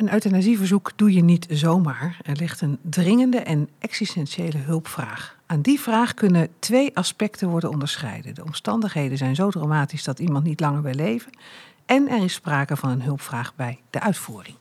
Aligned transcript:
Een 0.00 0.12
euthanasieverzoek 0.12 0.92
doe 0.96 1.12
je 1.12 1.22
niet 1.22 1.46
zomaar. 1.50 2.20
Er 2.22 2.36
ligt 2.36 2.60
een 2.60 2.78
dringende 2.82 3.38
en 3.38 3.68
existentiële 3.78 4.58
hulpvraag. 4.58 5.36
Aan 5.46 5.60
die 5.60 5.80
vraag 5.80 6.14
kunnen 6.14 6.48
twee 6.58 6.96
aspecten 6.96 7.48
worden 7.48 7.70
onderscheiden. 7.70 8.34
De 8.34 8.44
omstandigheden 8.44 9.18
zijn 9.18 9.34
zo 9.34 9.50
dramatisch 9.50 10.04
dat 10.04 10.18
iemand 10.18 10.44
niet 10.44 10.60
langer 10.60 10.82
wil 10.82 10.94
leven. 10.94 11.32
En 11.86 12.08
er 12.08 12.24
is 12.24 12.32
sprake 12.32 12.76
van 12.76 12.90
een 12.90 13.02
hulpvraag 13.02 13.54
bij 13.56 13.80
de 13.90 14.00
uitvoering. 14.00 14.56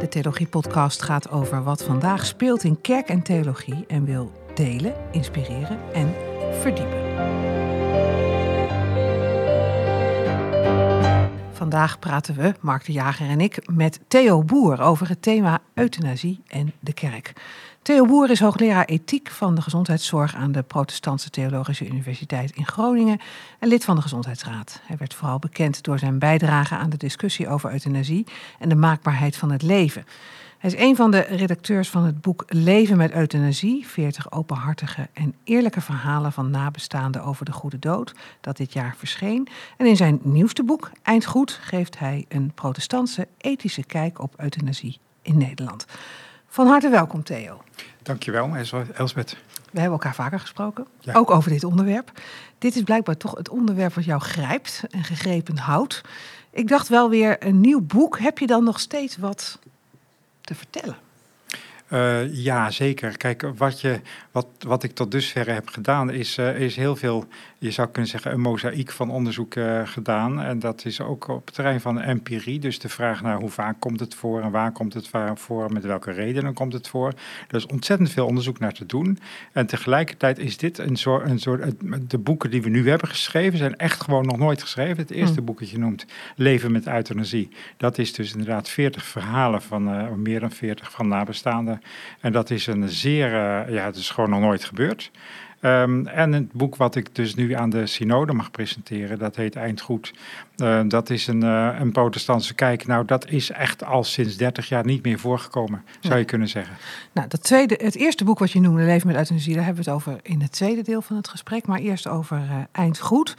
De 0.00 0.06
Theologie-podcast 0.08 1.02
gaat 1.02 1.30
over 1.30 1.62
wat 1.62 1.84
vandaag 1.84 2.26
speelt 2.26 2.64
in 2.64 2.80
kerk 2.80 3.08
en 3.08 3.22
theologie 3.22 3.84
en 3.86 4.04
wil 4.04 4.32
delen, 4.54 4.94
inspireren 5.10 5.78
en 5.92 6.14
verdiepen. 6.60 7.61
Vandaag 11.62 11.98
praten 11.98 12.34
we, 12.34 12.54
Mark 12.60 12.84
de 12.84 12.92
Jager 12.92 13.28
en 13.28 13.40
ik, 13.40 13.68
met 13.72 14.00
Theo 14.08 14.42
Boer 14.42 14.80
over 14.80 15.08
het 15.08 15.22
thema 15.22 15.58
euthanasie 15.74 16.42
en 16.46 16.72
de 16.80 16.92
kerk. 16.92 17.32
Theo 17.82 18.06
Boer 18.06 18.30
is 18.30 18.40
hoogleraar 18.40 18.84
ethiek 18.84 19.30
van 19.30 19.54
de 19.54 19.62
gezondheidszorg 19.62 20.34
aan 20.34 20.52
de 20.52 20.62
Protestantse 20.62 21.30
Theologische 21.30 21.86
Universiteit 21.86 22.50
in 22.50 22.66
Groningen 22.66 23.20
en 23.58 23.68
lid 23.68 23.84
van 23.84 23.96
de 23.96 24.02
Gezondheidsraad. 24.02 24.80
Hij 24.84 24.96
werd 24.96 25.14
vooral 25.14 25.38
bekend 25.38 25.82
door 25.82 25.98
zijn 25.98 26.18
bijdrage 26.18 26.76
aan 26.76 26.90
de 26.90 26.96
discussie 26.96 27.48
over 27.48 27.72
euthanasie 27.72 28.26
en 28.58 28.68
de 28.68 28.74
maakbaarheid 28.74 29.36
van 29.36 29.50
het 29.52 29.62
leven. 29.62 30.04
Hij 30.62 30.70
is 30.70 30.78
een 30.78 30.96
van 30.96 31.10
de 31.10 31.20
redacteurs 31.20 31.88
van 31.88 32.04
het 32.04 32.20
boek 32.20 32.44
Leven 32.46 32.96
met 32.96 33.12
euthanasie, 33.12 33.86
40 33.86 34.32
openhartige 34.32 35.08
en 35.12 35.34
eerlijke 35.44 35.80
verhalen 35.80 36.32
van 36.32 36.50
nabestaanden 36.50 37.24
over 37.24 37.44
de 37.44 37.52
goede 37.52 37.78
dood, 37.78 38.14
dat 38.40 38.56
dit 38.56 38.72
jaar 38.72 38.94
verscheen. 38.96 39.48
En 39.76 39.86
in 39.86 39.96
zijn 39.96 40.20
nieuwste 40.22 40.64
boek, 40.64 40.90
Eindgoed, 41.02 41.50
geeft 41.50 41.98
hij 41.98 42.24
een 42.28 42.52
protestantse 42.54 43.28
ethische 43.38 43.84
kijk 43.84 44.20
op 44.20 44.34
euthanasie 44.36 44.98
in 45.22 45.38
Nederland. 45.38 45.86
Van 46.46 46.66
harte 46.66 46.88
welkom, 46.88 47.22
Theo. 47.22 47.62
Dankjewel, 48.02 48.56
Elsbeth. 48.94 49.36
We 49.70 49.80
hebben 49.80 49.98
elkaar 49.98 50.14
vaker 50.14 50.40
gesproken, 50.40 50.86
ook 51.12 51.30
over 51.30 51.50
dit 51.50 51.64
onderwerp. 51.64 52.12
Dit 52.58 52.76
is 52.76 52.82
blijkbaar 52.82 53.16
toch 53.16 53.34
het 53.36 53.48
onderwerp 53.48 53.94
wat 53.94 54.04
jou 54.04 54.20
grijpt 54.20 54.82
en 54.90 55.04
gegrepen 55.04 55.58
houdt. 55.58 56.00
Ik 56.50 56.68
dacht 56.68 56.88
wel 56.88 57.10
weer 57.10 57.46
een 57.46 57.60
nieuw 57.60 57.80
boek. 57.80 58.18
Heb 58.18 58.38
je 58.38 58.46
dan 58.46 58.64
nog 58.64 58.80
steeds 58.80 59.16
wat 59.16 59.58
te 60.52 60.58
vertellen? 60.58 60.96
Uh, 61.92 62.34
ja, 62.34 62.70
zeker. 62.70 63.16
Kijk, 63.16 63.42
wat, 63.56 63.80
je, 63.80 64.00
wat, 64.30 64.46
wat 64.58 64.82
ik 64.82 64.94
tot 64.94 65.10
dusver 65.10 65.52
heb 65.52 65.68
gedaan, 65.68 66.10
is, 66.10 66.38
uh, 66.38 66.60
is 66.60 66.76
heel 66.76 66.96
veel 66.96 67.26
je 67.62 67.70
zou 67.70 67.88
kunnen 67.88 68.10
zeggen, 68.10 68.32
een 68.32 68.40
mozaïek 68.40 68.90
van 68.90 69.10
onderzoek 69.10 69.54
uh, 69.54 69.80
gedaan. 69.84 70.40
En 70.40 70.58
dat 70.58 70.84
is 70.84 71.00
ook 71.00 71.28
op 71.28 71.46
het 71.46 71.54
terrein 71.54 71.80
van 71.80 72.00
empirie. 72.00 72.58
Dus 72.58 72.78
de 72.78 72.88
vraag 72.88 73.22
naar 73.22 73.36
hoe 73.36 73.48
vaak 73.48 73.80
komt 73.80 74.00
het 74.00 74.14
voor 74.14 74.40
en 74.40 74.50
waar 74.50 74.72
komt 74.72 74.94
het 74.94 75.10
voor, 75.34 75.72
met 75.72 75.84
welke 75.84 76.10
redenen 76.10 76.54
komt 76.54 76.72
het 76.72 76.88
voor. 76.88 77.12
Er 77.48 77.56
is 77.56 77.66
ontzettend 77.66 78.10
veel 78.10 78.26
onderzoek 78.26 78.58
naar 78.58 78.72
te 78.72 78.86
doen. 78.86 79.18
En 79.52 79.66
tegelijkertijd 79.66 80.38
is 80.38 80.56
dit 80.56 80.78
een 80.78 80.96
soort, 80.96 81.30
een 81.30 81.38
soort 81.38 81.74
de 82.10 82.18
boeken 82.18 82.50
die 82.50 82.62
we 82.62 82.68
nu 82.68 82.88
hebben 82.88 83.08
geschreven, 83.08 83.58
zijn 83.58 83.76
echt 83.76 84.00
gewoon 84.02 84.26
nog 84.26 84.38
nooit 84.38 84.62
geschreven. 84.62 84.96
Het 84.96 85.10
eerste 85.10 85.36
hmm. 85.36 85.44
boek 85.44 85.58
dat 85.58 85.70
je 85.70 85.78
noemt, 85.78 86.06
Leven 86.36 86.72
met 86.72 86.86
euthanasie, 86.86 87.48
dat 87.76 87.98
is 87.98 88.12
dus 88.12 88.32
inderdaad 88.32 88.68
40 88.68 89.04
verhalen 89.04 89.62
van, 89.62 89.94
uh, 89.94 90.10
meer 90.10 90.40
dan 90.40 90.50
40 90.50 90.90
van 90.90 91.08
nabestaanden. 91.08 91.80
En 92.20 92.32
dat 92.32 92.50
is 92.50 92.66
een 92.66 92.88
zeer, 92.88 93.26
uh, 93.26 93.74
ja, 93.74 93.84
het 93.84 93.96
is 93.96 94.10
gewoon 94.10 94.30
nog 94.30 94.40
nooit 94.40 94.64
gebeurd. 94.64 95.10
Um, 95.64 96.06
en 96.06 96.32
het 96.32 96.52
boek 96.52 96.76
wat 96.76 96.94
ik 96.94 97.14
dus 97.14 97.34
nu 97.34 97.52
aan 97.52 97.70
de 97.70 97.86
synode 97.86 98.32
mag 98.32 98.50
presenteren, 98.50 99.18
dat 99.18 99.36
heet 99.36 99.56
Eindgoed. 99.56 100.12
Uh, 100.56 100.80
dat 100.88 101.10
is 101.10 101.26
een, 101.26 101.44
uh, 101.44 101.76
een 101.78 101.92
protestantse 101.92 102.54
kijk. 102.54 102.86
Nou, 102.86 103.04
dat 103.04 103.30
is 103.30 103.50
echt 103.50 103.84
al 103.84 104.04
sinds 104.04 104.36
30 104.36 104.68
jaar 104.68 104.84
niet 104.84 105.04
meer 105.04 105.18
voorgekomen, 105.18 105.84
zou 106.00 106.18
je 106.18 106.24
kunnen 106.24 106.48
zeggen. 106.48 106.76
Nou, 107.12 107.28
dat 107.28 107.42
tweede, 107.42 107.78
het 107.82 107.96
eerste 107.96 108.24
boek 108.24 108.38
wat 108.38 108.50
je 108.50 108.60
noemde, 108.60 108.82
Leven 108.82 109.06
met 109.06 109.16
euthanasie, 109.16 109.54
daar 109.54 109.64
hebben 109.64 109.84
we 109.84 109.90
het 109.90 109.98
over 110.00 110.20
in 110.22 110.40
het 110.40 110.52
tweede 110.52 110.82
deel 110.82 111.02
van 111.02 111.16
het 111.16 111.28
gesprek. 111.28 111.66
Maar 111.66 111.78
eerst 111.78 112.08
over 112.08 112.36
uh, 112.36 112.56
Eindgoed 112.72 113.34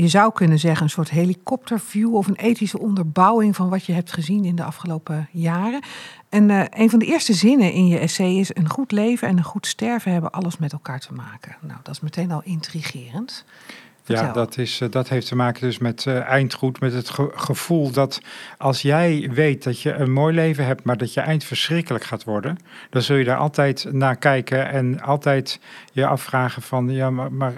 je 0.00 0.08
zou 0.08 0.32
kunnen 0.32 0.58
zeggen, 0.58 0.82
een 0.82 0.90
soort 0.90 1.10
helikopterview 1.10 2.14
of 2.14 2.26
een 2.26 2.36
ethische 2.36 2.78
onderbouwing 2.78 3.56
van 3.56 3.68
wat 3.68 3.84
je 3.84 3.92
hebt 3.92 4.12
gezien 4.12 4.44
in 4.44 4.56
de 4.56 4.64
afgelopen 4.64 5.28
jaren. 5.32 5.82
En 6.28 6.48
uh, 6.48 6.64
een 6.68 6.90
van 6.90 6.98
de 6.98 7.06
eerste 7.06 7.32
zinnen 7.32 7.72
in 7.72 7.86
je 7.86 7.98
essay 7.98 8.34
is: 8.34 8.54
een 8.54 8.68
goed 8.68 8.92
leven 8.92 9.28
en 9.28 9.36
een 9.36 9.44
goed 9.44 9.66
sterven 9.66 10.12
hebben 10.12 10.30
alles 10.30 10.58
met 10.58 10.72
elkaar 10.72 11.00
te 11.00 11.12
maken. 11.12 11.56
Nou, 11.60 11.78
dat 11.82 11.94
is 11.94 12.00
meteen 12.00 12.32
al 12.32 12.42
intrigerend. 12.44 13.44
Ja, 14.18 14.32
dat, 14.32 14.58
is, 14.58 14.80
eh, 14.80 14.90
dat 14.90 15.08
heeft 15.08 15.26
te 15.26 15.36
maken 15.36 15.60
dus 15.60 15.78
met 15.78 16.04
uh, 16.04 16.20
eindgoed, 16.20 16.80
met 16.80 16.92
het 16.92 17.10
gevoel 17.34 17.90
dat 17.90 18.20
als 18.58 18.82
jij 18.82 19.30
weet 19.32 19.64
dat 19.64 19.80
je 19.80 19.92
een 19.92 20.12
mooi 20.12 20.34
leven 20.34 20.64
hebt, 20.64 20.84
maar 20.84 20.96
dat 20.96 21.14
je 21.14 21.20
eind 21.20 21.44
verschrikkelijk 21.44 22.04
gaat 22.04 22.24
worden, 22.24 22.58
dan 22.90 23.02
zul 23.02 23.16
je 23.16 23.24
daar 23.24 23.36
altijd 23.36 23.86
naar 23.90 24.16
kijken 24.16 24.70
en 24.70 25.00
altijd 25.00 25.60
je 25.92 26.06
afvragen 26.06 26.62
van, 26.62 26.90
ja, 26.90 27.10
maar, 27.10 27.32
maar 27.32 27.52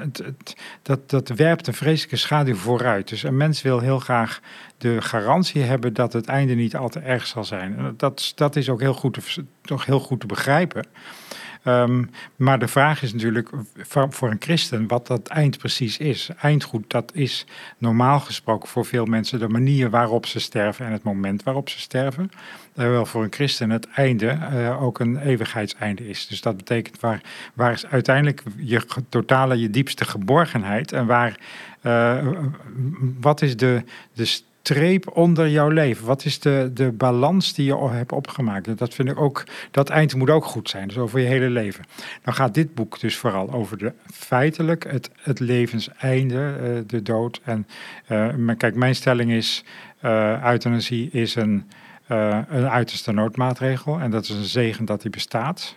het, 0.00 0.18
het, 0.18 0.56
dat, 0.82 1.10
dat 1.10 1.28
werpt 1.28 1.66
een 1.66 1.74
vreselijke 1.74 2.16
schaduw 2.16 2.54
vooruit. 2.54 3.08
Dus 3.08 3.22
een 3.22 3.36
mens 3.36 3.62
wil 3.62 3.78
heel 3.78 3.98
graag 3.98 4.40
de 4.78 5.02
garantie 5.02 5.62
hebben 5.62 5.92
dat 5.92 6.12
het 6.12 6.26
einde 6.26 6.54
niet 6.54 6.76
al 6.76 6.88
te 6.88 7.00
erg 7.00 7.26
zal 7.26 7.44
zijn. 7.44 7.94
Dat, 7.96 8.32
dat 8.34 8.56
is 8.56 8.68
ook 8.68 8.80
heel 8.80 8.94
goed 8.94 9.12
te, 9.12 9.44
toch 9.62 9.84
heel 9.84 10.00
goed 10.00 10.20
te 10.20 10.26
begrijpen. 10.26 10.86
Um, 11.68 12.10
maar 12.36 12.58
de 12.58 12.68
vraag 12.68 13.02
is 13.02 13.12
natuurlijk 13.12 13.50
voor 14.08 14.30
een 14.30 14.40
christen 14.40 14.86
wat 14.86 15.06
dat 15.06 15.28
eind 15.28 15.58
precies 15.58 15.98
is. 15.98 16.28
Eindgoed, 16.40 16.90
dat 16.90 17.14
is 17.14 17.46
normaal 17.78 18.20
gesproken 18.20 18.68
voor 18.68 18.84
veel 18.84 19.04
mensen 19.04 19.38
de 19.38 19.48
manier 19.48 19.90
waarop 19.90 20.26
ze 20.26 20.40
sterven 20.40 20.86
en 20.86 20.92
het 20.92 21.02
moment 21.02 21.42
waarop 21.42 21.68
ze 21.68 21.78
sterven. 21.78 22.30
Terwijl 22.72 23.06
voor 23.06 23.22
een 23.22 23.32
christen 23.32 23.70
het 23.70 23.88
einde 23.88 24.38
uh, 24.52 24.82
ook 24.82 24.98
een 24.98 25.18
eeuwigheidseinde 25.18 26.08
is. 26.08 26.26
Dus 26.26 26.40
dat 26.40 26.56
betekent 26.56 27.00
waar, 27.00 27.20
waar 27.54 27.72
is 27.72 27.86
uiteindelijk 27.86 28.42
je 28.56 28.82
totale, 29.08 29.58
je 29.58 29.70
diepste 29.70 30.04
geborgenheid 30.04 30.92
en 30.92 31.06
waar, 31.06 31.38
uh, 31.82 32.26
wat 33.20 33.42
is 33.42 33.56
de, 33.56 33.82
de 34.12 34.40
streep 34.74 35.16
onder 35.16 35.48
jouw 35.48 35.68
leven? 35.68 36.06
Wat 36.06 36.24
is 36.24 36.38
de, 36.40 36.70
de 36.74 36.92
balans 36.92 37.54
die 37.54 37.64
je 37.64 37.88
hebt 37.88 38.12
opgemaakt? 38.12 38.78
Dat 38.78 38.94
vind 38.94 39.08
ik 39.08 39.20
ook, 39.20 39.44
dat 39.70 39.88
eind 39.88 40.14
moet 40.14 40.30
ook 40.30 40.44
goed 40.44 40.68
zijn, 40.68 40.88
dus 40.88 40.98
over 40.98 41.20
je 41.20 41.26
hele 41.26 41.50
leven. 41.50 41.84
Dan 42.22 42.34
gaat 42.34 42.54
dit 42.54 42.74
boek 42.74 43.00
dus 43.00 43.16
vooral 43.16 43.52
over 43.52 43.78
de 43.78 43.92
feitelijk, 44.12 44.90
het, 44.90 45.10
het 45.16 45.40
levenseinde, 45.40 46.56
uh, 46.62 46.78
de 46.86 47.02
dood. 47.02 47.40
En 47.44 47.66
maar 48.44 48.56
kijk, 48.56 48.74
mijn 48.74 48.94
stelling 48.94 49.30
is, 49.30 49.64
uh, 50.04 50.44
euthanasie 50.44 51.08
is 51.10 51.34
een, 51.34 51.64
een 52.06 52.68
uiterste 52.68 53.12
noodmaatregel. 53.12 54.00
En 54.00 54.10
dat 54.10 54.22
is 54.22 54.30
een 54.30 54.44
zegen 54.44 54.84
dat 54.84 55.02
die 55.02 55.10
bestaat. 55.10 55.74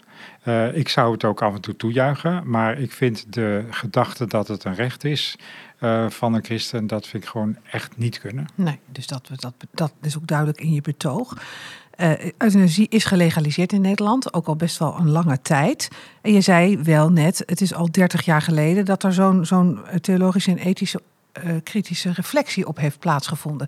ik 0.74 0.90
zou 0.90 1.12
het 1.12 1.24
ook 1.24 1.42
af 1.42 1.54
en 1.54 1.62
toe 1.62 1.76
toejuichen, 1.76 2.42
maar 2.46 2.80
ik 2.80 2.92
vind 2.92 3.34
de 3.34 3.64
gedachte 3.70 4.28
dat 4.28 4.48
het 4.48 4.64
een 4.64 4.76
recht 4.76 5.04
is, 5.04 5.38
uh, 5.82 6.10
van 6.10 6.34
een 6.34 6.44
christen, 6.44 6.88
dat 6.88 7.08
vind 7.08 7.24
ik 7.24 7.30
gewoon 7.30 7.58
echt 7.72 7.98
niet 7.98 8.20
kunnen. 8.20 8.48
Nee, 8.56 8.80
dus 8.92 9.08
dat, 9.08 9.30
dat, 9.36 9.54
dat 9.72 9.94
is 10.02 10.18
ook 10.18 10.28
duidelijk 10.28 10.62
in 10.62 10.74
je 10.74 10.82
betoog. 10.82 11.38
Uh, 11.98 12.32
euthanasie 12.38 12.88
is 12.90 13.06
gelegaliseerd 13.06 13.74
in 13.74 13.82
Nederland, 13.82 14.34
ook 14.34 14.48
al 14.48 14.56
best 14.56 14.78
wel 14.78 14.96
een 14.98 15.10
lange 15.10 15.42
tijd. 15.42 15.90
En 16.22 16.34
je 16.34 16.42
zei 16.42 16.78
wel 16.78 17.10
net, 17.10 17.44
het 17.46 17.62
is 17.62 17.74
al 17.74 17.92
30 17.92 18.26
jaar 18.26 18.42
geleden 18.42 18.86
dat 18.86 19.04
er 19.04 19.14
zo'n 19.14 19.46
zo'n 19.46 19.80
theologische 20.02 20.52
en 20.52 20.58
ethische 20.58 21.02
kritische 21.64 22.12
reflectie 22.12 22.68
op 22.68 22.78
heeft 22.78 23.00
plaatsgevonden. 23.00 23.68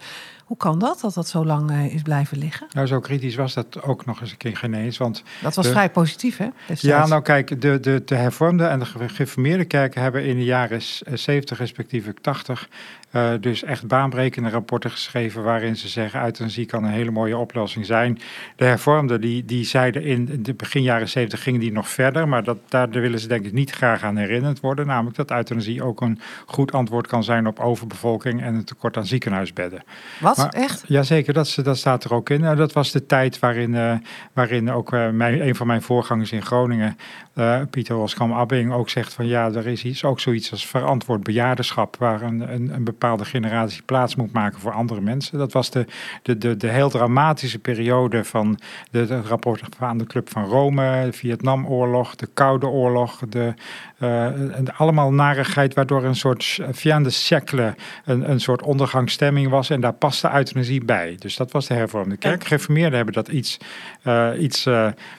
Hoe 0.53 0.61
kan 0.61 0.79
dat, 0.79 0.99
dat 1.01 1.13
dat 1.13 1.27
zo 1.27 1.45
lang 1.45 1.71
uh, 1.71 1.93
is 1.93 2.01
blijven 2.01 2.37
liggen? 2.37 2.67
Nou, 2.71 2.87
zo 2.87 2.99
kritisch 2.99 3.35
was 3.35 3.53
dat 3.53 3.81
ook 3.81 4.05
nog 4.05 4.21
eens 4.21 4.31
een 4.31 4.37
keer 4.37 4.57
geen 4.57 4.73
eens. 4.73 4.97
Want 4.97 5.23
dat 5.41 5.55
was 5.55 5.67
vrij 5.67 5.89
positief, 5.89 6.37
hè? 6.37 6.47
Ja, 6.67 7.07
nou 7.07 7.21
kijk, 7.21 7.61
de, 7.61 7.79
de, 7.79 8.01
de 8.05 8.15
hervormde 8.15 8.65
en 8.65 8.79
de 8.79 8.85
gereformeerde 8.85 9.65
kerken 9.65 10.01
hebben 10.01 10.25
in 10.25 10.35
de 10.35 10.43
jaren 10.43 10.81
70 11.13 11.57
respectievelijk 11.57 12.19
80 12.19 12.69
uh, 13.13 13.31
dus 13.39 13.63
echt 13.63 13.87
baanbrekende 13.87 14.49
rapporten 14.49 14.91
geschreven 14.91 15.43
waarin 15.43 15.75
ze 15.75 15.87
zeggen 15.87 16.23
euthanasie 16.23 16.65
kan 16.65 16.83
een 16.83 16.91
hele 16.91 17.11
mooie 17.11 17.37
oplossing 17.37 17.85
zijn. 17.85 18.19
De 18.55 18.65
hervormden 18.65 19.21
die, 19.21 19.45
die 19.45 19.65
zeiden 19.65 20.03
in 20.03 20.43
de 20.43 20.53
begin 20.53 20.81
jaren 20.81 21.09
70 21.09 21.43
gingen 21.43 21.59
die 21.59 21.71
nog 21.71 21.89
verder, 21.89 22.27
maar 22.27 22.43
dat, 22.43 22.57
daar 22.67 22.89
willen 22.89 23.19
ze 23.19 23.27
denk 23.27 23.45
ik 23.45 23.53
niet 23.53 23.71
graag 23.71 24.03
aan 24.03 24.17
herinnerd 24.17 24.59
worden. 24.59 24.87
Namelijk 24.87 25.15
dat 25.15 25.31
euthanasie 25.31 25.83
ook 25.83 26.01
een 26.01 26.19
goed 26.45 26.71
antwoord 26.71 27.07
kan 27.07 27.23
zijn 27.23 27.47
op 27.47 27.59
overbevolking 27.59 28.41
en 28.41 28.55
een 28.55 28.63
tekort 28.63 28.97
aan 28.97 29.05
ziekenhuisbedden. 29.05 29.83
Wat? 30.19 30.42
Maar- 30.43 30.53
Echt? 30.63 30.83
Jazeker, 30.87 31.33
dat, 31.33 31.57
dat 31.63 31.77
staat 31.77 32.03
er 32.03 32.13
ook 32.13 32.29
in. 32.29 32.41
Nou, 32.41 32.55
dat 32.55 32.73
was 32.73 32.91
de 32.91 33.05
tijd 33.05 33.39
waarin, 33.39 33.75
eh, 33.75 33.93
waarin 34.33 34.71
ook 34.71 34.93
eh, 34.93 35.09
mijn, 35.09 35.47
een 35.47 35.55
van 35.55 35.67
mijn 35.67 35.81
voorgangers 35.81 36.31
in 36.31 36.41
Groningen, 36.41 36.97
eh, 37.33 37.61
Pieter 37.69 37.95
Oskam 37.95 38.33
Abbing, 38.33 38.73
ook 38.73 38.89
zegt 38.89 39.13
van 39.13 39.27
ja, 39.27 39.51
er 39.51 39.67
is 39.67 39.83
iets, 39.83 40.03
ook 40.03 40.19
zoiets 40.19 40.51
als 40.51 40.67
verantwoord 40.67 41.23
bejaardenschap, 41.23 41.95
waar 41.97 42.21
een, 42.21 42.53
een, 42.53 42.73
een 42.73 42.83
bepaalde 42.83 43.25
generatie 43.25 43.81
plaats 43.81 44.15
moet 44.15 44.31
maken 44.31 44.59
voor 44.59 44.71
andere 44.71 45.01
mensen. 45.01 45.37
Dat 45.37 45.51
was 45.51 45.69
de, 45.69 45.85
de, 46.21 46.37
de, 46.37 46.57
de 46.57 46.67
heel 46.67 46.89
dramatische 46.89 47.59
periode 47.59 48.23
van 48.23 48.59
de, 48.91 49.05
de 49.05 49.21
rapporten 49.21 49.67
van 49.77 49.97
de 49.97 50.05
Club 50.05 50.29
van 50.29 50.45
Rome, 50.45 51.05
de 51.05 51.13
Vietnamoorlog, 51.13 52.15
de 52.15 52.27
Koude 52.33 52.67
Oorlog, 52.67 53.19
de, 53.29 53.53
en 53.97 54.75
allemaal 54.77 55.13
narigheid, 55.13 55.73
waardoor 55.73 56.03
een 56.03 56.15
soort 56.15 56.59
viande 56.71 57.09
siècle, 57.09 57.75
een, 58.05 58.29
een 58.29 58.39
soort 58.39 58.61
ondergangsstemming 58.61 59.49
was. 59.49 59.69
En 59.69 59.81
daar 59.81 59.93
paste 59.93 60.29
euthanasie 60.33 60.85
bij. 60.85 61.15
Dus 61.19 61.35
dat 61.35 61.51
was 61.51 61.67
de 61.67 61.73
hervormde 61.73 62.17
kerk. 62.17 62.43
Gereformeerden 62.43 62.95
hebben 62.95 63.13
dat 63.13 63.27
iets, 63.27 63.57
eh, 64.01 64.29
iets 64.39 64.67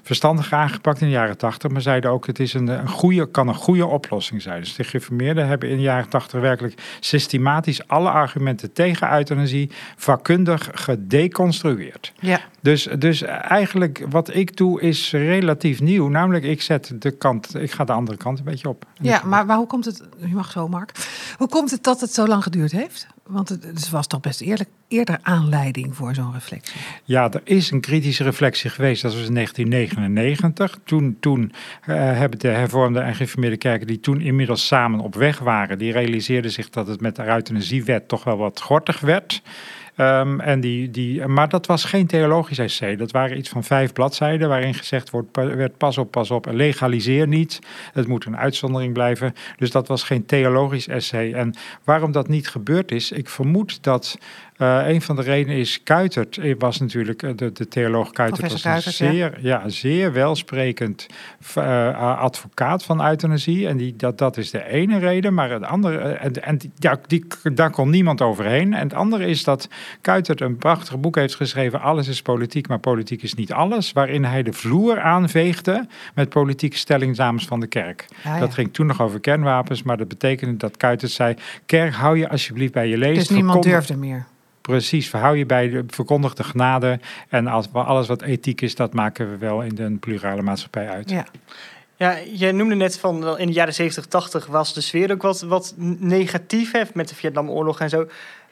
verstandiger 0.03 0.59
aangepakt 0.59 1.01
in 1.01 1.07
de 1.07 1.13
jaren 1.13 1.39
tachtig. 1.39 1.71
Maar 1.71 1.81
zeiden 1.81 2.04
ook, 2.07 2.27
het 2.27 2.39
is 2.39 2.55
een, 2.55 2.69
een 2.69 2.89
goede, 2.89 3.31
kan 3.31 3.49
een 3.49 3.55
goede 3.55 3.87
oplossing 3.87 4.43
zijn. 4.43 4.61
Dus 4.61 4.75
de 4.75 4.85
gereformeerden 4.85 5.47
hebben 5.47 5.69
in 5.69 5.77
de 5.77 5.83
jaren 5.83 6.09
tachtig 6.09 6.41
werkelijk 6.41 6.83
systematisch 7.01 7.89
alle 7.89 8.11
argumenten 8.11 8.73
tegen 8.73 9.13
euthanasie 9.13 9.71
vakkundig 9.97 10.71
gedeconstrueerd. 10.75 12.13
Ja. 12.21 12.41
Dus, 12.61 12.89
dus 12.99 13.23
eigenlijk 13.23 14.05
wat 14.11 14.35
ik 14.35 14.57
doe 14.57 14.81
is 14.81 15.13
relatief 15.13 15.81
nieuw. 15.81 16.09
Namelijk, 16.09 16.45
ik 16.45 16.63
zet 16.63 16.93
de 16.99 17.11
kant, 17.11 17.55
ik 17.55 17.73
ga 17.73 17.85
de 17.85 17.93
andere 17.93 18.19
kant 18.19 18.39
een 18.39 18.45
beetje 18.45 18.69
op. 18.69 18.87
Ja, 19.01 19.23
maar, 19.25 19.47
maar 19.47 19.57
hoe 19.57 19.67
komt 19.67 19.85
het, 19.85 20.03
je 20.19 20.35
mag 20.35 20.51
zo 20.51 20.69
Mark, 20.69 20.93
hoe 21.39 21.49
komt 21.49 21.71
het 21.71 21.83
dat 21.83 22.01
het 22.01 22.13
zo 22.13 22.27
lang 22.27 22.43
geduurd 22.43 22.73
heeft? 22.73 23.07
Want 23.27 23.49
het, 23.49 23.91
was 23.91 24.07
toch 24.07 24.21
best 24.21 24.41
eerlijk, 24.41 24.69
eerder 24.89 25.19
aanleiding 25.23 25.97
voor 25.97 26.15
zo'n 26.15 26.33
reflectie. 26.33 26.81
Ja, 27.05 27.33
er 27.33 27.41
is 27.45 27.71
een 27.71 27.81
kritische 27.81 28.25
reflectie 28.25 28.71
geweest. 28.71 29.03
Dat 29.03 29.15
was 29.15 29.27
in 29.27 29.35
1999. 29.35 30.79
Toen, 30.85 31.17
toen 31.21 31.53
eh, 31.81 31.95
hebben 31.97 32.39
de 32.39 32.49
hervormde 32.49 33.01
en 33.01 33.15
gereformeerde 33.15 33.57
kerken, 33.57 33.87
die 33.87 34.01
toen 34.01 34.21
inmiddels 34.21 34.67
samen 34.67 35.01
op 35.01 35.15
weg 35.15 35.39
waren, 35.39 35.79
die 35.79 35.93
realiseerden 35.93 36.51
zich 36.51 36.71
dat 36.71 36.87
het 36.87 37.01
met 37.01 37.17
de 37.17 37.27
euthanasiewet 37.27 38.09
toch 38.09 38.25
wel 38.25 38.37
wat 38.37 38.61
gortig 38.61 39.01
werd. 39.01 39.43
Ehm, 39.97 40.41
en 40.41 40.61
die, 40.61 40.91
die, 40.91 41.27
maar 41.27 41.49
dat 41.49 41.67
was 41.67 41.85
geen 41.85 42.07
theologisch 42.07 42.59
essay. 42.59 42.97
Dat 42.97 43.11
waren 43.11 43.39
iets 43.39 43.49
van 43.49 43.65
vijf 43.65 43.93
bladzijden 43.93 44.49
waarin 44.49 44.75
gezegd 44.75 45.11
wordt, 45.11 45.37
werd 45.37 45.77
pas 45.77 45.99
op, 45.99 46.11
pas 46.11 46.31
op, 46.31 46.47
legaliseer 46.51 47.27
niet. 47.27 47.59
Het 47.93 48.07
moet 48.07 48.25
een 48.25 48.37
uitzondering 48.37 48.93
blijven. 48.93 49.35
Dus 49.57 49.71
dat 49.71 49.89
was 49.89 50.03
geen 50.03 50.27
theologisch 50.27 50.89
essay. 50.89 51.33
En 51.33 51.55
waarom 51.85 52.13
dat 52.13 52.29
niet 52.29 52.49
gebeurd 52.49 52.91
is, 52.93 53.13
ik 53.13 53.29
vermoed 53.29 53.83
dat 53.83 54.19
eh, 54.55 54.89
een 54.89 55.03
van 55.03 55.17
de 55.17 55.23
redenen 55.23 55.57
is, 55.57 55.83
Kuitert 55.83 56.39
eh, 56.39 56.55
was 56.59 56.81
natuurlijk, 56.81 57.23
eh, 57.23 57.31
de, 57.37 57.53
de 57.53 57.69
theoloog 57.69 58.11
Kuitert 58.11 58.53
was 58.53 58.65
een 58.65 58.93
zeer, 58.93 59.39
ja. 59.41 59.69
zeer 59.69 60.13
welsprekend 60.13 61.07
advocaat 61.97 62.85
van 62.85 63.07
euthanasie. 63.07 63.69
En 63.69 63.77
die, 63.77 63.97
dat, 63.97 64.19
dat 64.19 64.37
is 64.37 64.51
de 64.51 64.69
ene 64.69 64.99
reden. 64.99 65.35
Maar 65.35 65.51
het 65.51 65.63
andere, 65.63 65.99
en, 65.99 66.43
en 66.43 66.59
ja, 66.77 67.01
die, 67.07 67.25
daar 67.55 67.71
kon 67.71 67.91
niemand 67.91 68.21
overheen. 68.21 68.75
En 68.75 68.83
het 68.83 68.95
andere 68.95 69.27
is 69.27 69.45
dat 69.45 69.69
Kuitert 70.01 70.41
een 70.41 70.57
prachtig 70.57 71.01
boek 71.01 71.17
heeft 71.17 71.35
geschreven, 71.35 71.81
Alles 71.81 72.09
is 72.09 72.23
politiek, 72.23 72.69
maar 72.69 72.79
politiek 72.79 73.23
is 73.23 73.35
niet 73.35 73.53
alles. 73.53 73.93
Waarin 73.93 74.25
hij 74.25 74.43
de 74.43 74.53
vloer 74.53 75.01
aanveegde 75.01 75.87
met 76.15 76.29
politieke 76.29 76.77
stellingnames 76.77 77.47
van 77.47 77.61
de 77.61 77.67
kerk. 77.67 78.07
Ja. 78.25 78.39
Dat 78.39 78.55
ging 78.55 78.73
toen 78.73 78.87
nog 78.87 79.01
over 79.01 79.21
kernwapens, 79.21 79.83
maar 79.83 79.97
dat 79.97 80.09
betekende 80.09 80.57
dat 80.57 80.77
Kuitert 80.77 81.13
zei, 81.13 81.35
kerk 81.67 81.95
hou 81.95 82.19
je 82.19 82.29
alsjeblieft 82.29 82.73
bij 82.73 82.89
je 82.89 82.99
leest. 82.99 83.29
Dus 83.29 83.37
niemand 83.37 83.63
durfde 83.63 83.97
meer. 83.97 84.27
Precies, 84.69 85.09
verhou 85.09 85.37
je 85.37 85.47
bij 85.47 85.69
de 85.69 85.85
verkondigde 85.87 86.45
genade. 86.45 87.01
En 87.29 87.47
als, 87.47 87.73
alles 87.73 88.07
wat 88.07 88.23
ethiek 88.23 88.61
is, 88.61 88.75
dat 88.75 88.95
maken 88.95 89.31
we 89.31 89.37
wel 89.37 89.63
in 89.63 89.75
de 89.75 89.97
plurale 90.01 90.43
maatschappij 90.43 90.89
uit. 90.89 91.11
Ja. 91.11 91.27
Ja, 91.97 92.19
je 92.33 92.53
noemde 92.53 92.75
net 92.75 92.99
van 92.99 93.39
in 93.39 93.47
de 93.47 93.53
jaren 93.53 93.75
70, 93.75 94.07
80 94.07 94.47
was 94.47 94.75
de 94.75 94.81
sfeer 94.81 95.13
ook 95.13 95.23
wat, 95.23 95.75
negatief 95.99 96.73
hè, 96.73 96.83
met 96.95 97.09
de 97.09 97.15
Vietnamoorlog 97.15 97.81
en 97.81 97.89
zo. 97.89 98.07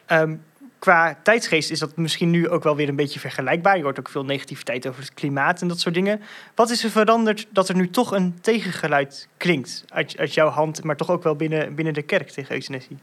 Ehm, 0.05 0.35
qua 0.79 1.17
tijdsgeest 1.23 1.71
is 1.71 1.79
dat 1.79 1.97
misschien 1.97 2.29
nu 2.29 2.49
ook 2.49 2.63
wel 2.63 2.75
weer 2.75 2.89
een 2.89 2.95
beetje 2.95 3.19
vergelijkbaar. 3.19 3.77
Je 3.77 3.83
hoort 3.83 3.99
ook 3.99 4.09
veel 4.09 4.25
negativiteit 4.25 4.87
over 4.87 5.01
het 5.01 5.13
klimaat 5.13 5.61
en 5.61 5.67
dat 5.67 5.79
soort 5.79 5.95
dingen. 5.95 6.21
Wat 6.55 6.69
is 6.69 6.83
er 6.83 6.89
veranderd 6.89 7.47
dat 7.49 7.69
er 7.69 7.75
nu 7.75 7.89
toch 7.89 8.11
een 8.11 8.35
tegengeluid 8.41 9.27
klinkt 9.37 9.85
uit, 9.87 10.17
uit 10.17 10.33
jouw 10.33 10.49
hand, 10.49 10.83
maar 10.83 10.95
toch 10.95 11.09
ook 11.09 11.23
wel 11.23 11.35
binnen, 11.35 11.75
binnen 11.75 11.93
de 11.93 12.01
kerk 12.01 12.29
tegen 12.29 12.55
euthanasie? 12.55 12.97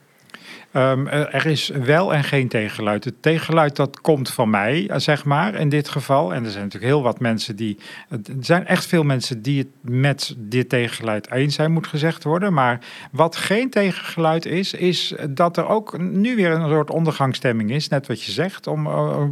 Ehm, 0.73 1.07
er 1.07 1.41
er 1.41 1.47
is 1.47 1.69
wel 1.69 2.15
en 2.15 2.25
geen 2.25 2.49
tegengeluid. 2.49 3.05
Het 3.05 3.23
tegengeluid 3.23 3.77
dat 3.77 4.01
komt 4.01 4.31
van 4.31 4.51
mij, 4.51 4.89
eh, 4.89 4.99
zeg 4.99 5.25
maar, 5.25 5.55
in 5.55 5.69
dit 5.69 5.89
geval. 5.89 6.35
En 6.35 6.45
er 6.45 6.51
zijn 6.51 6.65
natuurlijk 6.65 6.93
heel 6.93 7.03
wat 7.03 7.21
mensen 7.21 7.57
die... 7.57 7.79
Er 8.09 8.21
zijn 8.41 8.67
echt 8.67 8.87
veel 8.87 9.03
mensen 9.03 9.43
die 9.43 9.59
het 9.59 9.69
met 9.81 10.35
dit 10.39 10.69
tegengeluid 10.69 11.31
eens 11.31 11.55
zijn, 11.55 11.73
moet 11.73 11.87
gezegd 11.87 12.25
worden. 12.25 12.53
Maar 12.53 12.79
wat 13.13 13.37
geen 13.37 13.71
tegengeluid 13.71 14.47
is, 14.47 14.75
is 14.75 15.15
dat 15.31 15.57
er 15.57 15.69
ook 15.69 15.99
nu 15.99 16.37
weer 16.37 16.51
een 16.51 16.69
soort 16.69 16.91
ondergangsstemming 16.91 17.71
is. 17.71 17.89
Net 17.89 18.07
wat 18.07 18.23
je 18.23 18.33
zegt, 18.33 18.67
om, 18.67 18.87
eh, 18.87 19.23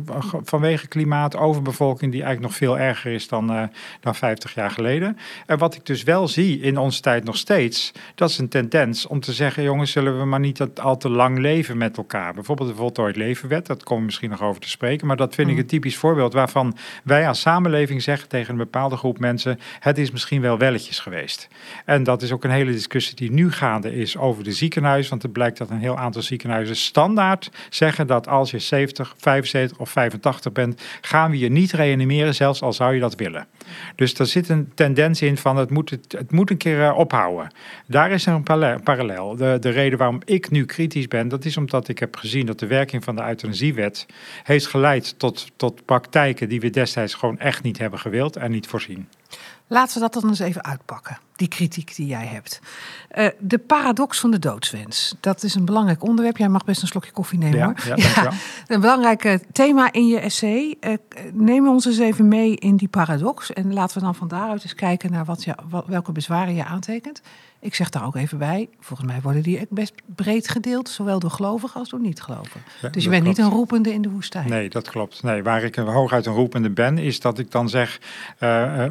vanwege 0.43 0.89
klimaat, 0.89 1.37
overbevolking... 1.37 2.13
die 2.13 2.23
eigenlijk 2.23 2.53
nog 2.53 2.71
veel 2.71 2.79
erger 2.79 3.13
is 3.13 3.29
dan, 3.29 3.51
eh, 3.51 3.63
dan 4.01 4.15
50 4.15 4.55
jaar 4.55 4.71
geleden. 4.71 5.17
En 5.47 5.59
wat 5.59 5.75
ik 5.75 5.87
dus 5.87 6.03
wel 6.03 6.29
zie 6.29 6.61
in 6.61 6.79
onze 6.79 7.01
tijd 7.01 7.25
nog 7.25 7.37
steeds... 7.37 7.93
dat 8.15 8.31
is 8.31 8.39
een 8.39 8.49
tendens 8.49 9.07
om 9.07 9.21
te 9.21 9.33
zeggen... 9.33 9.63
jongens, 9.63 9.91
zullen 9.91 10.19
we 10.19 10.25
maar 10.25 10.41
niet 10.41 10.61
al 10.75 10.97
te 10.97 11.09
lang 11.09 11.28
leven 11.37 11.77
met 11.77 11.97
elkaar. 11.97 12.35
Bijvoorbeeld 12.35 12.69
de 12.69 12.75
voltooid 12.75 13.17
levenwet, 13.17 13.67
dat 13.67 13.83
komen 13.83 13.99
we 13.99 14.05
misschien 14.07 14.31
nog 14.31 14.43
over 14.43 14.61
te 14.61 14.69
spreken. 14.69 15.07
Maar 15.07 15.17
dat 15.17 15.35
vind 15.35 15.49
ik 15.49 15.55
Mm. 15.55 15.61
een 15.61 15.67
typisch 15.67 15.97
voorbeeld 15.97 16.33
waarvan 16.33 16.77
wij 17.05 17.29
als 17.29 17.41
samenleving 17.41 18.03
zeggen 18.03 18.29
tegen 18.29 18.51
een 18.53 18.57
bepaalde 18.59 18.97
groep 18.97 19.19
mensen: 19.19 19.59
het 19.81 19.99
is 19.99 20.11
misschien 20.11 20.41
wel 20.41 20.59
welletjes 20.59 20.99
geweest. 20.99 21.49
En 21.85 22.03
dat 22.03 22.23
is 22.23 22.33
ook 22.33 22.45
een 22.45 22.51
hele 22.51 22.71
discussie 22.73 23.17
die 23.17 23.31
nu 23.33 23.53
gaande 23.53 23.95
is 23.95 24.17
over 24.17 24.45
de 24.45 24.53
ziekenhuis. 24.53 25.09
Want 25.09 25.23
het 25.23 25.33
blijkt 25.33 25.59
dat 25.59 25.71
een 25.71 25.79
heel 25.79 25.97
aantal 25.99 26.23
ziekenhuizen 26.23 26.77
standaard 26.77 27.51
zeggen 27.71 28.07
dat 28.07 28.29
als 28.29 28.51
je 28.51 28.59
70, 28.59 29.15
75 29.19 29.79
of 29.79 29.91
85 29.91 30.53
bent, 30.53 30.83
gaan 31.01 31.31
we 31.31 31.39
je 31.39 31.49
niet 31.51 31.73
reanimeren, 31.73 32.35
zelfs 32.35 32.63
al 32.63 32.73
zou 32.73 32.95
je 32.95 33.01
dat 33.01 33.15
willen. 33.15 33.47
Dus 33.97 34.15
daar 34.15 34.27
zit 34.27 34.49
een 34.49 34.73
tendens 34.75 35.23
in 35.23 35.37
van 35.37 35.57
het 35.57 35.71
moet, 35.71 35.91
het, 35.91 36.13
het 36.19 36.33
moet 36.33 36.51
een 36.51 36.57
keer 36.57 36.83
eh, 36.85 36.99
ophouden. 36.99 37.51
Daar 37.87 38.11
is 38.11 38.27
er 38.27 38.33
een 38.33 38.43
parallel- 38.43 38.81
parallel. 38.83 39.37
De, 39.37 39.57
de 39.61 39.69
reden 39.69 39.99
waarom 39.99 40.21
ik 40.25 40.51
nu 40.51 40.65
kritisch 40.65 41.09
ben, 41.09 41.18
dat 41.25 41.45
is 41.45 41.57
omdat 41.57 41.89
ik 41.89 41.99
heb 41.99 42.17
gezien 42.17 42.47
dat 42.47 42.59
de 42.59 42.67
werking 42.67 43.05
van 43.05 43.17
de 43.17 43.23
euthanasiewet 43.23 44.07
heeft 44.43 44.67
geleid 44.67 45.19
tot, 45.19 45.47
tot 45.57 45.85
praktijken 45.85 46.49
die 46.49 46.61
we 46.61 46.71
destijds 46.71 47.15
gewoon 47.15 47.39
echt 47.39 47.63
niet 47.63 47.79
hebben 47.79 47.99
gewild 47.99 48.37
en 48.37 48.51
niet 48.51 48.67
voorzien. 48.67 49.09
Laten 49.67 49.95
we 49.95 50.01
dat 50.01 50.13
dan 50.13 50.29
eens 50.29 50.39
even 50.39 50.65
uitpakken, 50.65 51.19
die 51.39 51.49
kritiek 51.49 51.97
die 51.97 52.07
jij 52.07 52.27
hebt. 52.27 52.61
Eh, 53.09 53.29
de 53.39 53.59
paradox 53.59 54.21
van 54.21 54.31
de 54.31 54.39
doodswens. 54.39 55.15
Dat 55.21 55.43
is 55.43 55.55
een 55.55 55.65
belangrijk 55.65 56.03
onderwerp. 56.03 56.37
Jij 56.37 56.49
mag 56.49 56.65
best 56.65 56.83
een 56.83 56.89
slokje 56.89 57.11
koffie 57.11 57.39
nemen 57.39 57.59
Ja, 57.59 57.65
hoor. 57.65 57.75
ja, 57.85 57.97
dankjewel. 57.97 58.33
een 58.67 58.81
belangrijk 58.81 59.25
eh, 59.25 59.35
thema 59.53 59.93
in 59.93 60.07
je 60.07 60.19
essay. 60.19 60.77
Eh, 60.81 60.93
neem 61.33 61.69
ons 61.69 61.87
eens 61.87 61.99
even 61.99 62.29
mee 62.29 62.57
in 62.57 62.77
die 62.77 62.89
paradox. 62.89 63.53
En 63.53 63.73
laten 63.73 63.99
we 63.99 64.05
dan 64.05 64.15
van 64.15 64.29
daaruit 64.29 64.63
eens 64.63 64.75
kijken 64.75 65.11
naar 65.11 65.25
wat 65.25 65.45
je, 65.45 65.55
wat, 65.69 65.87
welke 65.87 66.13
bezwaren 66.13 66.55
je 66.55 66.65
aantekent. 66.65 67.23
Ik 67.61 67.75
zeg 67.75 67.91
daar 67.91 68.07
ook 68.07 68.17
even 68.17 68.39
bij, 68.39 68.69
volgens 68.81 69.09
mij 69.09 69.21
worden 69.23 69.43
die 69.43 69.67
best 69.71 69.93
breed 70.15 70.49
gedeeld, 70.49 70.89
zowel 70.89 71.19
door 71.19 71.31
gelovigen 71.31 71.81
als 71.81 71.89
door 71.89 72.01
niet-gelovigen. 72.01 72.61
Ja, 72.83 72.89
Dus 72.89 73.05
je 73.05 73.11
bent 73.11 73.25
niet 73.25 73.39
een 73.39 73.51
roepende 73.51 73.93
in 73.93 74.03
de 74.03 74.11
woestijn. 74.11 74.49
Nee, 74.49 74.69
dat 74.69 74.91
klopt. 74.91 75.23
Nee, 75.23 75.43
waar 75.43 75.63
ik 75.63 75.77
een 75.77 75.87
hooguit 75.87 76.27
een 76.27 76.33
roepende 76.33 76.71
ben, 76.71 76.99
is 76.99 77.21
dat 77.21 77.39
ik 77.39 77.51
dan 77.51 77.69
zeg, 77.69 78.01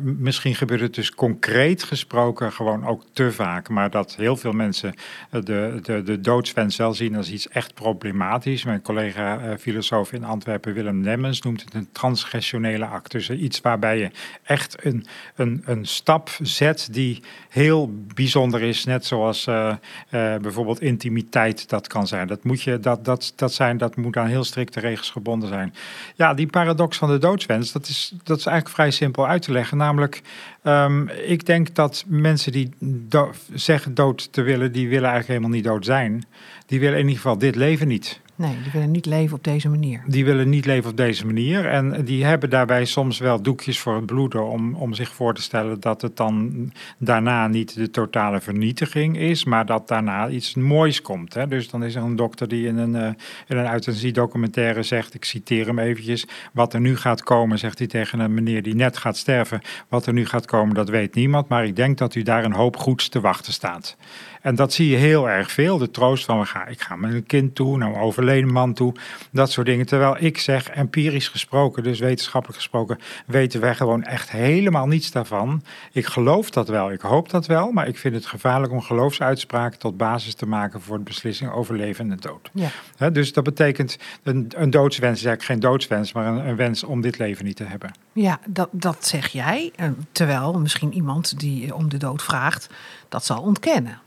misschien 0.01 0.55
gebeurt 0.55 0.81
het 0.81 0.93
dus 0.95 1.12
concreet 1.12 1.83
gesproken 1.83 2.37
gewoon 2.41 2.86
ook 2.86 3.03
te 3.13 3.32
vaak, 3.32 3.70
maar 3.70 3.89
dat 3.89 4.15
heel 4.15 4.38
veel 4.38 4.51
mensen 4.51 4.94
eh, 5.29 5.41
de, 5.41 5.79
de, 5.82 6.03
de 6.03 6.22
doodswens 6.22 6.75
wel 6.75 6.94
zien 6.94 7.15
als 7.15 7.32
iets 7.32 7.48
echt 7.48 7.74
problematisch. 7.74 8.63
Mijn 8.63 8.82
collega 8.82 9.39
eh, 9.39 9.58
filosoof 9.58 10.13
in 10.13 10.24
Antwerpen, 10.24 10.74
Willem 10.74 11.00
Nemmens, 11.00 11.41
noemt 11.41 11.63
het 11.63 11.74
een 11.74 11.88
transgressionele 11.91 12.86
act. 12.86 13.12
Dus 13.12 13.29
iets 13.29 13.62
waarbij 13.62 13.98
je 13.98 14.12
echt 14.44 14.86
een, 14.86 15.06
een, 15.36 15.62
een 15.65 15.86
stap 15.86 16.29
zet 16.41 16.88
die 16.91 17.22
heel 17.50 17.91
bijzonder 18.13 18.62
is, 18.62 18.84
net 18.84 19.06
zoals 19.06 19.48
eh, 19.48 19.70
eh, 19.70 20.41
bijvoorbeeld 20.41 20.82
intimiteit 20.82 21.70
dat 21.70 21.88
kan 21.88 22.08
zijn. 22.08 22.27
Dat 22.27 22.44
moet, 22.44 22.62
je, 22.62 22.79
dat, 22.79 23.06
dat, 23.06 23.34
dat, 23.36 23.53
zijn, 23.53 23.77
dat 23.77 23.96
moet 23.96 24.17
aan 24.17 24.27
heel 24.27 24.44
strikte 24.44 24.79
regels 24.79 25.10
gebonden 25.10 25.50
zijn. 25.50 25.74
Ja, 26.15 26.34
die 26.34 26.48
paradox 26.48 26.98
van 26.98 27.10
de 27.10 27.17
doodswens, 27.17 27.72
dat 27.72 27.88
is, 27.88 28.13
dat 28.24 28.38
is 28.38 28.46
eigenlijk 28.46 28.75
vrij 28.75 28.91
simpel 28.91 29.27
uit 29.27 29.41
te 29.41 29.51
leggen. 29.51 29.77
Namelijk, 29.77 30.22
ehm, 30.63 31.08
ik 31.08 31.46
denk 31.46 31.75
dat 31.75 32.03
die 32.36 32.69
do- 32.79 33.31
zeggen 33.53 33.93
dood 33.93 34.34
te 34.34 34.41
willen, 34.41 34.72
die 34.72 34.88
willen 34.88 35.10
eigenlijk 35.10 35.27
helemaal 35.27 35.50
niet 35.50 35.63
dood 35.63 35.86
zijn. 35.86 36.25
Die 36.65 36.79
willen 36.79 36.96
in 36.98 37.03
ieder 37.05 37.15
geval 37.22 37.38
dit 37.38 37.55
leven 37.55 37.88
niet. 37.88 38.22
Nee, 38.38 38.62
die 38.62 38.72
willen 38.72 38.91
niet 38.91 39.06
leven 39.06 39.38
op 39.38 39.44
deze 39.44 39.70
manier. 39.70 40.01
Die 40.06 40.25
willen 40.25 40.50
niet 40.50 40.65
leven 40.65 40.89
op 40.89 40.98
deze 40.98 41.25
manier. 41.25 41.65
En 41.65 42.06
die 42.06 42.25
hebben 42.25 42.50
daarbij 42.50 42.86
soms 42.86 43.20
wel 43.20 43.41
doekjes 43.41 43.79
voor 43.79 43.96
het 43.96 44.06
bloeden 44.06 44.48
om, 44.48 44.75
om 44.75 44.94
zich 44.94 45.13
voor 45.13 45.34
te 45.34 45.41
stellen 45.41 45.79
dat 45.79 46.01
het 46.01 46.17
dan 46.17 46.72
daarna 46.98 47.48
niet 47.48 47.75
de 47.75 47.89
totale 47.89 48.41
vernietiging 48.41 49.17
is, 49.17 49.46
maar 49.46 49.65
dat 49.65 49.88
daarna 49.88 50.29
iets 50.29 50.56
moois 50.56 51.01
komt. 51.01 51.34
Hè? 51.34 51.48
Dus 51.48 51.70
dan 51.70 51.84
is 51.84 51.96
er 51.96 52.03
een 52.03 52.15
dokter 52.15 52.48
die 52.48 52.67
in 52.67 52.77
een, 52.77 52.96
uh, 52.96 53.08
in 53.48 53.58
een 53.58 53.72
euthanasie-documentaire 53.72 54.84
zegt, 54.84 55.13
ik 55.13 55.25
citeer 55.25 55.65
hem 55.65 55.79
eventjes, 55.79 56.27
wat 56.53 56.74
er 56.74 56.82
nu 56.82 56.98
gaat 56.98 57.24
komen, 57.24 57.60
zegt 57.60 57.77
hij 57.77 57.88
tegen 57.88 58.20
een 58.20 58.34
meneer 58.34 58.63
die 58.63 58.75
net 58.75 58.98
gaat 58.98 59.17
sterven, 59.17 59.62
wat 59.88 60.06
er 60.06 60.13
nu 60.13 60.25
gaat 60.25 60.46
komen, 60.46 60.75
dat 60.75 60.89
weet 60.89 61.15
niemand, 61.15 61.48
maar 61.48 61.65
ik 61.65 61.75
denk 61.75 61.98
dat 61.98 62.15
u 62.15 62.22
daar 62.22 62.44
een 62.44 62.53
hoop 62.53 62.77
goeds 62.77 63.10
te 63.10 63.20
wachten 63.20 63.53
staat. 63.53 63.98
En 64.47 64.55
dat 64.55 64.73
zie 64.73 64.89
je 64.89 64.95
heel 64.95 65.29
erg 65.29 65.51
veel. 65.51 65.77
De 65.77 65.91
troost 65.91 66.25
van, 66.25 66.39
we 66.39 66.45
gaan, 66.45 66.67
ik 66.67 66.81
ga 66.81 66.95
met 66.95 67.13
een 67.13 67.25
kind 67.25 67.55
toe, 67.55 67.77
naar 67.77 67.89
een 67.89 67.99
overleden 67.99 68.51
man 68.51 68.73
toe. 68.73 68.93
Dat 69.31 69.51
soort 69.51 69.65
dingen. 69.65 69.85
Terwijl 69.85 70.15
ik 70.19 70.37
zeg, 70.37 70.69
empirisch 70.69 71.27
gesproken, 71.27 71.83
dus 71.83 71.99
wetenschappelijk 71.99 72.59
gesproken, 72.59 72.99
weten 73.25 73.61
wij 73.61 73.75
gewoon 73.75 74.03
echt 74.03 74.31
helemaal 74.31 74.87
niets 74.87 75.11
daarvan. 75.11 75.61
Ik 75.91 76.05
geloof 76.05 76.49
dat 76.49 76.67
wel, 76.67 76.91
ik 76.91 77.01
hoop 77.01 77.29
dat 77.29 77.45
wel. 77.45 77.71
Maar 77.71 77.87
ik 77.87 77.97
vind 77.97 78.15
het 78.15 78.25
gevaarlijk 78.25 78.71
om 78.71 78.81
geloofsuitspraken 78.81 79.79
tot 79.79 79.97
basis 79.97 80.33
te 80.33 80.45
maken 80.45 80.81
voor 80.81 80.97
de 80.97 81.03
beslissing 81.03 81.51
over 81.51 81.75
leven 81.75 82.11
en 82.11 82.17
dood. 82.17 82.49
Ja. 82.97 83.09
dus 83.09 83.33
dat 83.33 83.43
betekent, 83.43 83.97
een, 84.23 84.51
een 84.55 84.69
doodswens 84.69 85.19
is 85.19 85.25
eigenlijk 85.25 85.43
geen 85.61 85.71
doodswens, 85.71 86.13
maar 86.13 86.25
een, 86.25 86.47
een 86.47 86.55
wens 86.55 86.83
om 86.83 87.01
dit 87.01 87.17
leven 87.17 87.45
niet 87.45 87.55
te 87.55 87.63
hebben. 87.63 87.91
Ja, 88.13 88.39
dat, 88.45 88.69
dat 88.71 89.05
zeg 89.05 89.27
jij. 89.27 89.71
Terwijl 90.11 90.59
misschien 90.59 90.93
iemand 90.93 91.39
die 91.39 91.75
om 91.75 91.89
de 91.89 91.97
dood 91.97 92.23
vraagt, 92.23 92.69
dat 93.09 93.25
zal 93.25 93.41
ontkennen. 93.41 93.99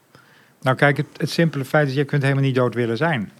Nou 0.61 0.77
kijk, 0.77 0.97
het, 0.97 1.07
het 1.17 1.31
simpele 1.31 1.65
feit 1.65 1.89
is, 1.89 1.95
je 1.95 2.05
kunt 2.05 2.23
helemaal 2.23 2.45
niet 2.45 2.55
dood 2.55 2.75
willen 2.75 2.97
zijn. 2.97 3.31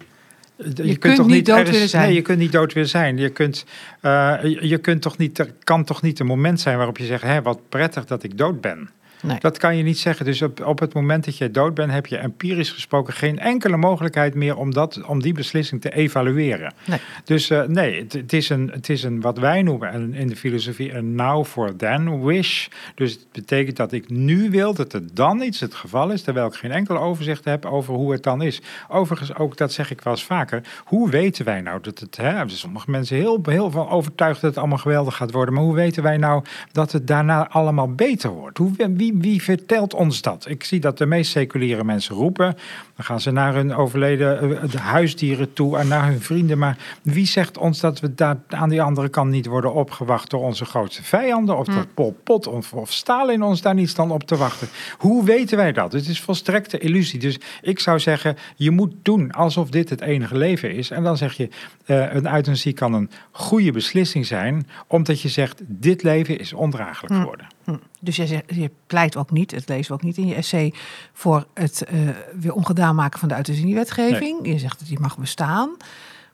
Je, 0.55 0.87
je 0.87 0.97
kunt, 0.97 1.15
toch 1.15 1.27
niet 1.27 1.45
dood 1.45 1.69
willen 1.69 1.89
zijn? 1.89 2.05
Nee, 2.05 2.13
je 2.13 2.21
kunt 2.21 2.37
niet 2.37 2.51
dood 2.51 2.73
willen 2.73 2.89
zijn. 2.89 3.17
Je, 3.17 3.29
kunt, 3.29 3.65
uh, 4.01 4.37
je, 4.43 4.67
je 4.67 4.77
kunt 4.77 5.01
toch 5.01 5.17
niet, 5.17 5.39
er 5.39 5.53
kan 5.63 5.83
toch 5.83 6.01
niet 6.01 6.19
een 6.19 6.25
moment 6.25 6.59
zijn 6.59 6.77
waarop 6.77 6.97
je 6.97 7.05
zegt, 7.05 7.23
hé, 7.23 7.41
wat 7.41 7.59
prettig 7.69 8.05
dat 8.05 8.23
ik 8.23 8.37
dood 8.37 8.61
ben. 8.61 8.89
Nee. 9.21 9.39
Dat 9.39 9.57
kan 9.57 9.77
je 9.77 9.83
niet 9.83 9.99
zeggen. 9.99 10.25
Dus 10.25 10.41
op, 10.41 10.65
op 10.65 10.79
het 10.79 10.93
moment 10.93 11.25
dat 11.25 11.37
je 11.37 11.51
dood 11.51 11.73
bent, 11.73 11.91
heb 11.91 12.05
je 12.05 12.17
empirisch 12.17 12.71
gesproken 12.71 13.13
geen 13.13 13.39
enkele 13.39 13.77
mogelijkheid 13.77 14.35
meer 14.35 14.57
om, 14.57 14.73
dat, 14.73 15.03
om 15.05 15.21
die 15.21 15.33
beslissing 15.33 15.81
te 15.81 15.93
evalueren. 15.93 16.73
Nee. 16.85 16.99
Dus 17.23 17.49
uh, 17.49 17.63
nee, 17.63 17.99
het, 17.99 18.13
het, 18.13 18.33
is 18.33 18.49
een, 18.49 18.71
het 18.73 18.89
is 18.89 19.03
een 19.03 19.21
wat 19.21 19.37
wij 19.37 19.61
noemen 19.61 20.13
in 20.13 20.27
de 20.27 20.35
filosofie 20.35 20.93
een 20.93 21.15
now 21.15 21.45
for 21.45 21.75
then 21.75 22.23
wish. 22.23 22.67
Dus 22.95 23.11
het 23.11 23.25
betekent 23.31 23.77
dat 23.77 23.91
ik 23.91 24.09
nu 24.09 24.49
wil 24.49 24.73
dat 24.73 24.93
er 24.93 25.01
dan 25.13 25.41
iets 25.41 25.59
het 25.59 25.75
geval 25.75 26.11
is, 26.11 26.21
terwijl 26.21 26.47
ik 26.47 26.53
geen 26.53 26.71
enkel 26.71 26.97
overzicht 26.97 27.45
heb 27.45 27.65
over 27.65 27.93
hoe 27.93 28.11
het 28.11 28.23
dan 28.23 28.41
is. 28.41 28.61
Overigens, 28.87 29.35
ook 29.35 29.57
dat 29.57 29.71
zeg 29.71 29.91
ik 29.91 30.01
wel 30.01 30.13
eens 30.13 30.23
vaker, 30.23 30.61
hoe 30.85 31.09
weten 31.09 31.45
wij 31.45 31.61
nou 31.61 31.81
dat 31.81 31.99
het, 31.99 32.17
hè, 32.17 32.49
sommige 32.49 32.91
mensen 32.91 33.17
heel, 33.17 33.41
heel 33.43 33.71
van 33.71 33.89
overtuigd 33.89 34.41
dat 34.41 34.49
het 34.49 34.59
allemaal 34.59 34.77
geweldig 34.77 35.15
gaat 35.15 35.31
worden, 35.31 35.53
maar 35.53 35.63
hoe 35.63 35.75
weten 35.75 36.03
wij 36.03 36.17
nou 36.17 36.43
dat 36.71 36.91
het 36.91 37.07
daarna 37.07 37.49
allemaal 37.49 37.93
beter 37.93 38.29
wordt? 38.29 38.57
Hoe, 38.57 38.71
wie, 38.89 39.10
wie, 39.13 39.41
vertelt 39.41 39.93
ons 39.93 40.21
dat? 40.21 40.45
Ik 40.49 40.63
zie 40.63 40.79
dat 40.79 40.97
de 40.97 41.05
meest 41.05 41.31
seculiere 41.31 41.83
mensen 41.83 42.15
roepen. 42.15 42.55
Dan 42.95 43.05
gaan 43.05 43.21
ze 43.21 43.31
naar 43.31 43.53
hun 43.53 43.75
overleden 43.75 44.51
uh, 44.51 44.73
huisdieren 44.73 45.53
toe 45.53 45.77
en 45.77 45.87
naar 45.87 46.07
hun 46.07 46.21
vrienden. 46.21 46.57
Maar 46.57 46.77
wie 47.01 47.25
zegt 47.25 47.57
ons 47.57 47.79
dat 47.79 47.99
we 47.99 48.15
daar 48.15 48.37
aan 48.47 48.69
die 48.69 48.81
andere 48.81 49.09
kant 49.09 49.31
niet 49.31 49.45
worden 49.45 49.73
opgewacht 49.73 50.29
door 50.29 50.41
onze 50.41 50.65
grootste 50.65 51.03
vijanden? 51.03 51.57
Of 51.57 51.67
hm. 51.67 51.75
dat 51.75 51.93
Pol 51.93 52.19
Pot 52.23 52.47
of, 52.47 52.73
of 52.73 52.91
Stalin 52.91 53.43
ons 53.43 53.61
daar 53.61 53.73
niet 53.73 53.89
staan 53.89 54.11
op 54.11 54.23
te 54.23 54.37
wachten? 54.37 54.67
Hoe 54.97 55.25
weten 55.25 55.57
wij 55.57 55.71
dat? 55.71 55.91
Het 55.91 56.07
is 56.07 56.21
volstrekte 56.21 56.77
illusie. 56.77 57.19
Dus 57.19 57.39
ik 57.61 57.79
zou 57.79 57.99
zeggen, 57.99 58.37
je 58.55 58.71
moet 58.71 58.93
doen 59.01 59.31
alsof 59.31 59.69
dit 59.69 59.89
het 59.89 60.01
enige 60.01 60.37
leven 60.37 60.71
is. 60.71 60.91
En 60.91 61.03
dan 61.03 61.17
zeg 61.17 61.33
je, 61.33 61.49
uh, 61.85 62.13
een 62.13 62.33
euthanasie 62.33 62.73
kan 62.73 62.93
een 62.93 63.09
goede 63.31 63.71
beslissing 63.71 64.25
zijn, 64.25 64.67
omdat 64.87 65.21
je 65.21 65.29
zegt, 65.29 65.61
dit 65.65 66.03
leven 66.03 66.39
is 66.39 66.53
ondraaglijk 66.53 67.13
hm. 67.13 67.19
geworden. 67.19 67.47
Hm. 67.63 67.75
Dus 67.99 68.15
je, 68.15 68.43
je 68.47 68.71
pleit 68.87 69.15
ook 69.15 69.31
niet, 69.31 69.51
het 69.51 69.69
lezen 69.69 69.87
we 69.87 69.93
ook 69.93 70.03
niet 70.03 70.17
in 70.17 70.27
je 70.27 70.35
essay, 70.35 70.73
voor 71.13 71.45
het 71.53 71.83
uh, 71.93 72.09
weer 72.39 72.53
ongedaan 72.53 72.95
maken 72.95 73.19
van 73.19 73.27
de 73.27 73.35
euthanasiewetgeving. 73.35 74.41
Nee. 74.41 74.53
Je 74.53 74.59
zegt 74.59 74.79
dat 74.79 74.87
die 74.87 74.99
mag 74.99 75.17
bestaan. 75.17 75.69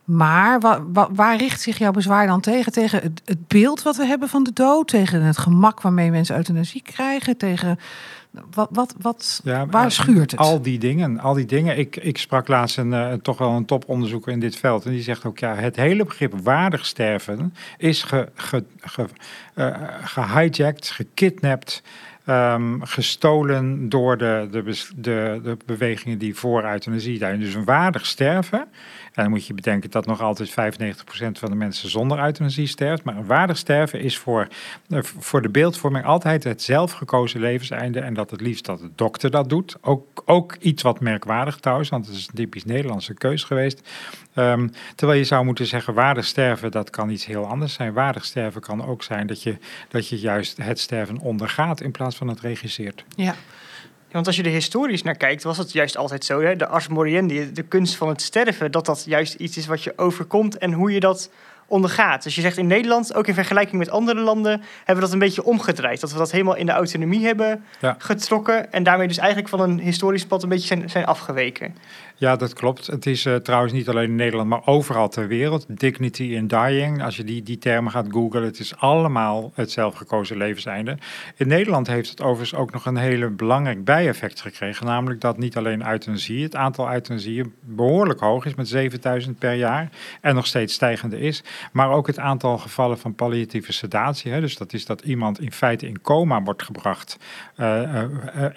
Maar 0.04 0.60
wa, 0.60 0.82
waar 1.12 1.38
richt 1.38 1.62
zich 1.62 1.78
jouw 1.78 1.92
bezwaar 1.92 2.28
dan 2.28 2.42
tegen? 2.42 2.72
Tegen 2.72 3.02
het, 3.02 3.22
het, 3.26 3.48
beeld 3.48 3.82
wat 3.82 3.96
we 3.96 4.06
hebben 4.06 4.30
van 4.30 4.44
de 4.44 4.54
dood, 4.54 4.88
tegen 4.88 5.22
het 5.22 5.38
gemak 5.38 5.82
waarmee 5.82 6.12
mensen 6.12 6.36
euthanasie 6.36 6.82
krijgen, 6.82 7.38
tegen 7.38 7.80
wat, 8.52 8.70
wat, 8.72 8.96
wat, 9.02 9.42
ja, 9.44 9.66
waar 9.66 9.92
schuurt 9.92 10.32
het? 10.32 10.40
Al 10.40 10.62
die 10.62 10.80
dingen, 10.80 11.20
al 11.20 11.34
die 11.34 11.46
dingen. 11.46 11.78
Ik, 11.78 11.96
ik 11.96 12.18
sprak 12.18 12.48
laatst 12.48 12.78
een, 12.78 12.92
uh, 12.92 13.14
toch 13.14 13.38
wel 13.38 13.52
een 13.52 13.66
toponderzoeker 13.66 14.32
in 14.32 14.40
dit 14.40 14.56
veld 14.56 14.86
en 14.86 14.92
die 14.92 15.02
zegt 15.02 15.26
ook 15.26 15.40
ja, 15.40 15.56
het 15.56 15.76
hele 15.76 16.06
begrip 16.06 16.34
waardig 16.44 16.86
sterven 16.86 17.54
is 17.78 18.04
ge, 18.04 18.30
ge, 18.36 18.64
ge, 18.80 19.06
uh, 19.56 19.76
gehijacked, 20.04 20.90
gekidnapt. 20.90 21.84
Um, 22.30 22.86
gestolen 22.86 23.90
door 23.90 24.18
de, 24.18 24.48
de, 24.52 24.84
de, 24.96 25.58
bewegingen 25.66 26.18
die 26.18 26.36
voor 26.36 26.64
euthanasie 26.64 27.18
zijn. 27.18 27.40
Dus 27.40 27.54
een 27.54 27.66
waardig 27.66 28.06
sterven 28.06 28.68
en 29.18 29.24
dan 29.24 29.32
moet 29.32 29.48
je 29.48 29.54
bedenken 29.54 29.90
dat 29.90 30.06
nog 30.06 30.22
altijd 30.22 30.50
95% 30.50 30.54
van 31.32 31.50
de 31.50 31.56
mensen 31.56 31.90
zonder 31.90 32.20
euthanasie 32.20 32.68
sterft. 32.68 33.04
Maar 33.04 33.18
een 33.18 33.26
waardig 33.26 33.58
sterven 33.58 34.00
is 34.00 34.18
voor, 34.18 34.48
eh, 34.90 35.00
voor 35.02 35.42
de 35.42 35.50
beeldvorming 35.50 36.06
altijd 36.06 36.44
het 36.44 36.62
zelfgekozen 36.62 37.40
levenseinde. 37.40 38.00
En 38.00 38.14
dat 38.14 38.32
het 38.32 38.42
liefst 38.42 38.66
dat 38.66 38.80
de 38.80 38.90
dokter 38.96 39.32
dat 39.32 39.50
doet. 39.50 39.78
Ook, 39.82 40.24
ook 40.26 40.56
iets 40.60 40.84
wat 40.84 41.00
merkwaardig 41.00 41.58
trouwens, 41.58 41.90
want 41.90 42.06
het 42.06 42.16
is 42.16 42.28
een 42.28 42.36
typisch 42.36 42.66
Nederlandse 42.66 43.14
keus 43.14 43.44
geweest. 43.44 43.90
Um, 44.36 44.72
terwijl 44.96 45.20
je 45.20 45.26
zou 45.26 45.46
moeten 45.46 45.66
zeggen, 45.66 45.94
waardig 45.94 46.26
sterven, 46.26 46.72
dat 46.72 46.90
kan 46.90 47.10
iets 47.10 47.26
heel 47.26 47.46
anders 47.46 47.74
zijn. 47.74 47.94
Waardig 47.94 48.26
sterven 48.26 48.62
kan 48.62 48.86
ook 48.86 49.04
zijn 49.04 49.28
dat 49.28 49.44
je, 49.44 49.58
dat 49.90 50.08
je 50.08 50.20
juist 50.20 50.58
het 50.58 50.80
sterven 50.80 51.20
ondergaat 51.20 51.82
in 51.82 51.92
plaats 51.92 52.17
van 52.18 52.28
het 52.28 52.40
regisseert. 52.40 53.04
Ja. 53.16 53.36
Want 54.12 54.28
als 54.28 54.36
je 54.36 54.44
er 54.44 54.52
historisch 54.52 55.04
naar 55.04 55.16
kijkt, 55.16 55.44
was 55.44 55.58
het 55.58 55.72
juist 55.72 55.98
altijd 55.98 56.26
zo. 56.26 56.42
Hè? 56.42 56.56
De 56.56 56.68
ars 56.68 56.88
moriendi, 56.88 57.52
de 57.52 57.64
kunst 57.64 57.96
van 57.96 58.10
het 58.10 58.22
sterven, 58.22 58.72
dat 58.72 58.86
dat 58.86 59.04
juist 59.06 59.34
iets 59.34 59.58
is 59.58 59.66
wat 59.66 59.84
je 59.84 59.94
overkomt 59.96 60.58
en 60.58 60.74
hoe 60.74 60.92
je 60.92 61.00
dat 61.00 61.30
ondergaat. 61.68 62.24
Dus 62.24 62.36
je 62.36 62.42
zegt 62.42 62.58
in 62.58 62.68
Nederland, 62.68 63.14
ook 63.14 63.28
in 63.28 63.34
vergelijking 63.34 63.78
met 63.78 63.90
andere 63.90 64.20
landen, 64.20 64.62
hebben 64.78 64.96
we 64.96 65.02
dat 65.02 65.12
een 65.12 65.20
beetje 65.20 65.44
omgedraaid. 65.44 66.00
Dat 66.00 66.12
we 66.12 66.18
dat 66.18 66.32
helemaal 66.32 66.56
in 66.56 66.66
de 66.66 66.72
autonomie 66.72 67.26
hebben 67.26 67.64
getrokken 67.98 68.72
en 68.72 68.84
daarmee 68.84 69.08
dus 69.08 69.18
eigenlijk 69.18 69.50
van 69.50 69.60
een 69.60 69.80
historisch 69.80 70.26
pad 70.26 70.44
een 70.44 70.50
beetje 70.50 70.68
zijn, 70.68 70.90
zijn 70.90 71.06
afgeweken. 71.06 71.76
Ja, 72.20 72.36
dat 72.36 72.54
klopt. 72.54 72.88
Het 72.88 73.06
is 73.06 73.26
uh, 73.26 73.36
trouwens 73.36 73.74
niet 73.74 73.90
alleen 73.90 74.10
in 74.10 74.16
Nederland, 74.16 74.50
maar 74.50 74.66
overal 74.66 75.10
ter 75.10 75.28
wereld. 75.28 75.66
Dignity 75.68 76.24
in 76.24 76.48
dying, 76.48 77.04
als 77.04 77.16
je 77.16 77.24
die, 77.24 77.44
die 77.44 77.58
termen 77.58 77.92
gaat 77.92 78.06
googlen, 78.10 78.44
het 78.44 78.60
is 78.60 78.76
allemaal 78.76 79.52
het 79.54 79.72
zelfgekozen 79.72 80.38
levenseinde. 80.38 80.98
In 81.36 81.48
Nederland 81.48 81.88
heeft 81.88 82.10
het 82.10 82.22
overigens 82.22 82.60
ook 82.60 82.72
nog 82.72 82.86
een 82.86 82.98
hele 82.98 83.30
belangrijk 83.30 83.84
bijeffect 83.84 84.42
gekregen, 84.42 84.86
namelijk 84.86 85.22
dat 85.22 85.38
niet 85.38 85.58
alleen 85.58 85.88
euthanasie, 85.88 86.44
het 86.44 86.56
aantal 86.56 86.92
euthanasieën 86.92 87.54
behoorlijk 87.62 88.20
hoog 88.20 88.46
is 88.46 88.56
met 88.56 88.68
7000 88.68 89.40
per 89.40 89.54
jaar 89.54 89.90
en 90.22 90.36
nog 90.36 90.46
steeds 90.46 90.74
stijgende 90.74 91.20
is, 91.20 91.44
maar 91.72 91.92
ook 91.92 92.08
het 92.08 92.20
aantal 92.20 92.58
gevallen 92.58 92.98
van 92.98 93.16
palliatieve 93.16 93.74
sedatie. 93.74 94.32
Hè, 94.32 94.42
dus 94.42 94.58
dat 94.58 94.74
is 94.74 94.86
dat 94.86 95.02
iemand 95.02 95.40
in 95.40 95.52
feite 95.52 95.88
in 95.88 96.02
coma 96.02 96.44
wordt 96.44 96.64
gebracht 96.64 97.18
uh, 97.58 97.66
uh, 97.66 98.04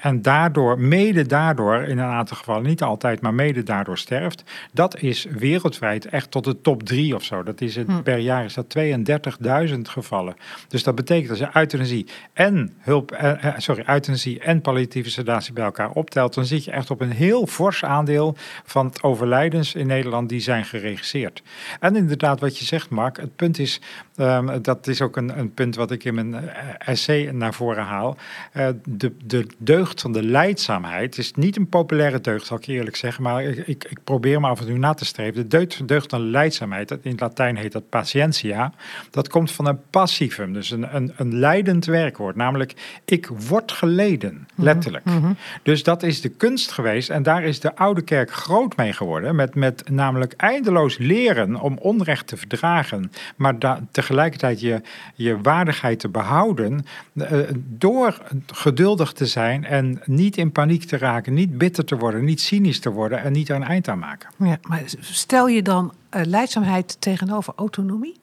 en 0.00 0.22
daardoor, 0.22 0.78
mede 0.78 1.26
daardoor, 1.26 1.82
in 1.82 1.98
een 1.98 2.10
aantal 2.10 2.36
gevallen, 2.36 2.62
niet 2.62 2.82
altijd, 2.82 3.20
maar 3.20 3.34
mede 3.34 3.48
daardoor 3.52 3.98
sterft. 3.98 4.42
Dat 4.72 5.00
is 5.00 5.26
wereldwijd 5.30 6.06
echt 6.06 6.30
tot 6.30 6.44
de 6.44 6.60
top 6.60 6.82
drie 6.82 7.14
of 7.14 7.24
zo. 7.24 7.42
Dat 7.42 7.60
is 7.60 7.76
het, 7.76 7.86
hm. 7.86 8.02
Per 8.02 8.18
jaar 8.18 8.44
is 8.44 8.54
dat 8.54 8.76
32.000 8.78 9.88
gevallen. 9.88 10.36
Dus 10.68 10.82
dat 10.82 10.94
betekent 10.94 11.30
als 11.30 11.38
je 11.38 11.48
euthanasie 11.52 12.06
en 12.32 12.72
hulp, 12.78 13.12
eh, 13.12 13.44
eh, 13.44 13.54
sorry, 13.58 13.84
euthanasie 13.86 14.40
en 14.40 14.60
palliatieve 14.60 15.10
sedatie 15.10 15.52
bij 15.52 15.64
elkaar 15.64 15.90
optelt, 15.90 16.34
dan 16.34 16.44
zit 16.44 16.64
je 16.64 16.70
echt 16.70 16.90
op 16.90 17.00
een 17.00 17.10
heel 17.10 17.46
fors 17.46 17.84
aandeel 17.84 18.36
van 18.64 18.86
het 18.86 19.02
overlijdens 19.02 19.74
in 19.74 19.86
Nederland 19.86 20.28
die 20.28 20.40
zijn 20.40 20.64
geregisseerd. 20.64 21.42
En 21.80 21.96
inderdaad, 21.96 22.40
wat 22.40 22.58
je 22.58 22.64
zegt, 22.64 22.90
Mark, 22.90 23.16
het 23.16 23.36
punt 23.36 23.58
is, 23.58 23.80
um, 24.16 24.62
dat 24.62 24.86
is 24.86 25.02
ook 25.02 25.16
een, 25.16 25.38
een, 25.38 25.54
punt 25.54 25.76
wat 25.76 25.90
ik 25.90 26.04
in 26.04 26.14
mijn 26.14 26.34
eh, 26.34 26.42
essay 26.78 27.30
naar 27.30 27.54
voren 27.54 27.84
haal. 27.84 28.16
Uh, 28.56 28.68
de, 28.88 29.12
de 29.24 29.46
deugd 29.58 30.00
van 30.00 30.12
de 30.12 30.22
leidzaamheid 30.22 31.18
is 31.18 31.32
niet 31.32 31.56
een 31.56 31.68
populaire 31.68 32.20
deugd, 32.20 32.46
zal 32.46 32.56
ik 32.56 32.66
eerlijk 32.66 32.96
zeggen, 32.96 33.22
maar 33.22 33.39
ik, 33.40 33.84
ik, 33.84 33.98
probeer 34.04 34.40
me 34.40 34.48
af 34.48 34.60
en 34.60 34.66
toe 34.66 34.78
na 34.78 34.94
te 34.94 35.04
streven. 35.04 35.34
De 35.34 35.46
deugd, 35.46 35.88
deugd 35.88 36.10
van 36.10 36.30
leidzaamheid, 36.30 36.90
in 36.90 37.10
het 37.10 37.20
Latijn 37.20 37.56
heet 37.56 37.72
dat 37.72 37.88
patientia, 37.88 38.72
dat 39.10 39.28
komt 39.28 39.50
van 39.52 39.66
een 39.66 39.78
passivum, 39.90 40.52
dus 40.52 40.70
een, 40.70 40.96
een, 40.96 41.12
een 41.16 41.38
leidend 41.38 41.84
werkwoord. 41.84 42.36
Namelijk, 42.36 43.00
ik 43.04 43.26
word 43.26 43.72
geleden, 43.72 44.46
mhm, 44.54 44.64
letterlijk. 44.64 45.04
Mhm. 45.04 45.32
Dus 45.62 45.82
dat 45.82 46.02
is 46.02 46.20
de 46.20 46.28
kunst 46.28 46.72
geweest 46.72 47.10
en 47.10 47.22
daar 47.22 47.42
is 47.42 47.60
de 47.60 47.76
oude 47.76 48.02
kerk 48.02 48.32
groot 48.32 48.76
mee 48.76 48.92
geworden. 48.92 49.36
Met, 49.36 49.54
met 49.54 49.90
namelijk 49.90 50.32
eindeloos 50.36 50.98
leren 50.98 51.60
om 51.60 51.78
onrecht 51.78 52.26
te 52.26 52.36
verdragen, 52.36 53.12
maar 53.36 53.58
da, 53.58 53.80
tegelijkertijd 53.90 54.60
je, 54.60 54.80
je 55.14 55.40
waardigheid 55.40 55.98
te 55.98 56.08
behouden. 56.08 56.84
Uh, 57.14 57.26
door 57.56 58.18
geduldig 58.46 59.12
te 59.12 59.26
zijn 59.26 59.64
en 59.64 60.00
niet 60.04 60.36
in 60.36 60.52
paniek 60.52 60.84
te 60.84 60.98
raken, 60.98 61.34
niet 61.34 61.58
bitter 61.58 61.84
te 61.84 61.96
worden, 61.96 62.24
niet 62.24 62.40
cynisch 62.40 62.80
te 62.80 62.90
worden 62.90 63.22
niet 63.30 63.48
er 63.48 63.56
een 63.56 63.62
eind 63.62 63.88
aan 63.88 63.98
maken. 63.98 64.30
Ja, 64.36 64.58
maar 64.62 64.82
stel 65.00 65.48
je 65.48 65.62
dan 65.62 65.92
uh, 66.16 66.24
leidzaamheid 66.24 67.00
tegenover 67.00 67.52
autonomie? 67.56 68.16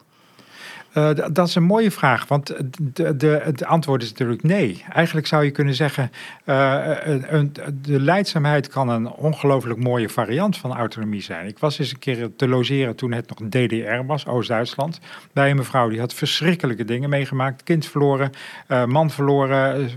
Uh, 0.97 1.09
dat 1.31 1.47
is 1.47 1.55
een 1.55 1.63
mooie 1.63 1.91
vraag, 1.91 2.27
want 2.27 2.53
het 2.93 3.63
antwoord 3.63 4.03
is 4.03 4.09
natuurlijk 4.09 4.43
nee. 4.43 4.83
Eigenlijk 4.89 5.27
zou 5.27 5.43
je 5.43 5.51
kunnen 5.51 5.73
zeggen, 5.73 6.11
uh, 6.45 6.95
een, 7.03 7.53
de 7.81 8.01
leidzaamheid 8.01 8.67
kan 8.67 8.89
een 8.89 9.09
ongelooflijk 9.09 9.79
mooie 9.79 10.09
variant 10.09 10.57
van 10.57 10.75
autonomie 10.75 11.21
zijn. 11.21 11.47
Ik 11.47 11.59
was 11.59 11.79
eens 11.79 11.91
een 11.91 11.99
keer 11.99 12.29
te 12.35 12.47
logeren 12.47 12.95
toen 12.95 13.11
het 13.11 13.29
nog 13.29 13.49
DDR 13.49 14.05
was, 14.05 14.27
Oost-Duitsland, 14.27 14.99
bij 15.33 15.49
een 15.49 15.55
mevrouw 15.55 15.89
die 15.89 15.99
had 15.99 16.13
verschrikkelijke 16.13 16.85
dingen 16.85 17.09
meegemaakt. 17.09 17.63
Kind 17.63 17.85
verloren, 17.85 18.31
man 18.85 19.09
verloren, 19.09 19.89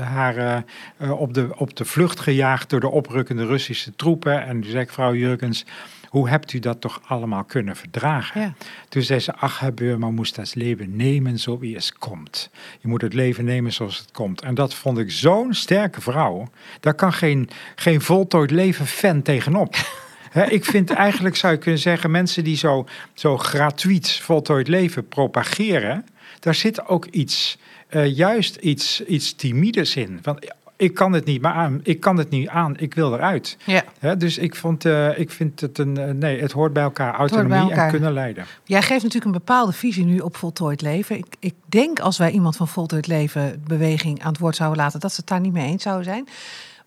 haar 0.00 0.64
op, 1.10 1.34
de, 1.34 1.48
op 1.56 1.76
de 1.76 1.84
vlucht 1.84 2.20
gejaagd 2.20 2.70
door 2.70 2.80
de 2.80 2.90
oprukkende 2.90 3.46
Russische 3.46 3.96
troepen. 3.96 4.46
En 4.46 4.60
toen 4.60 4.70
zei 4.70 4.82
ik, 4.82 4.90
vrouw 4.90 5.14
Jurgens 5.14 5.64
hoe 6.08 6.28
hebt 6.28 6.52
u 6.52 6.58
dat 6.58 6.80
toch 6.80 7.00
allemaal 7.06 7.44
kunnen 7.44 7.76
verdragen? 7.76 8.40
Ja. 8.40 8.54
Toen 8.88 9.02
zei 9.02 9.20
ze, 9.20 9.34
ach, 9.34 9.60
Herr 9.60 9.98
moest 9.98 10.34
dat 10.34 10.54
leven 10.54 10.96
nemen 10.96 11.38
zo 11.38 11.58
wie 11.58 11.74
het 11.74 11.92
komt. 11.92 12.50
Je 12.80 12.88
moet 12.88 13.02
het 13.02 13.14
leven 13.14 13.44
nemen 13.44 13.72
zoals 13.72 13.98
het 13.98 14.10
komt. 14.10 14.42
En 14.42 14.54
dat 14.54 14.74
vond 14.74 14.98
ik 14.98 15.10
zo'n 15.10 15.54
sterke 15.54 16.00
vrouw. 16.00 16.48
Daar 16.80 16.94
kan 16.94 17.12
geen, 17.12 17.48
geen 17.74 18.00
voltooid 18.00 18.50
leven 18.50 18.86
fan 18.86 19.22
tegenop. 19.22 19.76
ik 20.48 20.64
vind 20.64 20.90
eigenlijk, 20.90 21.36
zou 21.36 21.52
je 21.52 21.58
kunnen 21.58 21.80
zeggen, 21.80 22.10
mensen 22.10 22.44
die 22.44 22.56
zo, 22.56 22.86
zo 23.14 23.36
gratuit 23.36 24.12
voltooid 24.12 24.68
leven 24.68 25.08
propageren, 25.08 26.06
daar 26.40 26.54
zit 26.54 26.86
ook 26.86 27.06
iets, 27.06 27.58
uh, 27.90 28.16
juist 28.16 28.56
iets, 28.56 29.04
iets 29.04 29.34
timides 29.34 29.96
in. 29.96 30.18
Want 30.22 30.52
ik 30.78 30.94
kan 30.94 31.12
het 31.12 31.24
niet 31.24 31.42
meer 31.42 31.50
aan. 31.50 31.80
Ik 31.82 32.00
kan 32.00 32.16
het 32.16 32.30
niet 32.30 32.48
aan. 32.48 32.76
Ik 32.78 32.94
wil 32.94 33.14
eruit. 33.14 33.56
Ja. 33.64 34.14
dus 34.14 34.38
ik, 34.38 34.54
vond, 34.54 34.84
uh, 34.84 35.18
ik 35.18 35.30
vind 35.30 35.60
het 35.60 35.78
een. 35.78 35.98
Uh, 35.98 36.10
nee, 36.10 36.40
het 36.40 36.52
hoort 36.52 36.72
bij 36.72 36.82
elkaar. 36.82 37.14
Autonomie 37.14 37.58
elkaar. 37.58 37.84
en 37.84 37.90
kunnen 37.90 38.12
leiden. 38.12 38.44
Jij 38.64 38.80
geeft 38.80 39.02
natuurlijk 39.02 39.24
een 39.24 39.44
bepaalde 39.44 39.72
visie 39.72 40.04
nu 40.04 40.18
op 40.18 40.36
voltooid 40.36 40.80
leven. 40.80 41.18
Ik, 41.18 41.36
ik 41.38 41.54
denk 41.66 42.00
als 42.00 42.18
wij 42.18 42.30
iemand 42.30 42.56
van 42.56 42.68
voltooid 42.68 43.06
leven 43.06 43.62
beweging 43.66 44.22
aan 44.22 44.32
het 44.32 44.38
woord 44.38 44.56
zouden 44.56 44.78
laten, 44.78 45.00
dat 45.00 45.10
ze 45.10 45.16
het 45.20 45.28
daar 45.28 45.40
niet 45.40 45.52
mee 45.52 45.66
eens 45.66 45.82
zouden 45.82 46.04
zijn. 46.04 46.28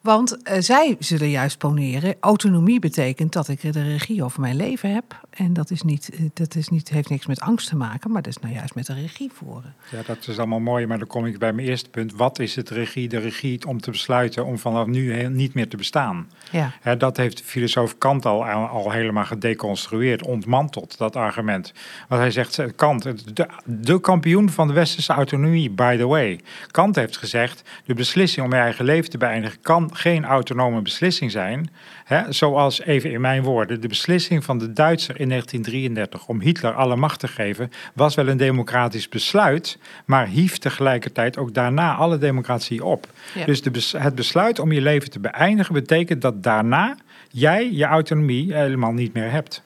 Want 0.02 0.38
uh, 0.44 0.54
zij 0.60 0.96
zullen 1.00 1.30
juist 1.30 1.58
poneren, 1.58 2.16
autonomie 2.20 2.80
betekent 2.80 3.34
dat 3.34 3.48
ik 3.48 3.74
de 3.74 3.84
regie 3.84 4.24
over 4.24 4.42
mijn 4.42 4.56
leven 4.56 4.94
heb. 4.94 5.20
En 5.30 5.54
dat, 5.54 5.72
is 5.72 5.82
niet, 5.82 6.10
eh, 6.10 6.20
dat 6.34 6.56
is 6.56 6.70
niet, 6.70 6.90
heeft 6.90 7.10
niks 7.10 7.26
met 7.26 7.40
angst 7.40 7.68
te 7.68 7.76
maken, 7.76 8.12
maar 8.12 8.22
dat 8.22 8.36
is 8.36 8.42
nou 8.42 8.54
juist 8.54 8.76
met 8.76 8.86
de 8.86 8.94
regie 8.94 9.32
voeren. 9.34 9.74
Ja, 9.92 10.02
dat 10.06 10.28
is 10.28 10.38
allemaal 10.38 10.60
mooi, 10.60 10.88
maar 10.88 10.98
dan 10.98 11.08
kom 11.08 11.26
ik 11.26 11.40
bij 11.40 11.54
mijn 11.54 11.68
eerste 11.68 11.90
punt. 11.90 12.14
Wat 12.14 12.40
is 12.40 12.56
het 12.56 12.70
regie? 12.70 13.08
De 13.08 13.18
regie 13.18 13.68
om 13.68 13.82
te 13.82 13.92
besluiten 13.92 14.46
om 14.46 14.58
vanaf 14.58 14.88
nu 14.88 15.28
niet 15.28 15.54
meer 15.54 15.68
te 15.68 15.78
bestaan. 15.78 16.30
Ja. 16.52 16.96
dat 16.96 17.18
heeft 17.18 17.38
de 17.38 17.44
filosoof 17.44 17.98
Kant 17.98 18.26
al, 18.26 18.46
al 18.46 18.92
helemaal 18.92 19.26
gedeconstrueerd, 19.26 20.24
ontmanteld, 20.24 20.98
dat 20.98 21.16
argument. 21.16 21.74
Want 22.08 22.22
hij 22.22 22.32
zegt, 22.32 22.60
eh, 22.60 22.68
Kant, 22.76 23.04
de, 23.36 23.48
de 23.66 24.00
kampioen 24.00 24.50
van 24.50 24.68
de 24.68 24.74
westerse 24.74 25.14
autonomie, 25.14 25.70
by 25.70 25.98
the 25.98 26.08
way. 26.08 26.40
Kant 26.72 26.96
heeft 26.96 27.18
gezegd, 27.18 27.62
de 27.86 27.94
beslissing 27.94 28.46
om 28.46 28.52
je 28.52 28.60
eigen 28.60 28.86
leven 28.86 29.10
te 29.10 29.18
beëindigen 29.18 29.62
kan 29.62 29.90
geen 29.92 30.26
autonome 30.26 30.82
beslissing 30.82 31.32
zijn. 31.32 31.70
Hè, 32.04 32.32
zoals, 32.32 32.82
even 32.82 33.12
in 33.12 33.22
mijn 33.22 33.44
woorden, 33.44 33.82
de 33.82 33.88
beslissing 33.88 34.44
van 34.44 34.58
de 34.58 34.74
Duitser 34.74 35.20
in 35.20 35.30
1933 35.30 36.28
om 36.28 36.40
Hitler 36.40 36.74
alle 36.74 36.96
macht 36.96 37.20
te 37.20 37.28
geven, 37.28 37.72
was 37.94 38.16
wel 38.16 38.28
een 38.28 38.38
democratisch 38.38 39.10
besluit, 39.10 39.78
maar 40.06 40.28
hief 40.28 40.58
tegelijkertijd 40.58 41.38
ook 41.38 41.54
daarna 41.54 41.96
alle 41.96 42.18
democratie 42.18 42.86
op. 42.86 43.08
Dus 43.46 43.62
de 43.62 43.98
het 43.98 44.16
besluit 44.16 44.60
om 44.60 44.72
je 44.72 44.82
leven 44.82 45.10
te 45.10 45.20
beëindigen 45.20 45.74
betekent 45.74 46.22
dat 46.22 46.44
daarna 46.44 46.98
jij 47.30 47.72
je 47.72 47.86
autonomie 47.86 48.54
helemaal 48.54 48.94
niet 48.94 49.14
meer 49.14 49.32
hebt. 49.32 49.64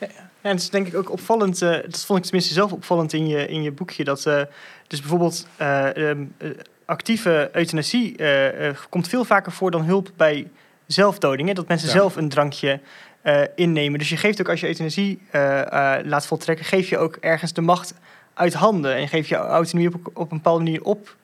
Ja, 0.00 0.08
en 0.40 0.50
het 0.50 0.60
is 0.60 0.70
denk 0.70 0.86
ik 0.86 0.94
ook 0.94 1.10
opvallend, 1.10 1.62
uh, 1.62 1.70
dat 1.70 2.04
vond 2.04 2.18
ik 2.18 2.24
tenminste 2.24 2.54
zelf 2.54 2.72
opvallend 2.72 3.12
in 3.12 3.26
je, 3.26 3.46
in 3.46 3.62
je 3.62 3.72
boekje, 3.72 4.04
dat 4.04 4.26
uh, 4.26 4.42
dus 4.86 5.00
bijvoorbeeld 5.00 5.46
uh, 5.60 5.88
um, 5.96 6.34
actieve 6.84 7.48
euthanasie 7.52 8.18
uh, 8.18 8.68
komt 8.88 9.08
veel 9.08 9.24
vaker 9.24 9.52
voor 9.52 9.70
dan 9.70 9.84
hulp 9.84 10.10
bij 10.16 10.48
zelfdoding. 10.86 11.54
Dat 11.54 11.68
mensen 11.68 11.88
zelf 11.88 12.16
een 12.16 12.28
drankje 12.28 12.80
uh, 13.24 13.40
innemen. 13.54 13.98
Dus 13.98 14.08
je 14.08 14.16
geeft 14.16 14.40
ook 14.40 14.48
als 14.48 14.60
je 14.60 14.66
euthanasie 14.66 15.20
laat 16.04 16.26
voltrekken, 16.26 16.64
geef 16.64 16.88
je 16.88 16.98
ook 16.98 17.16
ergens 17.16 17.52
de 17.52 17.60
macht 17.60 17.94
uit 18.34 18.54
handen. 18.54 18.94
En 18.94 19.08
geef 19.08 19.28
je 19.28 19.36
autonomie 19.36 19.94
op, 19.94 20.10
op 20.14 20.30
een 20.30 20.36
bepaalde 20.36 20.64
manier 20.64 20.82
op 20.82 21.16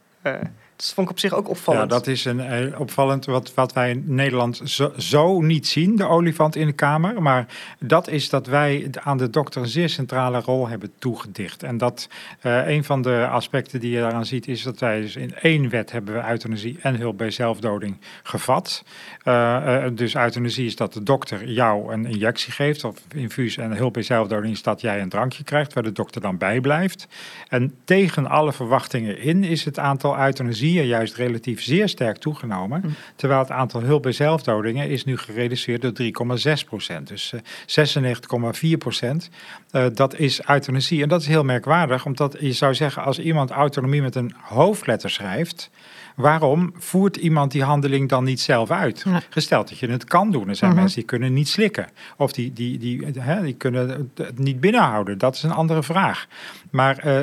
dat 0.79 0.93
vond 0.95 1.07
ik 1.07 1.13
op 1.13 1.19
zich 1.19 1.33
ook 1.33 1.49
opvallend. 1.49 1.91
Ja, 1.91 1.97
dat 1.97 2.07
is 2.07 2.25
een, 2.25 2.41
eh, 2.41 2.81
opvallend 2.81 3.25
wat, 3.25 3.55
wat 3.55 3.73
wij 3.73 3.91
in 3.91 4.05
Nederland 4.07 4.61
zo, 4.65 4.93
zo, 4.97 5.41
niet 5.41 5.67
zien, 5.67 5.97
de 5.97 6.07
olifant 6.09 6.57
in 6.57 6.67
de 6.67 6.73
Kamer. 6.73 7.23
Maar 7.23 7.47
dat 7.79 8.09
is 8.09 8.29
dat 8.29 8.47
wij 8.47 8.91
aan 9.03 9.17
de 9.17 9.31
dokter 9.31 9.63
een 9.63 9.69
zeer 9.69 9.89
centrale 9.89 10.41
rol 10.41 10.69
hebben 10.69 10.93
toegedicht. 10.99 11.63
En 11.63 11.79
dat 11.79 12.09
uh, 12.43 12.69
een 12.69 12.85
van 12.85 13.03
de 13.03 13.27
aspecten 13.31 13.81
die 13.81 13.91
je 13.91 14.01
daaraan 14.01 14.27
ziet, 14.27 14.49
is 14.49 14.63
dat 14.63 14.79
wij 14.79 15.01
dus 15.01 15.17
in 15.17 15.35
één 15.35 15.69
wet 15.69 15.93
hebben 15.93 16.15
we 16.15 16.29
euthanasie 16.29 16.79
en 16.83 16.97
hulp 16.97 17.19
bij 17.19 17.31
zelfdoding 17.31 17.97
gevat. 18.23 18.85
Uh, 19.25 19.85
dus 19.93 20.15
euthanasie 20.15 20.67
is 20.67 20.77
dat 20.77 20.93
de 20.93 21.03
dokter 21.03 21.51
jou 21.51 21.93
een 21.93 22.07
injectie 22.07 22.53
geeft 22.53 22.85
of 22.85 22.97
infuus. 23.15 23.57
En 23.57 23.73
hulp 23.73 23.93
bij 23.93 24.03
zelfdoding 24.03 24.53
is 24.53 24.63
dat 24.63 24.81
jij 24.81 25.01
een 25.01 25.09
drankje 25.09 25.45
krijgt 25.45 25.73
waar 25.73 25.83
de 25.83 25.93
dokter 25.93 26.21
dan 26.21 26.39
bij 26.39 26.61
blijft. 26.61 27.09
En 27.49 27.75
tegen 27.85 28.27
alle 28.27 28.53
verwachtingen 28.53 29.19
in 29.19 29.45
is 29.45 29.65
het 29.65 29.79
aantal 29.79 30.19
euthanasie 30.19 30.68
juist 30.73 31.15
relatief 31.15 31.63
zeer 31.63 31.89
sterk 31.89 32.17
toegenomen. 32.17 32.81
Hm. 32.81 32.89
Terwijl 33.17 33.41
het 33.41 33.51
aantal 33.51 33.81
hulp 33.81 34.03
bij 34.03 34.13
zelfdodingen 34.13 34.89
is 34.89 35.05
nu 35.05 35.17
gereduceerd 35.17 35.83
door 35.83 35.93
3,6 36.39 36.65
procent. 36.67 37.09
Dus 37.09 37.33
uh, 37.33 38.73
96,4 38.73 38.79
procent. 38.79 39.31
Uh, 39.73 39.87
dat 39.95 40.19
is 40.19 40.41
euthanasie. 40.49 41.03
En 41.03 41.09
dat 41.09 41.21
is 41.21 41.27
heel 41.27 41.45
merkwaardig, 41.45 42.07
omdat 42.07 42.37
je 42.41 42.53
zou 42.53 42.75
zeggen 42.75 43.03
als 43.03 43.19
iemand 43.19 43.51
autonomie 43.51 44.03
met 44.03 44.15
een 44.15 44.35
hoofdletter 44.43 45.11
schrijft 45.11 45.71
waarom 46.19 46.73
voert 46.77 47.17
iemand 47.17 47.53
die 47.53 47.63
handeling 47.63 48.09
dan 48.09 48.25
niet 48.25 48.41
zelf 48.41 48.71
uit? 48.71 49.05
Gesteld 49.31 49.69
dat 49.69 49.79
je 49.79 49.91
het 49.91 50.05
kan 50.05 50.31
doen. 50.31 50.49
Er 50.49 50.57
zijn 50.57 50.71
mhm. 50.71 50.81
mensen 50.81 50.99
die 50.99 51.09
kunnen 51.09 51.33
niet 51.33 51.49
slikken. 51.49 51.89
Of 52.17 52.33
die, 52.33 52.53
die, 52.53 52.79
die, 52.79 53.07
hè, 53.19 53.43
die 53.43 53.55
kunnen 53.55 54.11
het 54.15 54.39
niet 54.39 54.61
binnenhouden. 54.61 55.19
Dat 55.19 55.35
is 55.35 55.43
een 55.43 55.53
andere 55.53 55.83
vraag. 55.83 56.27
Maar 56.71 57.07
uh, 57.07 57.21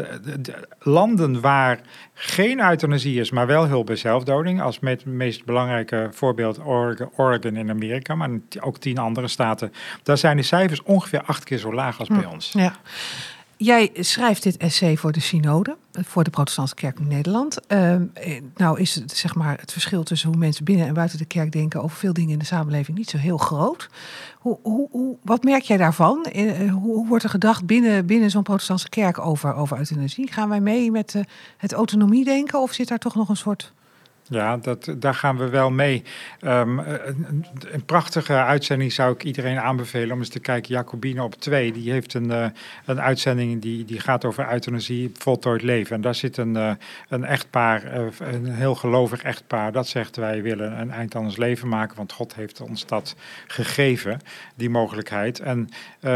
landen 0.80 1.42
waar 1.42 1.80
geen 2.14 2.60
euthanasie 2.60 3.20
is, 3.20 3.32
maar 3.32 3.48
wel 3.48 3.68
hulp 3.68 3.86
bij 3.86 3.96
zelfdoding. 3.96 4.62
Als 4.62 4.80
met, 4.80 5.06
meest 5.06 5.46
belangrijke 5.46 6.10
voorbeeld 6.12 6.60
Oregon, 7.16 7.56
in 7.56 7.70
Amerika, 7.70 8.16
maar 8.16 8.30
ook 8.60 8.78
tien 8.78 8.98
andere 8.98 9.28
staten. 9.28 9.74
Daar 10.04 10.18
zijn 10.18 10.38
de 10.38 10.44
cijfers 10.44 10.84
ongeveer 10.84 11.22
acht 11.22 11.44
keer 11.44 11.58
zo 11.58 11.74
laag 11.74 12.00
als 12.00 12.08
bij 12.08 12.24
hm. 12.24 12.30
ons. 12.30 12.52
Ja. 12.52 12.76
Jij 13.58 13.90
schrijft 13.94 14.44
dit 14.44 14.58
essay 14.58 14.98
voor 14.98 15.12
de 15.12 15.20
synode, 15.20 15.78
voor 15.92 16.24
de 16.24 16.30
protestantse 16.30 16.76
kerk 16.76 17.00
in 17.00 17.08
Nederland. 17.08 17.58
Uh, 17.68 17.96
nou 18.56 18.80
is 18.80 18.96
het, 18.96 19.12
zeg 19.12 19.36
maar, 19.36 19.58
het 19.60 19.72
verschil 19.72 20.04
tussen 20.04 20.30
hoe 20.30 20.38
mensen 20.38 20.66
binnen 20.66 20.88
en 20.88 20.94
buiten 20.94 21.18
de 21.18 21.26
kerk 21.26 21.52
denken 21.52 21.84
over 21.84 21.98
veel 21.98 22.14
dingen 22.14 22.32
in 22.32 22.40
de 22.40 22.46
samenleving 22.46 22.98
niet 22.98 23.10
zo 23.10 23.18
heel 23.18 23.38
groot. 23.38 23.90
Hoe, 24.40 24.60
hoe, 24.62 24.88
hoe 24.92 25.18
wat 25.22 25.44
merk 25.44 25.64
jij 25.64 25.78
daarvan? 25.78 26.26
Uh, 26.36 26.72
hoe, 26.74 27.08
wordt 27.08 27.24
er 27.24 27.30
gedacht 27.30 27.66
binnen, 27.66 28.06
binnen 28.06 28.30
zo'n 28.30 28.44
protestantse 28.44 28.90
kerk 28.90 29.20
over, 29.20 29.54
over 29.54 29.78
euthanasie? 29.78 30.32
Gaan 30.32 30.50
wij 30.50 30.62
mee 30.62 30.92
met 30.92 31.16
het 31.58 31.74
autonomie 31.74 32.24
denken 32.24 32.62
of 32.62 32.74
zit 32.74 32.88
daar 32.88 33.00
toch 33.00 33.16
nog 33.16 33.30
een 33.30 33.38
soort 33.38 33.74
ja, 34.30 34.58
dat, 34.58 34.94
daar 34.98 35.14
gaan 35.14 35.38
we 35.38 35.50
wel 35.50 35.72
mee. 35.72 36.04
Um, 36.42 36.80
een, 36.80 37.46
een, 37.72 37.86
prachtige 37.86 38.34
uitzending 38.34 38.92
zou 38.92 39.14
ik 39.14 39.24
iedereen 39.24 39.60
aanbevelen 39.60 40.12
om 40.12 40.20
eens 40.20 40.30
te 40.30 40.40
kijken. 40.40 40.74
Jacobine 40.74 41.24
op 41.24 41.36
2, 41.36 41.72
die 41.72 41.92
heeft 41.92 42.14
een, 42.14 42.32
uh, 42.32 42.46
een 42.86 43.02
uitzending 43.02 43.62
die, 43.62 43.86
die 43.86 44.00
gaat 44.00 44.26
over 44.26 44.52
euthanasie, 44.52 45.12
voltooid 45.14 45.62
leven. 45.62 45.96
En 45.96 46.02
daar 46.02 46.16
zit 46.16 46.38
een, 46.38 46.56
uh, 46.56 46.72
een 47.10 47.24
echtpaar, 47.24 47.98
uh, 47.98 48.06
een 48.20 48.46
heel 48.46 48.76
gelovig 48.76 49.24
echtpaar, 49.24 49.72
dat 49.72 49.88
zegt 49.88 50.16
wij 50.16 50.42
willen 50.42 50.80
een 50.80 50.92
eind 50.92 51.16
aan 51.16 51.24
ons 51.24 51.38
leven 51.38 51.68
maken, 51.68 51.98
want 51.98 52.12
God 52.12 52.36
heeft 52.36 52.62
ons 52.62 52.86
dat 52.86 53.16
gegeven, 53.48 54.20
die 54.56 54.70
mogelijkheid. 54.70 55.40
En 55.40 55.70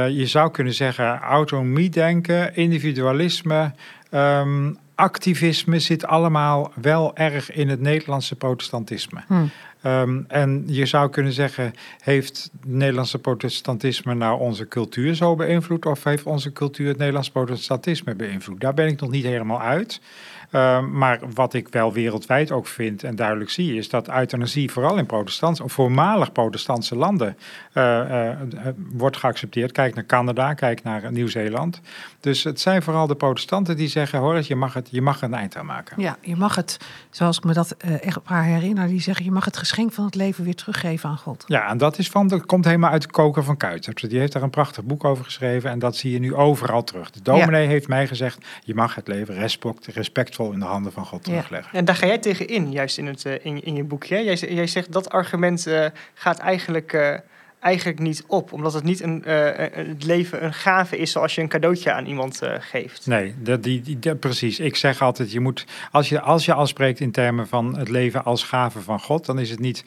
je 0.10 0.28
zou 0.28 0.52
kunnen 0.52 0.74
zeggen, 0.74 1.20
autonomie 1.20 1.90
denken, 1.90 2.56
individualisme, 2.56 3.72
um, 4.12 4.78
activisme 5.00 5.80
zit 5.80 6.06
allemaal 6.06 6.72
wel 6.82 7.16
erg 7.16 7.52
in 7.52 7.70
het 7.70 7.82
Nederlandse 7.82 8.36
protestantisme. 8.36 9.24
Hmm. 9.28 9.50
Um, 9.84 10.26
en 10.28 10.64
je 10.68 10.86
zou 10.86 11.10
kunnen 11.10 11.34
zeggen, 11.34 11.74
heeft 12.00 12.50
het 12.52 12.72
Nederlandse 12.72 13.20
protestantisme 13.20 14.14
nou 14.14 14.40
onze 14.40 14.68
cultuur 14.68 15.16
zo 15.16 15.36
beïnvloed? 15.36 15.86
Of 15.86 16.04
heeft 16.04 16.24
onze 16.24 16.52
cultuur 16.52 16.88
het 16.88 16.98
Nederlandse 16.98 17.32
protestantisme 17.32 18.16
beïnvloed? 18.16 18.62
Daar 18.62 18.74
ben 18.74 18.88
ik 18.88 19.00
nog 19.00 19.10
niet 19.10 19.24
helemaal 19.24 19.62
uit. 19.62 20.02
Ehm, 20.52 20.98
maar 20.98 21.20
wat 21.34 21.54
ik 21.54 21.68
wel 21.68 21.94
wereldwijd 21.94 22.52
ook 22.52 22.68
vind 22.68 23.04
en 23.04 23.16
duidelijk 23.16 23.50
zie, 23.50 23.78
is 23.78 23.90
dat 23.90 24.10
euthanasie 24.10 24.72
vooral 24.72 24.98
in 24.98 25.06
protestants, 25.06 25.60
of 25.60 25.72
voormalig 25.72 26.32
protestantse 26.32 26.96
landen 26.96 27.38
uh, 27.74 28.30
wordt 28.92 29.18
geaccepteerd. 29.18 29.72
Kijk 29.72 29.96
naar 29.96 30.06
Canada, 30.06 30.54
kijk 30.54 30.84
naar 30.84 31.12
Nieuw-Zeeland. 31.12 31.82
Dus 32.20 32.44
het 32.44 32.60
zijn 32.60 32.82
vooral 32.82 33.08
de 33.08 33.16
protestanten 33.16 33.78
die 33.78 33.88
zeggen, 33.88 34.20
hoor 34.20 34.36
eens, 34.36 34.48
je 34.48 34.56
mag, 34.56 34.74
het, 34.74 34.88
je 34.92 35.02
mag 35.02 35.22
een 35.22 35.34
eind 35.34 35.58
aan 35.58 35.66
maken. 35.66 36.02
Ja, 36.02 36.18
je 36.22 36.36
mag 36.36 36.56
het, 36.56 36.78
zoals 37.10 37.38
ik 37.38 37.44
me 37.44 37.54
dat 37.54 37.76
echt 37.78 38.24
paar 38.24 38.44
herinner, 38.44 38.88
die 38.88 39.02
zeggen, 39.02 39.26
je 39.26 39.32
mag 39.32 39.46
het 39.46 39.58
geschenk 39.58 39.94
van 39.94 40.06
het 40.06 40.16
leven 40.16 40.44
weer 40.44 40.56
teruggeven 40.56 41.10
aan 41.10 41.18
God. 41.18 41.44
Ja, 41.48 41.70
en 41.70 41.78
dat, 41.78 41.98
is 41.98 42.10
van, 42.10 42.28
dat 42.28 42.46
komt 42.46 42.66
helemaal 42.66 42.92
uit 42.92 43.02
de 43.02 43.12
koker 43.12 43.44
van 43.44 43.58
Kuitert. 43.58 44.10
Die 44.10 44.20
heeft 44.20 44.34
daar 44.34 44.44
een 44.44 44.50
prachtig 44.50 44.84
boek 44.84 45.04
over 45.04 45.24
geschreven 45.24 45.70
en 45.70 45.80
dat 45.80 45.96
zie 45.96 46.12
je 46.12 46.20
nu 46.20 46.36
overal 46.36 46.84
terug. 46.84 47.12
De 47.12 47.22
dominee 47.22 47.68
heeft 47.68 47.88
mij 47.88 48.08
gezegd, 48.08 48.46
je 48.64 48.76
mag 48.76 48.96
het 48.96 49.08
leven 49.08 49.36
respect, 49.94 50.39
in 50.40 50.60
de 50.60 50.66
handen 50.66 50.92
van 50.92 51.06
God 51.06 51.24
terugleggen. 51.24 51.78
En 51.78 51.86
daar 51.86 51.96
ga 51.96 52.08
jij 52.08 52.18
tegen 52.18 52.48
in, 52.48 52.72
juist 52.72 52.98
in, 52.98 53.08
het, 53.08 53.26
in, 53.26 53.64
in 53.64 53.76
je 53.76 53.84
boekje. 53.84 54.24
Jij, 54.24 54.36
jij 54.36 54.68
zegt 54.68 54.92
dat 54.92 55.10
argument 55.10 55.68
uh, 55.68 55.86
gaat 56.14 56.38
eigenlijk... 56.38 56.94
Eigenlijk 57.60 58.00
niet 58.00 58.24
op. 58.28 58.54
Omdat 58.54 58.74
het 58.74 58.84
niet 58.84 59.02
een, 59.02 59.24
uh, 59.28 59.50
het 59.72 60.04
leven 60.04 60.44
een 60.44 60.54
gave 60.54 60.98
is 60.98 61.12
zoals 61.12 61.36
je 61.36 61.42
een 61.42 61.48
cadeautje 61.48 61.92
aan 61.92 62.06
iemand 62.06 62.42
geeft. 62.60 63.08
Nee, 63.08 63.36
dat, 63.38 63.64
die, 63.64 64.00
die, 64.00 64.16
precies. 64.16 64.60
Ik 64.60 64.76
zeg 64.76 65.02
altijd, 65.02 65.32
je 65.32 65.40
moet, 65.40 65.66
als 65.92 66.10
je, 66.10 66.22
als 66.22 66.46
je 66.46 66.54
al 66.54 66.68
spreekt 66.68 67.00
in 67.00 67.12
termen 67.12 67.48
van 67.48 67.78
het 67.78 67.90
leven 67.90 68.24
als 68.24 68.44
gave 68.44 68.82
van 68.82 69.00
God, 69.00 69.26
dan 69.26 69.40
is 69.40 69.50
het 69.50 69.60
niet, 69.60 69.84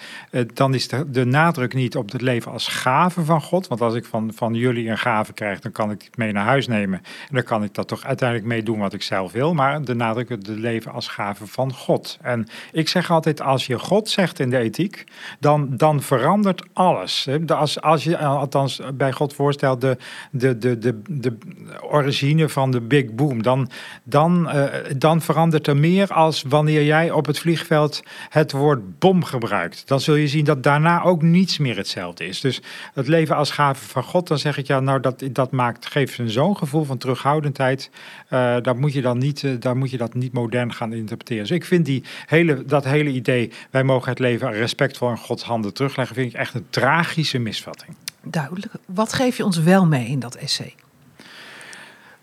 dan 0.55 0.75
is 0.75 0.89
de, 0.89 1.11
de, 1.11 1.25
nadruk 1.25 1.75
niet 1.75 1.97
op 1.97 2.13
het 2.13 2.21
leven 2.21 2.53
als 2.53 2.69
gave 2.69 3.25
van 3.25 3.43
God. 3.43 3.69
Want 3.69 3.81
als 3.81 3.95
ik 3.95 4.05
van, 4.05 4.31
van 4.35 4.55
jullie 4.55 4.89
een 4.89 4.99
gave 4.99 5.33
krijg, 5.33 5.61
dan 5.61 5.73
kan 5.73 5.91
ik 5.91 6.03
het 6.03 6.17
mee 6.17 6.33
naar 6.33 6.45
huis 6.45 6.67
nemen. 6.67 6.99
En 6.99 7.35
dan 7.35 7.43
kan 7.45 7.65
ik 7.65 7.75
dat 7.75 7.89
toch 7.89 8.05
uiteindelijk 8.05 8.49
mee 8.49 8.63
doen 8.63 8.79
wat 8.79 8.93
ik 8.93 9.03
zelf 9.03 9.33
wil. 9.33 9.55
Maar 9.55 9.85
de 9.85 9.95
nadruk, 9.95 10.29
het 10.29 10.47
leven 10.47 10.93
als 10.93 11.09
gave 11.09 11.47
van 11.47 11.73
God. 11.73 12.19
En 12.23 12.49
ik 12.73 12.89
zeg 12.89 13.11
altijd, 13.11 13.41
als 13.41 13.67
je 13.67 13.79
God 13.79 14.09
zegt 14.09 14.39
in 14.39 14.51
de 14.51 14.59
ethiek, 14.59 15.05
dan, 15.41 15.77
dan 15.77 16.03
verandert 16.03 16.65
alles. 16.73 17.29
De, 17.41 17.55
als, 17.63 17.81
als 17.81 18.05
je 18.05 18.19
althans 18.19 18.81
bij 18.95 19.13
God 19.13 19.35
voorstelt 19.35 19.81
de, 19.81 19.97
de, 20.31 20.59
de, 20.59 20.79
de, 20.79 20.99
de 21.09 21.37
origine 21.81 22.49
van 22.49 22.71
de 22.71 22.81
Big 22.81 23.15
Boom, 23.15 23.43
dan, 23.43 23.71
dan, 24.03 24.51
uh, 24.55 24.65
dan 24.97 25.21
verandert 25.21 25.67
er 25.67 25.77
meer 25.77 26.13
als 26.13 26.45
wanneer 26.49 26.85
jij 26.85 27.11
op 27.11 27.27
het 27.27 27.39
vliegveld 27.39 28.03
het 28.29 28.53
woord 28.53 28.99
bom 28.99 29.25
gebruikt. 29.25 29.89
Dan 29.89 30.01
zul 30.01 30.15
je 30.15 30.29
zien 30.29 30.45
dat 30.45 30.63
daarna 30.63 31.03
ook 31.03 31.23
niets 31.23 31.59
meer 31.59 31.77
hetzelfde 31.77 32.27
is. 32.27 32.41
Dus 32.41 32.63
het 32.95 33.09
leven 33.09 33.37
als 33.37 33.51
gave 33.51 33.85
van 33.89 34.03
God, 34.03 34.29
dan 34.29 34.39
zeg 34.39 34.59
ik 34.59 34.67
ja, 34.67 34.81
nou 34.81 35.01
dat, 35.01 35.23
dat 35.33 35.51
maakt, 35.51 35.87
geeft 35.87 36.21
zo'n 36.25 36.57
gevoel 36.57 36.85
van 36.85 36.99
terughoudendheid. 36.99 37.91
Uh, 38.25 38.57
daar, 38.63 38.77
moet 38.77 38.93
je 38.93 39.03
dan 39.03 39.19
niet, 39.19 39.63
daar 39.63 39.77
moet 39.77 39.91
je 39.91 39.97
dat 39.97 40.15
niet 40.15 40.33
modern 40.33 40.73
gaan 40.73 40.93
interpreteren. 40.93 41.43
Dus 41.43 41.57
ik 41.57 41.65
vind 41.65 41.87
die 41.87 42.05
hele, 42.27 42.65
dat 42.65 42.85
hele 42.85 43.11
idee, 43.11 43.53
wij 43.71 43.85
mogen 43.85 44.11
het 44.11 44.19
leven 44.19 44.53
respectvol 44.53 45.11
in 45.11 45.17
Gods 45.17 45.43
handen 45.43 45.75
terugleggen, 45.75 46.15
vind 46.15 46.33
ik 46.33 46.39
echt 46.39 46.55
een 46.55 46.67
tragische 46.71 47.39
Duidelijk. 48.23 48.73
Wat 48.87 49.13
geef 49.13 49.37
je 49.37 49.45
ons 49.45 49.59
wel 49.59 49.87
mee 49.87 50.07
in 50.07 50.19
dat 50.19 50.35
essay? 50.35 50.75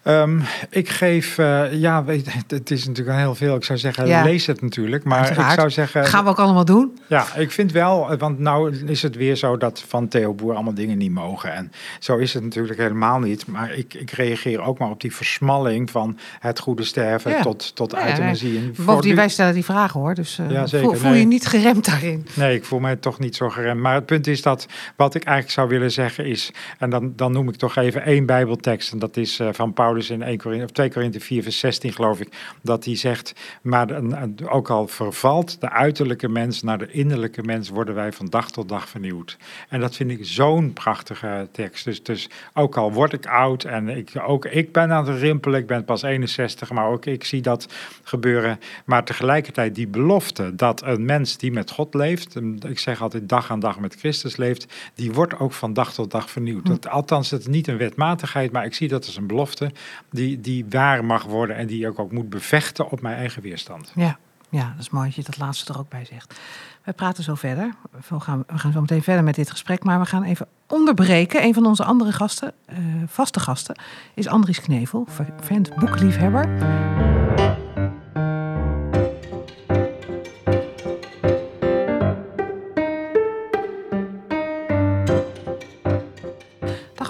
Um, 0.09 0.41
ik 0.69 0.89
geef, 0.89 1.37
uh, 1.37 1.73
ja, 1.73 2.03
weet, 2.03 2.27
het 2.47 2.71
is 2.71 2.87
natuurlijk 2.87 3.17
heel 3.17 3.35
veel. 3.35 3.55
Ik 3.55 3.63
zou 3.63 3.79
zeggen, 3.79 4.07
ja. 4.07 4.23
lees 4.23 4.45
het 4.45 4.61
natuurlijk. 4.61 5.03
Maar 5.03 5.31
ik 5.31 5.53
zou 5.55 5.69
zeggen. 5.69 6.05
Gaan 6.05 6.23
we 6.23 6.29
ook 6.29 6.39
allemaal 6.39 6.65
doen? 6.65 6.97
Ja, 7.07 7.35
ik 7.35 7.51
vind 7.51 7.71
wel, 7.71 8.17
want 8.17 8.39
nou 8.39 8.75
is 8.85 9.01
het 9.01 9.15
weer 9.15 9.35
zo 9.35 9.57
dat 9.57 9.83
van 9.87 10.07
Theo 10.07 10.33
Boer 10.33 10.53
allemaal 10.53 10.73
dingen 10.73 10.97
niet 10.97 11.11
mogen. 11.11 11.53
En 11.53 11.71
zo 11.99 12.17
is 12.17 12.33
het 12.33 12.43
natuurlijk 12.43 12.79
helemaal 12.79 13.19
niet. 13.19 13.47
Maar 13.47 13.73
ik, 13.73 13.93
ik 13.93 14.11
reageer 14.11 14.61
ook 14.61 14.77
maar 14.77 14.89
op 14.89 15.01
die 15.01 15.15
versmalling 15.15 15.91
van 15.91 16.17
het 16.39 16.59
goede 16.59 16.83
sterven 16.83 17.31
ja. 17.31 17.41
tot, 17.41 17.75
tot 17.75 17.91
ja, 17.91 18.07
euthanasie. 18.07 18.59
Nee. 18.59 18.71
Bovendien, 18.85 19.15
wij 19.15 19.29
stellen 19.29 19.53
die 19.53 19.65
vragen 19.65 19.99
hoor. 19.99 20.13
Dus 20.13 20.39
uh, 20.39 20.47
zeker. 20.47 20.79
voel, 20.79 20.93
voel, 20.93 21.13
je 21.13 21.25
niet 21.25 21.45
geremd 21.45 21.85
daarin? 21.85 22.27
Nee, 22.33 22.55
ik 22.55 22.65
voel 22.65 22.79
mij 22.79 22.95
toch 22.95 23.19
niet 23.19 23.35
zo 23.35 23.49
geremd. 23.49 23.81
Maar 23.81 23.95
het 23.95 24.05
punt 24.05 24.27
is 24.27 24.41
dat 24.41 24.67
wat 24.95 25.15
ik 25.15 25.23
eigenlijk 25.23 25.55
zou 25.55 25.67
willen 25.67 25.91
zeggen 25.91 26.25
is, 26.25 26.51
en 26.77 26.89
dan, 26.89 27.13
dan 27.15 27.31
noem 27.31 27.49
ik 27.49 27.55
toch 27.55 27.75
even 27.75 28.03
één 28.03 28.25
Bijbeltekst. 28.25 28.91
En 28.91 28.99
dat 28.99 29.17
is 29.17 29.39
uh, 29.39 29.47
van 29.51 29.73
Paulus 29.73 29.98
in 30.07 30.21
1 30.21 30.37
Korinthe, 30.37 30.65
of 30.65 30.71
2 30.71 30.91
Korinthe 30.91 31.19
4 31.19 31.43
vers 31.43 31.59
16 31.59 31.93
geloof 31.93 32.19
ik, 32.19 32.55
dat 32.61 32.85
hij 32.85 32.95
zegt, 32.95 33.33
maar 33.61 34.01
ook 34.45 34.69
al 34.69 34.87
vervalt 34.87 35.61
de 35.61 35.69
uiterlijke 35.69 36.29
mens 36.29 36.61
naar 36.61 36.77
de 36.77 36.91
innerlijke 36.91 37.43
mens, 37.43 37.69
worden 37.69 37.95
wij 37.95 38.11
van 38.11 38.25
dag 38.25 38.51
tot 38.51 38.69
dag 38.69 38.89
vernieuwd. 38.89 39.37
En 39.69 39.79
dat 39.79 39.95
vind 39.95 40.11
ik 40.11 40.19
zo'n 40.21 40.73
prachtige 40.73 41.47
tekst. 41.51 41.85
Dus, 41.85 42.03
dus 42.03 42.29
ook 42.53 42.77
al 42.77 42.91
word 42.91 43.13
ik 43.13 43.25
oud 43.25 43.63
en 43.63 43.89
ik, 43.89 44.11
ook 44.25 44.45
ik 44.45 44.71
ben 44.71 44.91
aan 44.91 45.07
het 45.07 45.19
rimpelen, 45.19 45.59
ik 45.59 45.67
ben 45.67 45.85
pas 45.85 46.01
61, 46.01 46.71
maar 46.71 46.87
ook 46.87 47.05
ik 47.05 47.23
zie 47.23 47.41
dat 47.41 47.67
gebeuren. 48.03 48.59
Maar 48.85 49.03
tegelijkertijd 49.03 49.75
die 49.75 49.87
belofte 49.87 50.55
dat 50.55 50.83
een 50.83 51.05
mens 51.05 51.37
die 51.37 51.51
met 51.51 51.71
God 51.71 51.93
leeft, 51.93 52.35
ik 52.67 52.79
zeg 52.79 53.01
altijd 53.01 53.29
dag 53.29 53.51
aan 53.51 53.59
dag 53.59 53.79
met 53.79 53.95
Christus 53.95 54.37
leeft, 54.37 54.73
die 54.93 55.11
wordt 55.11 55.39
ook 55.39 55.53
van 55.53 55.73
dag 55.73 55.93
tot 55.93 56.11
dag 56.11 56.29
vernieuwd. 56.29 56.65
Dat, 56.65 56.87
althans, 56.87 57.31
het 57.31 57.41
is 57.41 57.47
niet 57.47 57.67
een 57.67 57.77
wetmatigheid, 57.77 58.51
maar 58.51 58.65
ik 58.65 58.73
zie 58.73 58.87
dat 58.87 59.05
als 59.05 59.17
een 59.17 59.27
belofte 59.27 59.71
die, 60.09 60.41
die 60.41 60.65
waar 60.69 61.05
mag 61.05 61.23
worden 61.23 61.55
en 61.55 61.67
die 61.67 61.87
ik 61.87 61.99
ook 61.99 62.11
moet 62.11 62.29
bevechten 62.29 62.89
op 62.89 63.01
mijn 63.01 63.15
eigen 63.15 63.41
weerstand. 63.41 63.91
Ja, 63.95 64.17
ja, 64.49 64.69
dat 64.71 64.79
is 64.79 64.89
mooi 64.89 65.05
dat 65.05 65.15
je 65.15 65.23
dat 65.23 65.37
laatste 65.37 65.73
er 65.73 65.79
ook 65.79 65.89
bij 65.89 66.05
zegt. 66.05 66.39
We 66.83 66.93
praten 66.93 67.23
zo 67.23 67.35
verder. 67.35 67.73
We 68.09 68.19
gaan, 68.19 68.43
we 68.47 68.57
gaan 68.57 68.71
zo 68.71 68.81
meteen 68.81 69.03
verder 69.03 69.23
met 69.23 69.35
dit 69.35 69.51
gesprek, 69.51 69.83
maar 69.83 69.99
we 69.99 70.05
gaan 70.05 70.23
even 70.23 70.47
onderbreken. 70.67 71.43
Een 71.43 71.53
van 71.53 71.65
onze 71.65 71.83
andere 71.83 72.11
gasten, 72.11 72.53
uh, 72.69 72.77
vaste 73.07 73.39
gasten, 73.39 73.79
is 74.13 74.27
Andries 74.27 74.61
Knevel, 74.61 75.07
vent 75.39 75.75
boekliefhebber. 75.75 76.47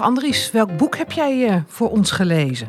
Dag 0.00 0.08
Andries, 0.08 0.50
welk 0.50 0.76
boek 0.76 0.96
heb 0.96 1.10
jij 1.10 1.48
uh, 1.48 1.56
voor 1.66 1.90
ons 1.90 2.10
gelezen? 2.10 2.68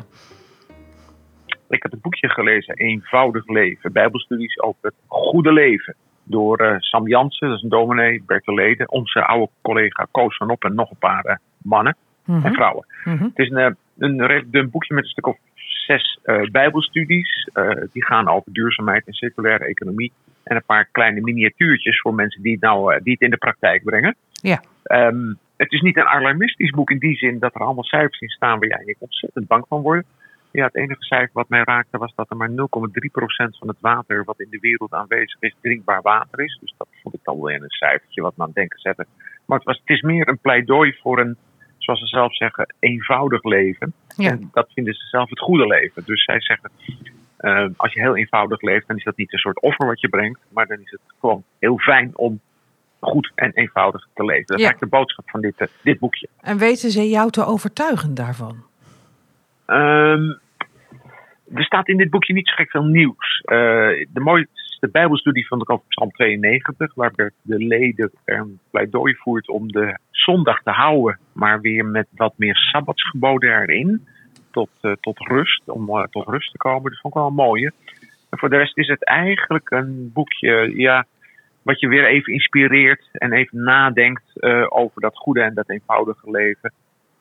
Ik 1.68 1.82
heb 1.82 1.92
het 1.92 2.00
boekje 2.00 2.28
gelezen, 2.28 2.74
Eenvoudig 2.74 3.48
Leven. 3.48 3.92
Bijbelstudies 3.92 4.60
over 4.60 4.78
het 4.80 4.94
goede 5.06 5.52
leven. 5.52 5.94
Door 6.22 6.62
uh, 6.62 6.74
Sam 6.78 7.08
Jansen, 7.08 7.48
dat 7.48 7.56
is 7.56 7.62
een 7.62 7.68
dominee, 7.68 8.22
Bert 8.26 8.44
de 8.44 8.54
Leden, 8.54 8.90
onze 8.90 9.24
oude 9.24 9.50
collega 9.62 10.06
Koos 10.10 10.36
van 10.36 10.50
Op 10.50 10.64
en 10.64 10.74
nog 10.74 10.90
een 10.90 10.98
paar 10.98 11.26
uh, 11.26 11.34
mannen 11.62 11.96
mm 12.24 12.34
-hmm. 12.34 12.44
en 12.44 12.52
vrouwen. 12.52 12.86
Mm 13.04 13.16
-hmm. 13.16 13.26
Het 13.34 13.38
is 13.38 13.50
een, 13.50 13.58
eh, 13.58 13.70
een 13.98 14.46
dun 14.50 14.70
boekje 14.70 14.94
met 14.94 15.04
een 15.04 15.10
stuk 15.10 15.26
of 15.26 15.38
zes 15.54 16.18
uh, 16.24 16.50
Bijbelstudies. 16.50 17.48
die 17.92 18.04
gaan 18.04 18.28
over 18.28 18.52
duurzaamheid 18.52 19.06
en 19.06 19.12
circulaire 19.12 19.64
economie. 19.64 20.12
En 20.42 20.56
een 20.56 20.64
paar 20.66 20.88
kleine 20.92 21.20
miniatuurtjes 21.20 22.00
voor 22.00 22.14
mensen 22.14 22.42
die 22.42 22.52
het, 22.52 22.60
nou, 22.60 23.02
die 23.02 23.12
het 23.12 23.22
in 23.22 23.30
de 23.30 23.36
praktijk 23.36 23.84
brengen. 23.84 24.16
Ja. 24.32 24.62
Um, 24.84 25.38
het 25.62 25.72
is 25.72 25.80
niet 25.80 25.96
een 25.96 26.06
alarmistisch 26.06 26.70
boek 26.70 26.90
in 26.90 26.98
die 26.98 27.16
zin 27.16 27.38
dat 27.38 27.54
er 27.54 27.60
allemaal 27.60 27.84
cijfers 27.84 28.20
in 28.20 28.28
staan 28.28 28.58
waar 28.58 28.68
jij 28.68 28.96
ontzettend 28.98 29.46
bang 29.46 29.64
van 29.68 29.82
wordt. 29.82 30.06
Ja, 30.50 30.64
het 30.64 30.76
enige 30.76 31.02
cijfer 31.02 31.30
wat 31.32 31.48
mij 31.48 31.62
raakte 31.64 31.98
was 31.98 32.14
dat 32.14 32.30
er 32.30 32.36
maar 32.36 32.50
0,3% 32.50 32.54
van 33.58 33.68
het 33.68 33.76
water 33.80 34.24
wat 34.24 34.40
in 34.40 34.50
de 34.50 34.58
wereld 34.60 34.92
aanwezig 34.92 35.40
is, 35.40 35.54
drinkbaar 35.60 36.02
water 36.02 36.44
is. 36.44 36.58
Dus 36.60 36.74
dat 36.78 36.88
vond 37.02 37.14
ik 37.14 37.20
dan 37.22 37.40
wel 37.40 37.54
een 37.54 37.64
cijfertje 37.68 38.22
wat 38.22 38.36
me 38.36 38.42
aan 38.42 38.48
het 38.48 38.56
denken 38.56 38.78
zette. 38.78 39.06
Maar 39.46 39.58
het, 39.58 39.66
was, 39.66 39.78
het 39.78 39.88
is 39.88 40.00
meer 40.00 40.28
een 40.28 40.38
pleidooi 40.38 40.92
voor 41.00 41.18
een, 41.18 41.36
zoals 41.78 42.00
ze 42.00 42.06
zelf 42.06 42.36
zeggen, 42.36 42.74
eenvoudig 42.78 43.42
leven. 43.42 43.92
Ja. 44.16 44.30
En 44.30 44.48
dat 44.52 44.72
vinden 44.72 44.94
ze 44.94 45.06
zelf 45.06 45.30
het 45.30 45.40
goede 45.40 45.66
leven. 45.66 46.02
Dus 46.06 46.24
zij 46.24 46.40
zeggen, 46.40 46.70
uh, 47.40 47.68
als 47.76 47.92
je 47.92 48.00
heel 48.00 48.16
eenvoudig 48.16 48.60
leeft, 48.60 48.86
dan 48.86 48.96
is 48.96 49.04
dat 49.04 49.16
niet 49.16 49.32
een 49.32 49.38
soort 49.38 49.60
offer 49.60 49.86
wat 49.86 50.00
je 50.00 50.08
brengt, 50.08 50.40
maar 50.48 50.66
dan 50.66 50.80
is 50.80 50.90
het 50.90 51.00
gewoon 51.20 51.44
heel 51.58 51.78
fijn 51.78 52.16
om 52.16 52.40
goed 53.02 53.32
en 53.34 53.50
eenvoudig 53.54 54.06
te 54.14 54.24
leven. 54.24 54.46
Dat 54.46 54.56
is 54.58 54.62
Ja. 54.62 54.68
eigenlijk 54.70 54.92
de 54.92 54.98
boodschap 54.98 55.30
van 55.30 55.40
dit, 55.40 55.60
uh, 55.60 55.66
dit 55.82 55.98
boekje. 55.98 56.28
En 56.40 56.58
weten 56.58 56.90
ze 56.90 57.08
jou 57.08 57.30
te 57.30 57.44
overtuigen 57.44 58.14
daarvan? 58.14 58.56
Um, 59.66 60.38
er 61.54 61.64
staat 61.64 61.88
in 61.88 61.96
dit 61.96 62.10
boekje 62.10 62.32
niet 62.32 62.48
zo 62.48 62.54
gek 62.54 62.70
veel 62.70 62.84
nieuws. 62.84 63.40
Uh, 63.44 63.56
de 64.12 64.20
mooiste 64.20 64.88
Bijbelstudie 64.92 65.46
vond 65.46 65.62
ik 65.62 65.70
over 65.70 65.84
Psalm 65.88 66.10
92, 66.10 66.94
waar 66.94 67.12
de 67.42 67.58
leden 67.58 68.10
een 68.24 68.58
pleidooi 68.70 69.14
voert 69.14 69.48
om 69.48 69.72
de 69.72 69.98
zondag 70.10 70.62
te 70.62 70.70
houden, 70.70 71.18
maar 71.32 71.60
weer 71.60 71.84
met 71.84 72.06
wat 72.16 72.32
meer 72.36 72.56
sabbatsgeboden 72.56 73.50
erin. 73.60 74.06
Tot, 74.50 74.70
uh, 74.82 74.92
tot 75.00 75.18
rust, 75.18 75.62
om 75.66 75.88
uh, 75.88 76.02
tot 76.02 76.26
rust 76.28 76.50
te 76.50 76.56
komen. 76.56 76.90
Dat 76.90 77.00
vond 77.00 77.14
ik 77.14 77.20
wel 77.20 77.28
een 77.28 77.34
mooie. 77.34 77.72
En 78.30 78.38
voor 78.38 78.50
de 78.50 78.56
rest 78.56 78.78
is 78.78 78.86
het 78.88 79.04
eigenlijk 79.04 79.70
een 79.70 80.10
boekje, 80.12 80.72
ja, 80.76 81.06
wat 81.62 81.80
je 81.80 81.88
weer 81.88 82.06
even 82.06 82.32
inspireert 82.32 83.08
en 83.12 83.32
even 83.32 83.62
nadenkt 83.62 84.42
over 84.68 85.00
dat 85.00 85.16
goede 85.16 85.42
en 85.42 85.54
dat 85.54 85.70
eenvoudige 85.70 86.30
leven 86.30 86.72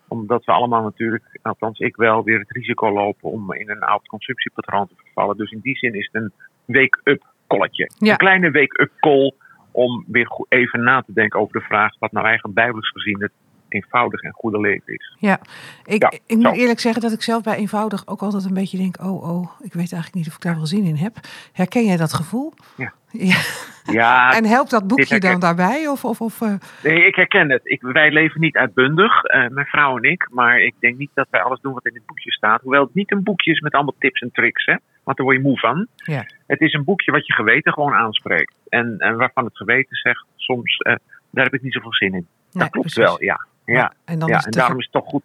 omdat 0.08 0.45
we 0.45 0.51
allemaal 0.51 0.84
natuurlijk, 0.84 1.39
althans 1.41 1.80
ik 1.80 1.95
wel, 1.95 2.23
weer 2.23 2.39
het 2.39 2.51
risico 2.51 2.91
lopen 2.91 3.30
om 3.30 3.54
in 3.54 3.69
een 3.69 3.84
oud 3.84 4.08
consumptiepatroon 4.08 4.88
te 4.88 4.93
vervallen. 4.97 5.38
Dus 5.38 5.51
in 5.51 5.60
die 5.60 5.77
zin 5.77 5.93
is 5.93 6.10
het 6.12 6.21
een 6.21 6.32
wake-up 6.65 7.23
kolletje. 7.47 7.91
Ja. 7.97 8.12
Een 8.12 8.17
kleine 8.17 8.51
wake-up 8.51 8.91
call 8.99 9.34
om 9.71 10.06
weer 10.08 10.27
even 10.49 10.84
na 10.84 11.01
te 11.01 11.13
denken 11.13 11.39
over 11.39 11.60
de 11.60 11.65
vraag 11.65 11.99
wat 11.99 12.12
nou 12.12 12.25
eigenlijk 12.25 12.56
bijbels 12.56 12.89
gezien 12.89 13.21
het 13.21 13.32
eenvoudig 13.73 14.21
en 14.21 14.31
goede 14.31 14.60
leven 14.60 14.93
is. 14.93 15.15
Ja, 15.19 15.39
ik, 15.86 16.01
Ja, 16.01 16.12
ik 16.25 16.38
moet 16.38 16.55
eerlijk 16.55 16.79
zeggen 16.79 17.01
dat 17.01 17.12
ik 17.12 17.21
zelf 17.21 17.43
bij 17.43 17.55
eenvoudig 17.55 18.07
ook 18.07 18.21
altijd 18.21 18.45
een 18.45 18.53
beetje 18.53 18.77
denk, 18.77 19.01
oh, 19.01 19.29
oh, 19.29 19.51
ik 19.62 19.73
weet 19.73 19.93
eigenlijk 19.93 20.13
niet 20.13 20.27
of 20.27 20.36
ik 20.36 20.41
daar 20.41 20.55
wel 20.55 20.65
zin 20.65 20.84
in 20.84 20.95
heb. 20.95 21.15
Herken 21.53 21.86
jij 21.86 21.97
dat 21.97 22.13
gevoel? 22.13 22.53
Ja. 22.75 22.93
ja. 23.12 23.39
Ja, 23.86 24.31
En 24.38 24.45
helpt 24.45 24.69
dat 24.69 24.88
boekje 24.88 25.19
dan 25.19 25.39
daarbij? 25.39 25.88
Of, 25.88 26.05
of, 26.05 26.21
of, 26.21 26.41
eh, 26.41 26.53
nee, 26.84 27.05
ik 27.05 27.15
herken 27.15 27.49
het. 27.51 27.62
Ik, 27.63 27.81
wij 27.81 28.12
leven 28.12 28.41
niet 28.41 28.57
uitbundig, 28.57 29.23
eh, 29.23 29.47
mijn 29.47 29.65
vrouw 29.65 29.97
en 29.97 30.12
ik. 30.12 30.27
Maar 30.31 30.60
ik 30.60 30.75
denk 30.79 30.97
niet 30.97 31.12
dat 31.13 31.27
wij 31.29 31.41
alles 31.41 31.60
doen 31.62 31.73
wat 31.73 31.86
in 31.86 31.93
het 31.93 32.05
boekje 32.05 32.31
staat. 32.31 32.62
Hoewel 32.62 32.84
het 32.84 32.93
niet 32.93 33.12
een 33.12 33.23
boekje 33.23 33.51
is 33.51 33.60
met 33.60 33.73
allemaal 33.73 33.95
tips 33.99 34.21
en 34.21 34.31
tricks, 34.31 34.65
hè. 34.65 34.75
Want 35.03 35.17
daar 35.17 35.25
word 35.25 35.38
je 35.38 35.43
moe 35.43 35.60
van. 35.60 35.88
Ja. 35.95 36.25
Het 36.47 36.62
is 36.62 36.73
een 36.73 36.84
boekje 36.84 37.12
wat 37.12 37.27
je 37.27 37.34
geweten 37.34 37.73
gewoon 37.73 37.93
aanspreekt. 37.93 38.53
En, 38.69 38.95
en 38.97 39.17
waarvan 39.17 39.45
het 39.45 39.57
geweten 39.57 39.95
zegt, 39.95 40.25
soms, 40.36 40.77
eh, 40.77 40.95
daar 41.29 41.43
heb 41.43 41.53
ik 41.53 41.62
niet 41.62 41.73
zoveel 41.73 41.93
zin 41.93 42.13
in. 42.13 42.13
nee, 42.13 42.25
dat 42.51 42.69
klopt 42.69 42.93
precies. 42.93 43.03
wel, 43.03 43.23
ja. 43.23 43.45
Ja, 43.71 43.93
en 44.05 44.19
dan 44.19 44.29
ja 44.29 44.36
is 44.38 44.41
en 44.41 44.49
het 44.49 44.57
daarom 44.60 44.77
is 44.77 44.84
het 44.91 44.93
toch 44.93 45.05
goed, 45.12 45.21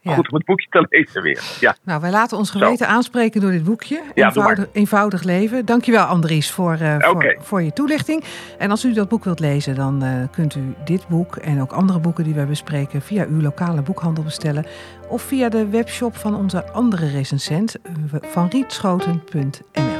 Ja. 0.00 0.14
goed 0.14 0.28
om 0.30 0.34
het 0.36 0.44
boekje 0.46 0.66
te 0.70 0.86
lezen 0.90 1.22
weer. 1.22 1.42
Ja, 1.60 1.76
Nou, 1.82 2.00
wij 2.00 2.10
laten 2.10 2.38
ons 2.38 2.50
geweten 2.50 2.88
aanspreken 2.88 3.40
door 3.40 3.50
dit 3.50 3.64
boekje. 3.64 4.02
Ja, 4.14 4.26
eenvoudig, 4.26 4.66
eenvoudig 4.72 5.22
leven. 5.22 5.64
Dankjewel 5.66 6.04
Andries 6.04 6.50
voor, 6.50 6.72
eh, 6.72 6.96
voor, 6.98 7.36
voor 7.40 7.62
je 7.62 7.72
toelichting. 7.72 8.24
En 8.58 8.70
als 8.70 8.84
u 8.84 8.92
dat 8.92 9.08
boek 9.08 9.24
wilt 9.24 9.40
lezen, 9.40 9.74
dan 9.74 10.02
eh, 10.02 10.10
kunt 10.30 10.54
u 10.54 10.74
dit 10.84 11.08
boek 11.08 11.36
en 11.36 11.60
ook 11.60 11.72
andere 11.72 11.98
boeken 11.98 12.24
die 12.24 12.34
wij 12.34 12.46
bespreken 12.46 13.02
via 13.02 13.26
uw 13.28 13.40
lokale 13.40 13.82
boekhandel 13.82 14.24
bestellen. 14.24 14.66
Of 15.08 15.22
via 15.22 15.48
de 15.48 15.68
webshop 15.68 16.16
van 16.16 16.34
onze 16.34 16.72
andere 16.72 17.10
recensent 17.10 17.76
eh, 17.82 17.92
van 18.22 18.48
rietschoten.nl. 18.48 19.99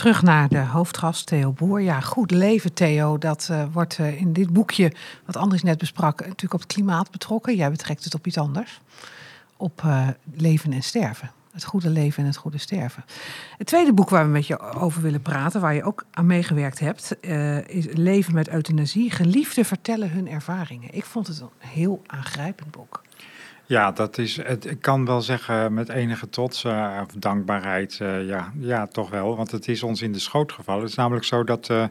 terug 0.00 0.22
naar 0.22 0.48
de 0.48 0.58
hoofdgast 0.58 1.26
Theo 1.26 1.52
Boer. 1.52 1.80
Ja, 1.80 2.00
goed 2.00 2.30
leven 2.30 2.72
Theo, 2.72 3.18
dat 3.18 3.48
eh, 3.50 3.64
wordt 3.72 3.98
eh, 3.98 4.20
in 4.20 4.32
dit 4.32 4.52
boekje, 4.52 4.92
wat 5.24 5.36
Andries 5.36 5.62
net 5.62 5.78
besprak, 5.78 6.20
natuurlijk 6.20 6.54
op 6.54 6.60
het 6.60 6.72
klimaat 6.72 7.10
betrokken. 7.10 7.56
Jij 7.56 7.70
betrekt 7.70 8.04
het 8.04 8.14
op 8.14 8.26
iets 8.26 8.38
anders. 8.38 8.80
Op 9.56 9.80
eh, 9.84 10.08
leven 10.34 10.72
en 10.72 10.82
sterven. 10.82 11.30
Het 11.52 11.64
goede 11.64 11.90
leven 11.90 12.22
en 12.22 12.28
het 12.28 12.38
goede 12.38 12.58
sterven. 12.58 13.04
Het 13.58 13.66
tweede 13.66 13.92
boek 13.92 14.10
waar 14.10 14.24
we 14.24 14.30
met 14.30 14.46
je 14.46 14.60
over 14.60 15.02
willen 15.02 15.22
praten, 15.22 15.60
waar 15.60 15.74
je 15.74 15.84
ook 15.84 16.04
aan 16.10 16.26
meegewerkt 16.26 16.78
hebt, 16.78 17.16
is 17.66 17.86
Leven 17.92 18.34
met 18.34 18.48
euthanasie. 18.48 19.10
Geliefden 19.10 19.64
vertellen 19.64 20.10
hun 20.10 20.28
ervaringen. 20.28 20.94
Ik 20.94 21.04
vond 21.04 21.26
het 21.26 21.40
een 21.40 21.48
heel 21.58 22.02
aangrijpend 22.06 22.70
boek. 22.70 23.02
Ja, 23.70 23.90
dat 23.92 24.18
is, 24.18 24.36
het, 24.42 24.64
ik 24.70 24.80
kan 24.80 25.04
wel 25.04 25.20
zeggen 25.20 25.74
met 25.74 25.88
enige 25.88 26.28
trots 26.28 26.64
eh, 26.64 27.00
of 27.02 27.12
dankbaarheid, 27.18 27.98
eh, 28.00 28.26
ja, 28.26 28.52
ja, 28.58 28.86
toch 28.86 29.10
wel. 29.10 29.36
Want 29.36 29.50
het 29.50 29.68
is 29.68 29.82
ons 29.82 30.02
in 30.02 30.12
de 30.12 30.18
schoot 30.18 30.52
gevallen. 30.52 30.80
Het 30.80 30.90
is 30.90 30.96
namelijk 30.96 31.24
zo 31.24 31.44
dat 31.44 31.68
eh, 31.70 31.84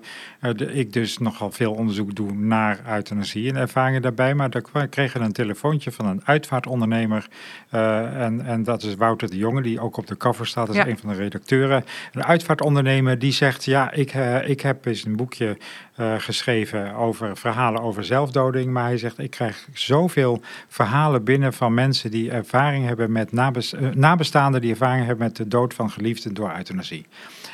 de- 0.55 0.73
ik 0.73 0.93
dus 0.93 1.17
nogal 1.17 1.51
veel 1.51 1.73
onderzoek 1.73 2.15
doe 2.15 2.31
naar 2.33 2.79
euthanasie 2.89 3.49
en 3.49 3.55
ervaringen 3.55 4.01
daarbij. 4.01 4.35
Maar 4.35 4.49
kwa- 4.49 4.85
kreeg 4.85 5.15
ik 5.15 5.21
een 5.21 5.31
telefoontje 5.31 5.91
van 5.91 6.05
een 6.05 6.21
uitvaartondernemer. 6.23 7.27
en, 7.69 8.45
en 8.45 8.63
dat 8.63 8.83
is 8.83 8.95
Wouter 8.95 9.29
de 9.29 9.37
Jonge, 9.37 9.61
die 9.61 9.79
ook 9.79 9.97
op 9.97 10.07
de 10.07 10.17
cover 10.17 10.47
staat 10.47 10.67
als 10.67 10.77
Ja. 10.77 10.87
een 10.87 10.97
van 10.97 11.09
de 11.09 11.15
redacteuren. 11.15 11.85
Een 12.13 12.23
uitvaartondernemer 12.23 13.19
die 13.19 13.31
zegt, 13.31 13.65
ja, 13.65 13.91
ik, 13.91 14.13
ik 14.45 14.61
heb 14.61 14.85
eens 14.85 15.05
een 15.05 15.15
boekje 15.15 15.57
eh, 15.99 16.13
geschreven 16.17 16.93
over 16.93 17.37
verhalen 17.37 17.81
over 17.81 18.03
zelfdoding. 18.03 18.71
Maar 18.71 18.83
hij 18.83 18.97
zegt, 18.97 19.19
ik 19.19 19.31
krijg 19.31 19.67
zoveel 19.73 20.41
verhalen 20.67 21.23
binnen 21.23 21.53
van 21.53 21.73
mensen 21.73 22.11
die 22.11 22.31
ervaring 22.31 22.85
hebben 22.85 23.11
met 23.11 23.31
eh, 23.33 23.89
nabestaanden 23.93 24.61
die 24.61 24.71
ervaring 24.71 25.05
hebben 25.05 25.25
met 25.25 25.35
de 25.35 25.47
dood 25.47 25.73
van 25.73 25.89
geliefden 25.91 26.33
door 26.33 26.53
euthanasie. 26.55 27.05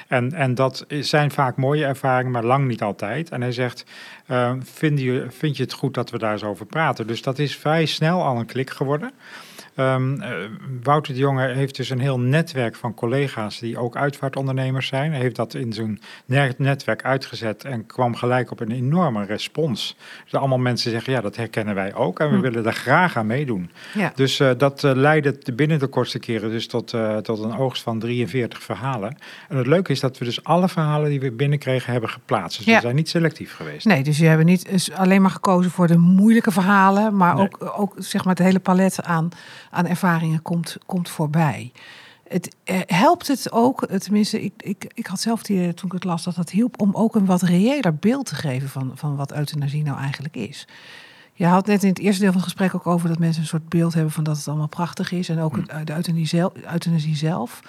En, 0.08 0.34
en 0.34 0.55
dat 0.55 0.86
zijn 0.89 1.31
vaak 1.31 1.58
mooie 1.58 1.86
ervaringen, 1.86 2.31
maar 2.31 2.43
lang 2.43 2.67
niet 2.67 2.81
altijd. 2.81 3.29
En 3.29 3.41
hij 3.41 3.51
zegt, 3.51 3.86
eh, 4.25 4.53
vind, 4.63 4.99
je, 4.99 5.25
vind 5.29 5.58
je 5.58 5.63
het 5.63 5.73
goed 5.73 5.93
dat 5.93 6.10
we 6.10 6.17
daar 6.17 6.31
eens 6.31 6.43
over 6.43 6.65
praten? 6.65 7.08
Dus 7.08 7.21
dat 7.21 7.39
is 7.39 7.55
vrij 7.55 7.86
snel 7.86 8.23
al 8.23 8.39
een 8.39 8.45
klik 8.45 8.69
geworden. 8.69 9.12
Ehm, 9.76 10.22
eh, 10.22 10.30
Wouter 10.84 11.14
de 11.14 11.20
Jonge 11.20 11.48
heeft 11.48 11.76
dus 11.76 11.90
een 11.90 12.00
heel 12.00 12.20
netwerk 12.20 12.76
van 12.76 12.94
collega's 12.94 13.60
die 13.60 13.78
ook 13.78 13.96
uitvaartondernemers 13.96 14.88
zijn. 14.88 15.12
Hij 15.12 15.22
heeft 15.22 15.36
dat 15.36 15.54
in 15.54 15.74
zo'n 15.74 16.00
ner- 16.26 16.54
netwerk 16.58 17.04
uitgezet 17.04 17.64
en 17.64 17.86
kwam 17.86 18.16
gelijk 18.16 18.52
op 18.52 18.60
een 18.60 18.72
enorme 18.72 19.26
respons. 19.26 19.96
Dus 20.24 20.34
allemaal 20.34 20.58
mensen 20.58 20.92
zeggen, 20.92 21.14
ja, 21.14 21.22
dat 21.22 21.36
herkennen 21.36 21.76
wij 21.76 21.94
ook 21.94 22.20
en 22.20 22.30
we 22.30 22.36
Hm. 22.36 22.42
willen 22.42 22.64
daar 22.64 22.74
graag 22.74 23.18
aan 23.18 23.28
meedoen. 23.28 23.72
Ja. 23.94 24.12
Dus 24.16 24.40
eh, 24.40 24.52
dat 24.58 24.84
eh, 24.84 24.92
leidde 24.96 25.38
binnen 25.56 25.80
de 25.80 25.88
kortste 25.88 26.20
keren 26.20 26.50
dus 26.50 26.68
tot, 26.68 26.94
tot 27.22 27.40
een 27.44 27.58
oogst 27.58 27.84
van 27.84 28.00
43 28.00 28.64
verhalen. 28.64 29.18
En 29.50 29.58
het 29.58 29.68
leuke 29.68 29.92
is 29.92 30.00
dat 30.00 30.18
we 30.18 30.26
dus 30.26 30.44
alle 30.44 30.70
verhalen 30.70 31.10
die 31.10 31.20
we 31.20 31.32
binnenkregen 31.32 31.92
hebben 31.92 32.10
geplaatst. 32.10 32.58
Dus 32.58 32.68
Ja. 32.68 32.76
we 32.76 32.82
zijn 32.82 32.96
niet 32.96 33.10
selectief 33.10 33.56
geweest. 33.56 33.86
Nee, 33.86 34.04
dus 34.04 34.18
je 34.18 34.26
hebt 34.26 34.44
niet 34.44 34.92
alleen 34.96 35.22
maar 35.22 35.32
gekozen 35.32 35.72
voor 35.72 35.88
de 35.88 35.98
moeilijke 35.98 36.52
verhalen, 36.52 37.18
maar 37.18 37.36
Nee. 37.36 37.44
ook, 37.44 37.74
ook 37.78 37.94
zeg 37.98 38.24
maar 38.26 38.36
het 38.36 38.44
hele 38.46 38.60
palet 38.60 39.04
aan, 39.04 39.30
aan 39.76 39.88
ervaringen 39.88 40.42
komt, 40.42 40.78
komt 40.86 41.10
voorbij. 41.10 41.72
Het, 42.28 42.56
eh, 42.64 42.80
helpt 42.86 43.28
het 43.28 43.52
ook, 43.52 43.84
eh, 43.84 43.98
tenminste, 43.98 44.44
ik, 44.44 44.54
ik, 44.58 44.92
ik 44.94 45.06
had 45.06 45.20
zelf 45.20 45.44
die, 45.44 45.74
toen 45.74 45.88
ik 45.88 45.94
het 45.94 46.04
las, 46.04 46.24
dat 46.24 46.36
dat 46.36 46.50
hielp 46.50 46.82
om 46.82 46.94
ook 46.94 47.16
een 47.16 47.26
wat 47.26 47.42
reëler 47.42 47.96
beeld 47.96 48.26
te 48.26 48.36
geven 48.36 48.70
van, 48.70 48.92
van 48.96 49.16
wat 49.16 49.34
euthanasie 49.34 49.84
nou 49.84 50.00
eigenlijk 50.00 50.36
is. 50.36 50.68
Je 51.34 51.46
had 51.46 51.66
net 51.66 51.84
in 51.84 51.90
het 51.90 52.00
eerste 52.00 52.22
deel 52.22 52.32
van 52.32 52.42
het 52.42 52.50
gesprek 52.50 52.76
ook 52.76 52.88
over 52.88 53.10
dat 53.10 53.20
mensen 53.20 53.42
een 53.42 53.48
soort 53.48 53.70
beeld 53.70 53.94
hebben 53.94 54.12
van 54.12 54.24
dat 54.24 54.38
het 54.38 54.48
allemaal 54.48 54.68
prachtig 54.68 55.12
is. 55.12 55.30
En 55.30 55.40
ook 55.40 55.56
het, 55.56 55.88
de 55.88 55.94
euthanasie 56.72 57.16
zelf. 57.16 57.62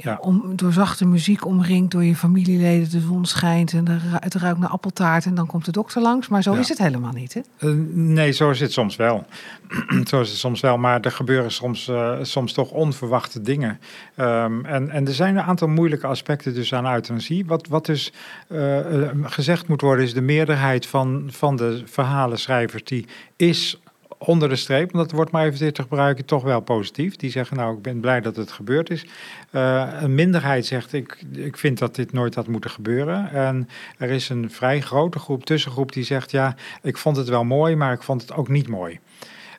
Ja. 0.00 0.18
Om, 0.20 0.56
door 0.56 0.72
zachte 0.72 1.06
muziek 1.06 1.46
omringd 1.46 1.90
door 1.90 2.04
je 2.04 2.16
familieleden, 2.16 2.90
de 2.90 3.00
zon 3.00 3.26
schijnt 3.26 3.72
en 3.72 3.84
de 3.84 3.96
het 4.00 4.34
ruikt 4.34 4.58
naar 4.58 4.68
appeltaart 4.68 5.24
en 5.26 5.34
dan 5.34 5.46
komt 5.46 5.64
de 5.64 5.72
dokter 5.72 6.02
langs. 6.02 6.28
Maar 6.28 6.42
zo 6.42 6.52
Ja. 6.52 6.58
is 6.58 6.68
het 6.68 6.78
helemaal 6.78 7.12
niet, 7.12 7.34
hè? 7.34 7.40
Eh, 7.58 7.74
nee, 7.92 8.32
zo 8.32 8.50
is 8.50 8.60
het 8.60 8.72
soms 8.72 8.96
wel. 8.96 9.26
zo 10.10 10.20
is 10.20 10.28
het 10.28 10.38
soms 10.38 10.60
wel, 10.60 10.78
maar 10.78 11.00
er 11.00 11.12
gebeuren 11.12 11.50
soms, 11.50 11.88
eh, 11.88 12.12
soms 12.22 12.52
toch 12.52 12.70
onverwachte 12.70 13.40
dingen. 13.42 13.80
Ehm, 14.14 14.64
en, 14.64 14.90
en 14.90 15.06
er 15.06 15.14
zijn 15.14 15.36
een 15.36 15.42
aantal 15.42 15.68
moeilijke 15.68 16.06
aspecten 16.06 16.54
dus 16.54 16.74
aan 16.74 16.92
euthanasie. 16.94 17.46
Wat, 17.46 17.66
wat 17.68 17.86
dus 17.86 18.12
eh, 18.48 18.78
gezegd 19.22 19.68
moet 19.68 19.80
worden 19.80 20.04
is 20.04 20.14
de 20.14 20.20
meerderheid 20.20 20.86
van, 20.86 21.28
van 21.32 21.56
de 21.56 21.82
verhalenschrijvers 21.86 22.84
die 22.84 23.06
is 23.36 23.80
onder 24.18 24.48
de 24.48 24.56
streep, 24.56 24.92
om 24.92 24.98
dat 24.98 25.10
woord 25.10 25.30
maar 25.30 25.46
even 25.46 25.72
te 25.72 25.82
gebruiken, 25.82 26.24
toch 26.24 26.42
wel 26.42 26.60
positief. 26.60 27.16
Die 27.16 27.30
zeggen, 27.30 27.56
nou, 27.56 27.76
ik 27.76 27.82
ben 27.82 28.00
blij 28.00 28.20
dat 28.20 28.36
het 28.36 28.52
gebeurd 28.52 28.90
is. 28.90 29.06
Eh, 29.50 29.88
een 30.00 30.14
minderheid 30.14 30.66
zegt, 30.66 30.92
ik, 30.92 31.24
ik 31.32 31.56
vind 31.56 31.78
dat 31.78 31.94
dit 31.94 32.12
nooit 32.12 32.34
had 32.34 32.46
moeten 32.46 32.70
gebeuren. 32.70 33.30
En 33.30 33.68
er 33.98 34.10
is 34.10 34.28
een 34.28 34.50
vrij 34.50 34.80
grote 34.80 35.18
groep, 35.18 35.44
tussengroep, 35.44 35.92
die 35.92 36.04
zegt, 36.04 36.30
ja, 36.30 36.56
ik 36.82 36.96
vond 36.96 37.16
het 37.16 37.28
wel 37.28 37.44
mooi, 37.44 37.76
maar 37.76 37.92
ik 37.92 38.02
vond 38.02 38.20
het 38.20 38.32
ook 38.32 38.48
niet 38.48 38.68
mooi. 38.68 39.00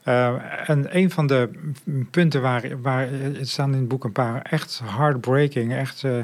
Uh, 0.06 0.70
en 0.70 0.98
een 0.98 1.12
van 1.12 1.28
de 1.28 1.50
punten 2.12 2.42
waar, 2.42 2.82
waar 2.82 3.08
het 3.10 3.50
staan 3.50 3.74
in 3.74 3.80
het 3.80 3.88
boek 3.88 4.04
een 4.04 4.12
paar 4.12 4.42
echt 4.42 4.82
heartbreaking, 4.84 5.74
echt 5.74 6.04
uh, 6.04 6.18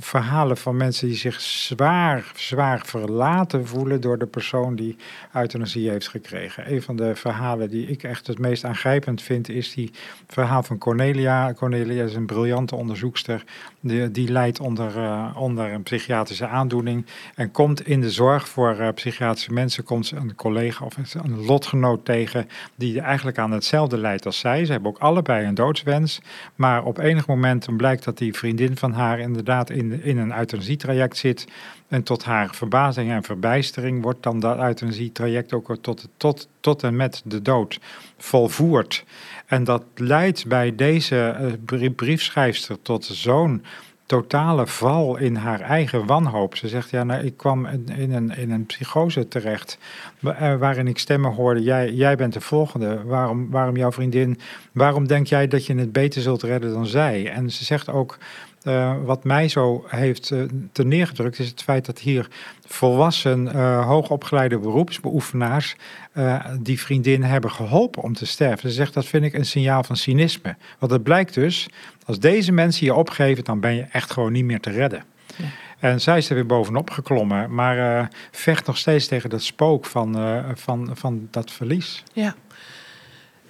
verhalen 0.00 0.56
van 0.56 0.76
mensen 0.76 1.08
die 1.08 1.16
zich 1.16 1.40
zwaar, 1.40 2.32
zwaar 2.36 2.80
verlaten 2.84 3.66
voelen 3.66 4.00
door 4.00 4.18
de 4.18 4.26
persoon 4.26 4.74
die 4.74 4.96
euthanasie 5.32 5.90
heeft 5.90 6.08
gekregen. 6.08 6.72
Een 6.72 6.82
van 6.82 6.96
de 6.96 7.14
verhalen 7.14 7.70
die 7.70 7.86
ik 7.86 8.02
echt 8.02 8.26
het 8.26 8.38
meest 8.38 8.64
aangrijpend 8.64 9.22
vind, 9.22 9.48
is 9.48 9.74
die 9.74 9.90
verhaal 10.28 10.62
van 10.62 10.78
Cornelia. 10.78 11.52
Cornelia 11.52 12.04
is 12.04 12.14
een 12.14 12.26
briljante 12.26 12.76
onderzoekster. 12.76 13.44
Die, 13.80 14.10
die 14.10 14.32
leidt 14.32 14.60
onder, 14.60 14.96
uh, 14.96 15.36
onder 15.38 15.72
een 15.72 15.82
psychiatrische 15.82 16.46
aandoening 16.46 17.06
en 17.34 17.50
komt 17.50 17.86
in 17.86 18.00
de 18.00 18.10
zorg 18.10 18.48
voor 18.48 18.76
uh, 18.80 18.88
psychiatrische 18.94 19.52
mensen, 19.52 19.84
komt 19.84 20.10
een 20.10 20.34
collega 20.34 20.84
of 20.84 20.96
een 20.96 21.44
lotgenoot 21.44 22.04
tegen 22.04 22.48
die 22.74 23.00
eigenlijk 23.00 23.38
aan 23.38 23.50
hetzelfde 23.50 23.98
leidt 23.98 24.26
als 24.26 24.38
zij. 24.38 24.64
Ze 24.64 24.72
hebben 24.72 24.90
ook 24.90 24.98
allebei 24.98 25.46
een 25.46 25.54
doodswens, 25.54 26.20
maar 26.54 26.84
op 26.84 26.98
enig 26.98 27.26
moment 27.26 27.76
blijkt 27.76 28.04
dat 28.04 28.18
die 28.18 28.34
vriendin 28.34 28.76
van 28.76 28.92
haar 28.92 29.18
inderdaad 29.18 29.52
in, 29.62 30.02
in 30.02 30.18
een 30.18 30.38
euthanasietraject 30.38 31.16
zit. 31.16 31.46
En 31.88 32.02
tot 32.02 32.24
haar 32.24 32.54
verbazing 32.54 33.10
en 33.10 33.22
verbijstering 33.22 34.02
wordt 34.02 34.22
dan 34.22 34.40
dat 34.40 34.58
euthanasietraject 34.58 35.52
ook 35.52 35.76
tot, 35.80 36.08
tot, 36.16 36.48
tot 36.60 36.82
en 36.82 36.96
met 36.96 37.22
de 37.24 37.42
dood 37.42 37.80
volvoerd. 38.16 39.04
En 39.46 39.64
dat 39.64 39.82
leidt 39.94 40.46
bij 40.46 40.74
deze 40.74 41.36
uh, 41.72 41.90
briefschrijfster 41.94 42.82
tot 42.82 43.04
zo'n 43.04 43.64
totale 44.06 44.66
val 44.66 45.16
in 45.16 45.36
haar 45.36 45.60
eigen 45.60 46.06
wanhoop. 46.06 46.56
Ze 46.56 46.68
zegt, 46.68 46.90
ja, 46.90 47.04
nou, 47.04 47.24
ik 47.24 47.36
kwam 47.36 47.66
in, 47.66 47.88
in, 47.88 48.12
een, 48.12 48.36
in 48.36 48.50
een 48.50 48.66
psychose 48.66 49.28
terecht... 49.28 49.78
waarin 50.58 50.86
ik 50.88 50.98
stemmen 50.98 51.32
hoorde, 51.32 51.62
jij, 51.62 51.92
jij 51.92 52.16
bent 52.16 52.32
de 52.32 52.40
volgende. 52.40 53.04
Waarom, 53.04 53.50
waarom 53.50 53.76
jouw 53.76 53.92
vriendin... 53.92 54.38
waarom 54.72 55.06
denk 55.06 55.26
jij 55.26 55.48
dat 55.48 55.66
je 55.66 55.74
het 55.74 55.92
beter 55.92 56.22
zult 56.22 56.42
redden 56.42 56.72
dan 56.72 56.86
zij? 56.86 57.30
En 57.30 57.50
ze 57.50 57.64
zegt 57.64 57.88
ook... 57.90 58.18
Uh, 58.64 58.94
wat 59.04 59.24
mij 59.24 59.48
zo 59.48 59.84
heeft 59.88 60.30
uh, 60.30 60.42
ten 60.72 60.88
neergedrukt 60.88 61.38
is 61.38 61.48
het 61.48 61.62
feit 61.62 61.86
dat 61.86 61.98
hier 61.98 62.28
volwassen, 62.66 63.46
uh, 63.46 63.86
hoogopgeleide 63.86 64.58
beroepsbeoefenaars 64.58 65.76
die 66.60 66.80
vriendin 66.80 67.22
hebben 67.22 67.50
geholpen 67.50 68.02
om 68.02 68.14
te 68.14 68.26
sterven. 68.26 68.68
Ze 68.68 68.74
zegt 68.74 68.94
dat 68.94 69.06
vind 69.06 69.24
ik 69.24 69.34
een 69.34 69.46
signaal 69.46 69.84
van 69.84 69.96
cynisme. 69.96 70.56
Want 70.78 70.92
het 70.92 71.02
blijkt 71.02 71.34
dus, 71.34 71.68
als 72.06 72.18
deze 72.18 72.52
mensen 72.52 72.86
je 72.86 72.94
opgeven, 72.94 73.44
dan 73.44 73.60
ben 73.60 73.74
je 73.74 73.82
echt 73.82 74.10
gewoon 74.10 74.32
niet 74.32 74.44
meer 74.44 74.60
te 74.60 74.70
redden. 74.70 75.04
Ja. 75.36 75.44
En 75.78 76.00
zij 76.00 76.18
is 76.18 76.28
er 76.28 76.34
weer 76.34 76.46
bovenop 76.46 76.90
geklommen, 76.90 77.54
maar 77.54 78.08
vecht 78.30 78.66
nog 78.66 78.76
steeds 78.76 79.06
tegen 79.06 79.30
dat 79.30 79.42
spook 79.42 79.86
van, 79.86 80.16
van, 80.54 80.90
van 80.92 81.28
dat 81.30 81.50
verlies. 81.50 82.02
Ja. 82.12 82.34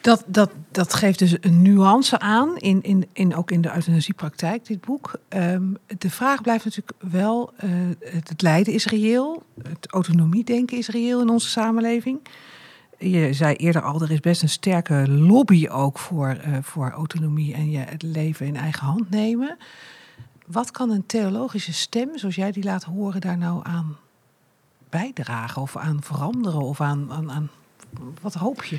Dat, 0.04 0.24
dat, 0.26 0.50
dat 0.70 0.94
geeft 0.94 1.18
dus 1.18 1.36
een 1.40 1.62
nuance 1.62 2.18
aan, 2.18 2.56
in, 2.56 2.82
in, 2.82 3.08
in, 3.12 3.34
ook 3.34 3.50
in 3.50 3.60
de 3.60 3.74
euthanasiepraktijk, 3.74 4.66
dit 4.66 4.80
boek. 4.80 5.18
Um, 5.28 5.76
de 5.98 6.10
vraag 6.10 6.42
blijft 6.42 6.64
natuurlijk 6.64 6.96
wel, 7.12 7.52
uh, 7.64 7.70
het 8.00 8.42
lijden 8.42 8.72
is 8.72 8.86
reëel, 8.86 9.42
het 9.62 9.90
autonomiedenken 9.90 10.78
is 10.78 10.88
reëel 10.88 11.20
in 11.20 11.28
onze 11.28 11.48
samenleving. 11.48 12.20
Je 12.98 13.32
zei 13.32 13.54
eerder 13.54 13.82
al, 13.82 14.00
er 14.00 14.10
is 14.10 14.20
best 14.20 14.42
een 14.42 14.48
sterke 14.48 15.08
lobby 15.08 15.68
ook 15.68 15.98
voor, 15.98 16.36
uh, 16.46 16.56
voor 16.62 16.90
autonomie 16.90 17.54
en 17.54 17.70
je 17.70 17.78
het 17.78 18.02
leven 18.02 18.46
in 18.46 18.56
eigen 18.56 18.86
hand 18.86 19.10
nemen. 19.10 19.56
Wat 20.46 20.70
kan 20.70 20.90
een 20.90 21.06
theologische 21.06 21.72
stem, 21.72 22.18
zoals 22.18 22.34
jij 22.34 22.52
die 22.52 22.64
laat 22.64 22.84
horen, 22.84 23.20
daar 23.20 23.38
nou 23.38 23.60
aan 23.62 23.96
bijdragen 24.88 25.62
of 25.62 25.76
aan 25.76 26.02
veranderen 26.02 26.62
of 26.62 26.80
aan, 26.80 27.12
aan, 27.12 27.30
aan 27.30 27.50
wat 28.20 28.34
hoop 28.34 28.64
je? 28.64 28.78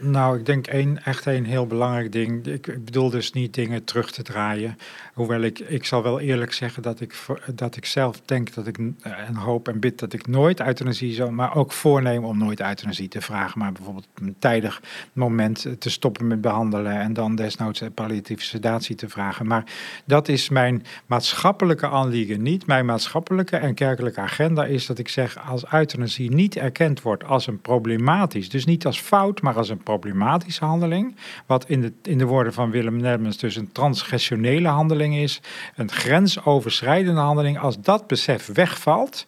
Nou, 0.00 0.38
ik 0.38 0.46
denk 0.46 0.66
één, 0.66 1.04
echt 1.04 1.26
een 1.26 1.46
heel 1.46 1.66
belangrijk 1.66 2.12
ding. 2.12 2.46
Ik 2.46 2.84
bedoel 2.84 3.10
dus 3.10 3.32
niet 3.32 3.54
dingen 3.54 3.84
terug 3.84 4.12
te 4.12 4.22
draaien. 4.22 4.78
Hoewel 5.14 5.40
ik, 5.40 5.58
ik 5.58 5.84
zal 5.84 6.02
wel 6.02 6.20
eerlijk 6.20 6.52
zeggen 6.52 6.82
dat 6.82 7.00
ik, 7.00 7.14
dat 7.54 7.76
ik 7.76 7.86
zelf 7.86 8.20
denk 8.24 8.54
dat 8.54 8.66
ik 8.66 8.78
en 9.00 9.34
hoop 9.34 9.68
en 9.68 9.80
bid 9.80 9.98
dat 9.98 10.12
ik 10.12 10.26
nooit 10.26 10.60
euthanasie 10.60 11.14
zou, 11.14 11.30
maar 11.30 11.56
ook 11.56 11.72
voorneem 11.72 12.24
om 12.24 12.38
nooit 12.38 12.60
euthanasie 12.60 13.08
te 13.08 13.20
vragen. 13.20 13.58
Maar 13.58 13.72
bijvoorbeeld 13.72 14.08
een 14.14 14.36
tijdig 14.38 14.82
moment 15.12 15.66
te 15.78 15.90
stoppen 15.90 16.26
met 16.26 16.40
behandelen 16.40 17.00
en 17.00 17.12
dan 17.12 17.34
desnoods 17.34 17.82
palliatieve 17.94 18.44
sedatie 18.44 18.96
te 18.96 19.08
vragen. 19.08 19.46
Maar 19.46 19.64
dat 20.04 20.28
is 20.28 20.48
mijn 20.48 20.84
maatschappelijke 21.06 21.88
aanliegen. 21.88 22.42
Niet 22.42 22.66
mijn 22.66 22.86
maatschappelijke 22.86 23.56
en 23.56 23.74
kerkelijke 23.74 24.20
agenda 24.20 24.64
is 24.64 24.86
dat 24.86 24.98
ik 24.98 25.08
zeg 25.08 25.48
als 25.48 25.72
euthanasie 25.72 26.30
niet 26.30 26.56
erkend 26.56 27.02
wordt 27.02 27.24
als 27.24 27.46
een 27.46 27.60
problematisch 27.60 28.48
dus 28.54 28.64
niet 28.64 28.86
als 28.86 29.00
fout, 29.00 29.42
maar 29.42 29.56
als 29.56 29.68
een 29.68 29.82
problematische 29.82 30.64
handeling. 30.64 31.16
Wat 31.46 31.68
in 31.68 31.80
de, 31.80 31.92
in 32.02 32.18
de 32.18 32.24
woorden 32.24 32.52
van 32.52 32.70
Willem 32.70 32.96
Nemmens 32.96 33.36
dus 33.36 33.56
een 33.56 33.72
transgressionele 33.72 34.68
handeling 34.68 35.16
is. 35.16 35.40
Een 35.76 35.90
grensoverschrijdende 35.90 37.20
handeling. 37.20 37.58
Als 37.58 37.80
dat 37.80 38.06
besef 38.06 38.46
wegvalt, 38.46 39.26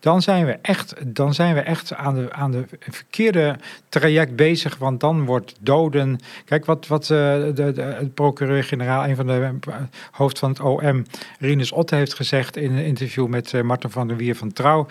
dan 0.00 0.22
zijn 0.22 0.46
we 0.46 0.58
echt, 0.62 0.94
dan 1.14 1.34
zijn 1.34 1.54
we 1.54 1.60
echt 1.60 1.94
aan, 1.94 2.14
de, 2.14 2.32
aan 2.32 2.50
de 2.50 2.64
verkeerde 2.78 3.56
traject 3.88 4.36
bezig. 4.36 4.76
Want 4.76 5.00
dan 5.00 5.24
wordt 5.24 5.54
doden. 5.60 6.18
Kijk, 6.44 6.64
wat, 6.64 6.86
wat 6.86 7.02
uh, 7.02 7.08
de, 7.08 7.52
de, 7.54 8.10
procureur-generaal, 8.14 9.04
een 9.04 9.16
van 9.16 9.26
de 9.26 9.50
uh, 9.68 9.74
hoofd 10.10 10.38
van 10.38 10.48
het 10.48 10.60
OM, 10.60 11.04
Rinus 11.38 11.72
Otte, 11.72 11.94
heeft 11.94 12.14
gezegd 12.14 12.56
in 12.56 12.72
een 12.72 12.84
interview 12.84 13.26
met 13.26 13.52
uh, 13.52 13.62
Martin 13.62 13.90
van 13.90 14.08
der 14.08 14.16
Wier 14.16 14.36
van 14.36 14.52
Trouw 14.52 14.86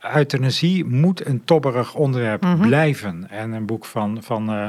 euthanasie 0.00 0.84
moet 0.84 1.26
een 1.26 1.44
tobberig 1.44 1.94
onderwerp 1.94 2.42
mhm. 2.42 2.60
blijven. 2.60 3.30
En 3.30 3.52
een 3.52 3.66
boek 3.66 3.84
van, 3.84 4.22
van 4.22 4.54
uh, 4.54 4.66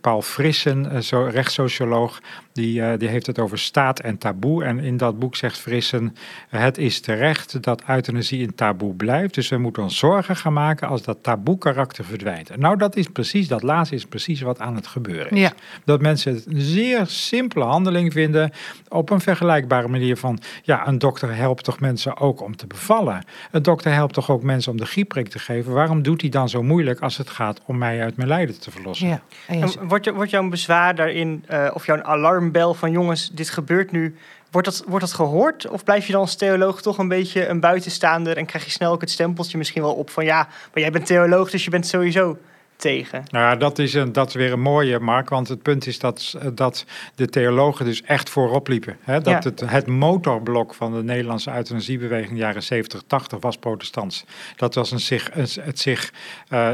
Paul 0.00 0.22
Frissen, 0.22 0.88
uh, 0.92 0.98
zo, 0.98 1.24
rechtssocioloog, 1.24 2.20
die, 2.56 2.80
uh, 2.80 2.92
die 2.98 3.08
heeft 3.08 3.26
het 3.26 3.38
over 3.38 3.58
staat 3.58 4.00
en 4.00 4.18
taboe. 4.18 4.64
En 4.64 4.78
in 4.78 4.96
dat 4.96 5.18
boek 5.18 5.36
zegt 5.36 5.58
Frissen, 5.58 6.16
het 6.48 6.78
is 6.78 7.00
terecht 7.00 7.62
dat 7.62 7.82
euthanasie 7.88 8.42
een 8.42 8.54
taboe 8.54 8.94
blijft. 8.94 9.34
Dus 9.34 9.48
we 9.48 9.58
moeten 9.58 9.82
ons 9.82 9.98
zorgen 9.98 10.36
gaan 10.36 10.52
maken 10.52 10.88
als 10.88 11.02
dat 11.02 11.22
taboe 11.22 11.58
karakter 11.58 12.04
verdwijnt. 12.04 12.56
Nou, 12.56 12.76
dat 12.76 12.96
is 12.96 13.06
precies, 13.06 13.48
dat 13.48 13.62
laatste 13.62 13.94
is 13.94 14.04
precies 14.04 14.40
wat 14.40 14.60
aan 14.60 14.74
het 14.74 14.86
gebeuren 14.86 15.30
is. 15.36 15.50
Dat 15.84 16.00
mensen 16.00 16.34
het 16.34 16.46
een 16.46 16.60
zeer 16.60 17.06
simpele 17.06 17.64
handeling 17.64 18.12
vinden 18.12 18.50
op 18.88 19.10
een 19.10 19.20
vergelijkbare 19.20 19.88
manier 19.88 20.16
van, 20.16 20.38
ja, 20.62 20.86
een 20.86 20.98
dokter 20.98 21.34
helpt 21.34 21.64
toch 21.64 21.80
mensen 21.80 22.16
ook 22.16 22.42
om 22.42 22.56
te 22.56 22.66
bevallen. 22.66 23.24
Een 23.50 23.62
dokter 23.62 23.92
helpt 23.92 24.14
toch 24.14 24.30
ook 24.30 24.42
mensen 24.42 24.72
om 24.72 24.78
de 24.78 24.86
griepprik 24.86 25.28
te 25.28 25.38
geven. 25.38 25.72
Waarom 25.72 26.02
doet 26.02 26.20
hij 26.20 26.30
dan 26.30 26.48
zo 26.48 26.62
moeilijk 26.62 27.00
als 27.00 27.16
het 27.16 27.30
gaat 27.30 27.60
om 27.66 27.78
mij 27.78 28.02
uit 28.02 28.16
mijn 28.16 28.28
lijden 28.28 28.60
te 28.60 28.70
verlossen? 28.70 29.08
Ja. 29.08 29.20
En 29.46 29.88
wordt, 29.88 30.10
wordt 30.10 30.30
jouw 30.30 30.48
bezwaar 30.48 30.94
daarin, 30.94 31.44
uh, 31.50 31.70
of 31.74 31.86
jouw 31.86 32.02
alarmbel 32.46 32.74
van 32.74 32.90
jongens, 32.90 33.30
dit 33.32 33.50
gebeurt 33.50 33.90
nu, 33.90 34.16
wordt 34.50 34.68
dat, 34.68 34.84
wordt 34.86 35.04
dat 35.04 35.14
gehoord? 35.14 35.68
Of 35.68 35.84
blijf 35.84 36.06
je 36.06 36.12
dan 36.12 36.20
als 36.20 36.36
theoloog 36.36 36.82
toch 36.82 36.98
een 36.98 37.08
beetje 37.08 37.48
een 37.48 37.60
buitenstaander 37.60 38.36
en 38.36 38.46
krijg 38.46 38.64
je 38.64 38.70
snel 38.70 38.92
ook 38.92 39.00
het 39.00 39.10
stempeltje 39.10 39.58
misschien 39.58 39.82
wel 39.82 39.94
op 39.94 40.10
van 40.10 40.24
ja, 40.24 40.36
maar 40.72 40.82
jij 40.82 40.90
bent 40.90 41.06
theoloog, 41.06 41.50
dus 41.50 41.64
je 41.64 41.70
bent 41.70 41.86
sowieso 41.86 42.38
tegen. 42.76 43.22
Nou 43.30 43.44
ja, 43.44 43.56
dat 43.56 43.78
is, 43.78 43.94
een, 43.94 44.12
dat 44.12 44.28
is 44.28 44.34
weer 44.34 44.52
een 44.52 44.60
mooie, 44.60 44.98
Mark. 44.98 45.28
Want 45.28 45.48
het 45.48 45.62
punt 45.62 45.86
is 45.86 45.98
dat, 45.98 46.38
dat 46.54 46.84
de 47.14 47.28
theologen 47.28 47.84
dus 47.84 48.02
echt 48.02 48.30
voorop 48.30 48.68
liepen. 48.68 48.96
Hè? 49.00 49.20
Dat 49.20 49.44
het, 49.44 49.60
het 49.60 49.86
motorblok 49.86 50.74
van 50.74 50.92
de 50.92 51.02
Nederlandse 51.02 51.54
euthanasiebeweging 51.54 52.38
jaren 52.38 52.62
70, 52.62 53.02
80 53.06 53.40
was 53.40 53.58
protestants. 53.58 54.24
Dat 54.56 54.74
was 54.74 54.90
een 54.90 55.00
zich, 55.00 55.30
het 55.60 55.78
zich 55.78 56.12
uh, 56.48 56.70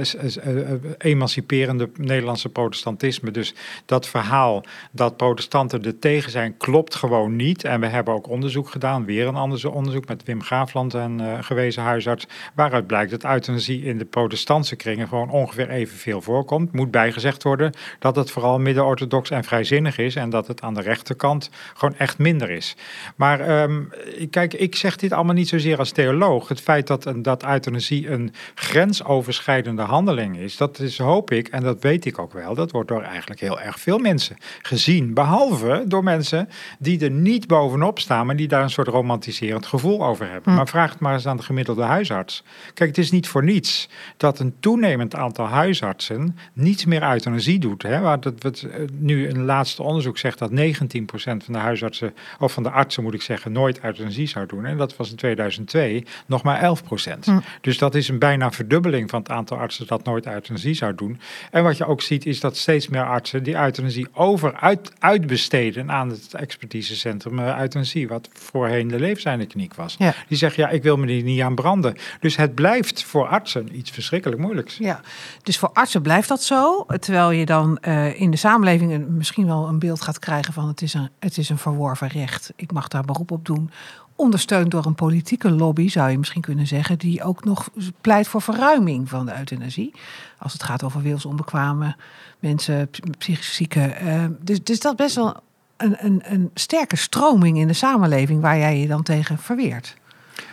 emanciperende 0.98 1.90
Nederlandse 1.96 2.48
protestantisme. 2.48 3.30
Dus 3.30 3.54
dat 3.84 4.08
verhaal 4.08 4.64
dat 4.90 5.16
protestanten 5.16 5.82
er 5.82 5.98
tegen 5.98 6.30
zijn, 6.30 6.56
klopt 6.56 6.94
gewoon 6.94 7.36
niet. 7.36 7.64
En 7.64 7.80
we 7.80 7.86
hebben 7.86 8.14
ook 8.14 8.28
onderzoek 8.28 8.70
gedaan, 8.70 9.04
weer 9.04 9.26
een 9.26 9.34
ander 9.34 9.70
onderzoek 9.72 10.08
met 10.08 10.24
Wim 10.24 10.42
Graafland, 10.42 10.94
en 10.94 11.18
uh, 11.20 11.38
gewezen 11.40 11.82
huisarts. 11.82 12.26
Waaruit 12.54 12.86
blijkt 12.86 13.10
dat 13.10 13.24
euthanasie 13.24 13.84
in 13.84 13.98
de 13.98 14.04
protestantse 14.04 14.76
kringen 14.76 15.08
gewoon 15.08 15.30
ongeveer 15.30 15.70
even 15.70 15.91
veel 15.96 16.22
voorkomt. 16.22 16.72
Moet 16.72 16.90
bijgezegd 16.90 17.42
worden 17.42 17.72
dat 17.98 18.16
het 18.16 18.30
vooral 18.30 18.58
midden-orthodox 18.58 19.30
en 19.30 19.44
vrijzinnig 19.44 19.98
is 19.98 20.16
en 20.16 20.30
dat 20.30 20.46
het 20.46 20.62
aan 20.62 20.74
de 20.74 20.80
rechterkant 20.80 21.50
gewoon 21.74 21.94
echt 21.96 22.18
minder 22.18 22.50
is. 22.50 22.76
Maar 23.16 23.62
um, 23.62 23.90
kijk, 24.30 24.54
ik 24.54 24.76
zeg 24.76 24.96
dit 24.96 25.12
allemaal 25.12 25.34
niet 25.34 25.48
zozeer 25.48 25.78
als 25.78 25.90
theoloog. 25.90 26.48
Het 26.48 26.60
feit 26.60 26.86
dat, 26.86 27.12
dat 27.16 27.44
euthanasie 27.44 28.10
een 28.10 28.32
grensoverschrijdende 28.54 29.82
handeling 29.82 30.36
is, 30.36 30.56
dat 30.56 30.78
is 30.78 30.98
hoop 30.98 31.30
ik, 31.30 31.48
en 31.48 31.62
dat 31.62 31.82
weet 31.82 32.04
ik 32.04 32.18
ook 32.18 32.32
wel, 32.32 32.54
dat 32.54 32.70
wordt 32.70 32.88
door 32.88 33.02
eigenlijk 33.02 33.40
heel 33.40 33.60
erg 33.60 33.80
veel 33.80 33.98
mensen 33.98 34.36
gezien. 34.62 35.14
Behalve 35.14 35.84
door 35.86 36.04
mensen 36.04 36.48
die 36.78 37.04
er 37.04 37.10
niet 37.10 37.46
bovenop 37.46 37.98
staan, 37.98 38.26
maar 38.26 38.36
die 38.36 38.48
daar 38.48 38.62
een 38.62 38.70
soort 38.70 38.88
romantiserend 38.88 39.66
gevoel 39.66 40.04
over 40.04 40.30
hebben. 40.30 40.50
Hm. 40.50 40.56
Maar 40.56 40.68
vraag 40.68 40.90
het 40.90 41.00
maar 41.00 41.14
eens 41.14 41.26
aan 41.26 41.36
de 41.36 41.42
gemiddelde 41.42 41.82
huisarts. 41.82 42.44
Kijk, 42.74 42.88
het 42.88 42.98
is 42.98 43.10
niet 43.10 43.28
voor 43.28 43.44
niets 43.44 43.88
dat 44.16 44.38
een 44.38 44.54
toenemend 44.60 45.14
aantal 45.14 45.46
huisartsen 45.46 45.81
huisartsen 45.82 46.36
niets 46.52 46.84
meer 46.84 47.02
euthanasie 47.02 47.58
doet. 47.58 47.82
Hè? 47.82 48.00
Waar 48.00 48.20
dat, 48.20 48.34
wat, 48.38 48.62
eh, 48.62 48.80
nu 48.98 49.28
een 49.28 49.44
laatste 49.44 49.82
onderzoek 49.82 50.18
zegt 50.18 50.38
dat 50.38 50.50
19% 50.50 51.44
van 51.44 51.52
de 51.52 51.58
huisartsen, 51.58 52.14
of 52.38 52.52
van 52.52 52.62
de 52.62 52.70
artsen 52.70 53.02
moet 53.02 53.14
ik 53.14 53.22
zeggen, 53.22 53.52
nooit 53.52 53.80
euthanasie 53.80 54.26
zou 54.26 54.46
doen. 54.46 54.64
En 54.64 54.76
dat 54.76 54.96
was 54.96 55.10
in 55.10 55.16
2002 55.16 56.04
nog 56.26 56.42
maar 56.42 56.60
11%. 56.60 57.24
Hm. 57.24 57.38
Dus 57.60 57.78
dat 57.78 57.94
is 57.94 58.08
een 58.08 58.18
bijna 58.18 58.50
verdubbeling 58.50 59.10
van 59.10 59.20
het 59.20 59.30
aantal 59.30 59.56
artsen 59.56 59.86
dat 59.86 60.04
nooit 60.04 60.26
euthanasie 60.26 60.74
zou 60.74 60.94
doen. 60.94 61.20
En 61.50 61.62
wat 61.62 61.76
je 61.76 61.86
ook 61.86 62.02
ziet 62.02 62.26
is 62.26 62.40
dat 62.40 62.56
steeds 62.56 62.88
meer 62.88 63.04
artsen 63.04 63.42
die 63.42 63.56
euthanasie 63.56 64.06
over 64.12 64.54
uit, 64.54 64.92
uitbesteden 64.98 65.90
aan 65.90 66.08
het 66.08 66.34
expertisecentrum 66.34 67.38
uh, 67.38 67.58
euthanasie, 67.60 68.08
wat 68.08 68.28
voorheen 68.32 68.88
de 68.88 69.00
leefzijnde 69.00 69.46
kliniek 69.46 69.74
was. 69.74 69.96
Die 70.28 70.38
zeggen 70.38 70.62
ja, 70.62 70.68
ik 70.68 70.82
wil 70.82 70.96
me 70.96 71.06
die 71.06 71.22
niet 71.22 71.40
aan 71.40 71.54
branden. 71.54 71.96
Dus 72.20 72.36
het 72.36 72.54
blijft 72.54 73.04
voor 73.04 73.26
artsen 73.26 73.76
iets 73.76 73.90
verschrikkelijk 73.90 74.40
moeilijks. 74.40 74.76
Ja, 74.76 75.00
dus 75.42 75.58
voor 75.58 75.70
artsen 75.72 76.02
blijft 76.02 76.28
dat 76.28 76.42
zo. 76.42 76.86
Terwijl 77.00 77.30
je 77.30 77.46
dan 77.46 77.78
uh, 77.80 78.20
in 78.20 78.30
de 78.30 78.36
samenleving 78.36 79.08
misschien 79.08 79.46
wel 79.46 79.68
een 79.68 79.78
beeld 79.78 80.02
gaat 80.02 80.18
krijgen 80.18 80.52
van 80.52 80.68
het 80.68 80.82
is, 80.82 80.94
een, 80.94 81.10
het 81.18 81.38
is 81.38 81.48
een 81.48 81.58
verworven 81.58 82.08
recht. 82.08 82.52
Ik 82.56 82.72
mag 82.72 82.88
daar 82.88 83.04
beroep 83.04 83.30
op 83.30 83.44
doen. 83.44 83.70
Ondersteund 84.16 84.70
door 84.70 84.86
een 84.86 84.94
politieke 84.94 85.50
lobby, 85.50 85.88
zou 85.88 86.10
je 86.10 86.18
misschien 86.18 86.40
kunnen 86.40 86.66
zeggen, 86.66 86.98
die 86.98 87.22
ook 87.22 87.44
nog 87.44 87.68
pleit 88.00 88.28
voor 88.28 88.42
verruiming 88.42 89.08
van 89.08 89.26
de 89.26 89.38
euthanasie. 89.38 89.94
Als 90.38 90.52
het 90.52 90.62
gaat 90.62 90.82
over 90.82 91.02
wilsonbekwame 91.02 91.96
mensen, 92.38 92.90
psychisch 93.18 93.54
zieken. 93.54 94.04
Uh, 94.04 94.24
dus, 94.40 94.62
dus 94.62 94.80
dat 94.80 94.96
best 94.96 95.14
wel 95.14 95.36
een, 95.76 95.96
een, 95.98 96.22
een 96.24 96.50
sterke 96.54 96.96
stroming 96.96 97.58
in 97.58 97.66
de 97.66 97.72
samenleving 97.72 98.40
waar 98.40 98.58
jij 98.58 98.78
je 98.78 98.86
dan 98.86 99.02
tegen 99.02 99.38
verweert. 99.38 99.96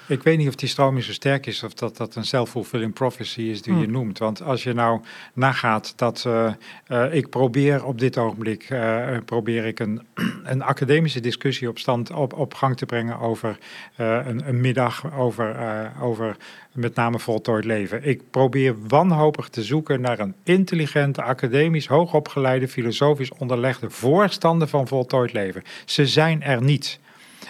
Ik 0.10 0.24
weet 0.24 0.38
niet 0.38 0.48
of 0.48 0.56
die 0.56 0.70
stroming 0.70 1.04
zo 1.04 1.12
sterk 1.12 1.46
is 1.46 1.64
of 1.64 1.74
dat 1.74 1.98
dat 1.98 2.16
een 2.16 2.26
self-fulfilling 2.26 2.94
prophecy 2.94 3.42
is 3.42 3.62
die 3.62 3.74
je 3.74 3.84
hmm. 3.84 3.92
noemt. 3.92 4.18
Want 4.18 4.42
als 4.42 4.64
je 4.64 4.74
nou 4.74 5.02
nagaat 5.34 5.94
dat 5.96 6.24
uh, 6.28 6.54
uh, 6.88 7.14
ik 7.14 7.30
probeer 7.30 7.86
op 7.86 8.00
dit 8.00 8.18
ogenblik 8.18 8.70
uh, 8.70 9.18
probeer 9.26 9.66
ik 9.66 9.80
een, 9.80 10.02
een 10.44 10.62
academische 10.62 11.20
discussie 11.20 11.70
op, 11.70 11.80
stand, 11.80 12.12
op, 12.12 12.34
op 12.34 12.54
gang 12.54 12.78
te 12.78 12.86
brengen 12.86 13.20
over 13.20 13.58
een, 13.96 14.48
een, 14.48 14.62
middag 14.62 15.14
over, 15.14 15.56
over 16.02 16.38
met 16.72 16.96
name 16.96 17.20
voltooid 17.20 17.66
leven. 17.66 18.04
Ik 18.04 18.22
probeer 18.32 18.76
wanhopig 18.88 19.50
te 19.50 19.64
zoeken 19.64 20.02
naar 20.02 20.20
een 20.20 20.36
intelligente, 20.44 21.22
academisch 21.22 21.88
hoogopgeleide, 21.88 22.68
filosofisch 22.68 23.32
onderlegde 23.38 23.90
voorstander 23.90 24.68
van 24.68 24.88
voltooid 24.88 25.34
leven. 25.34 25.64
Ze 25.86 26.06
zijn 26.06 26.44
er 26.44 26.62
niet. 26.62 27.00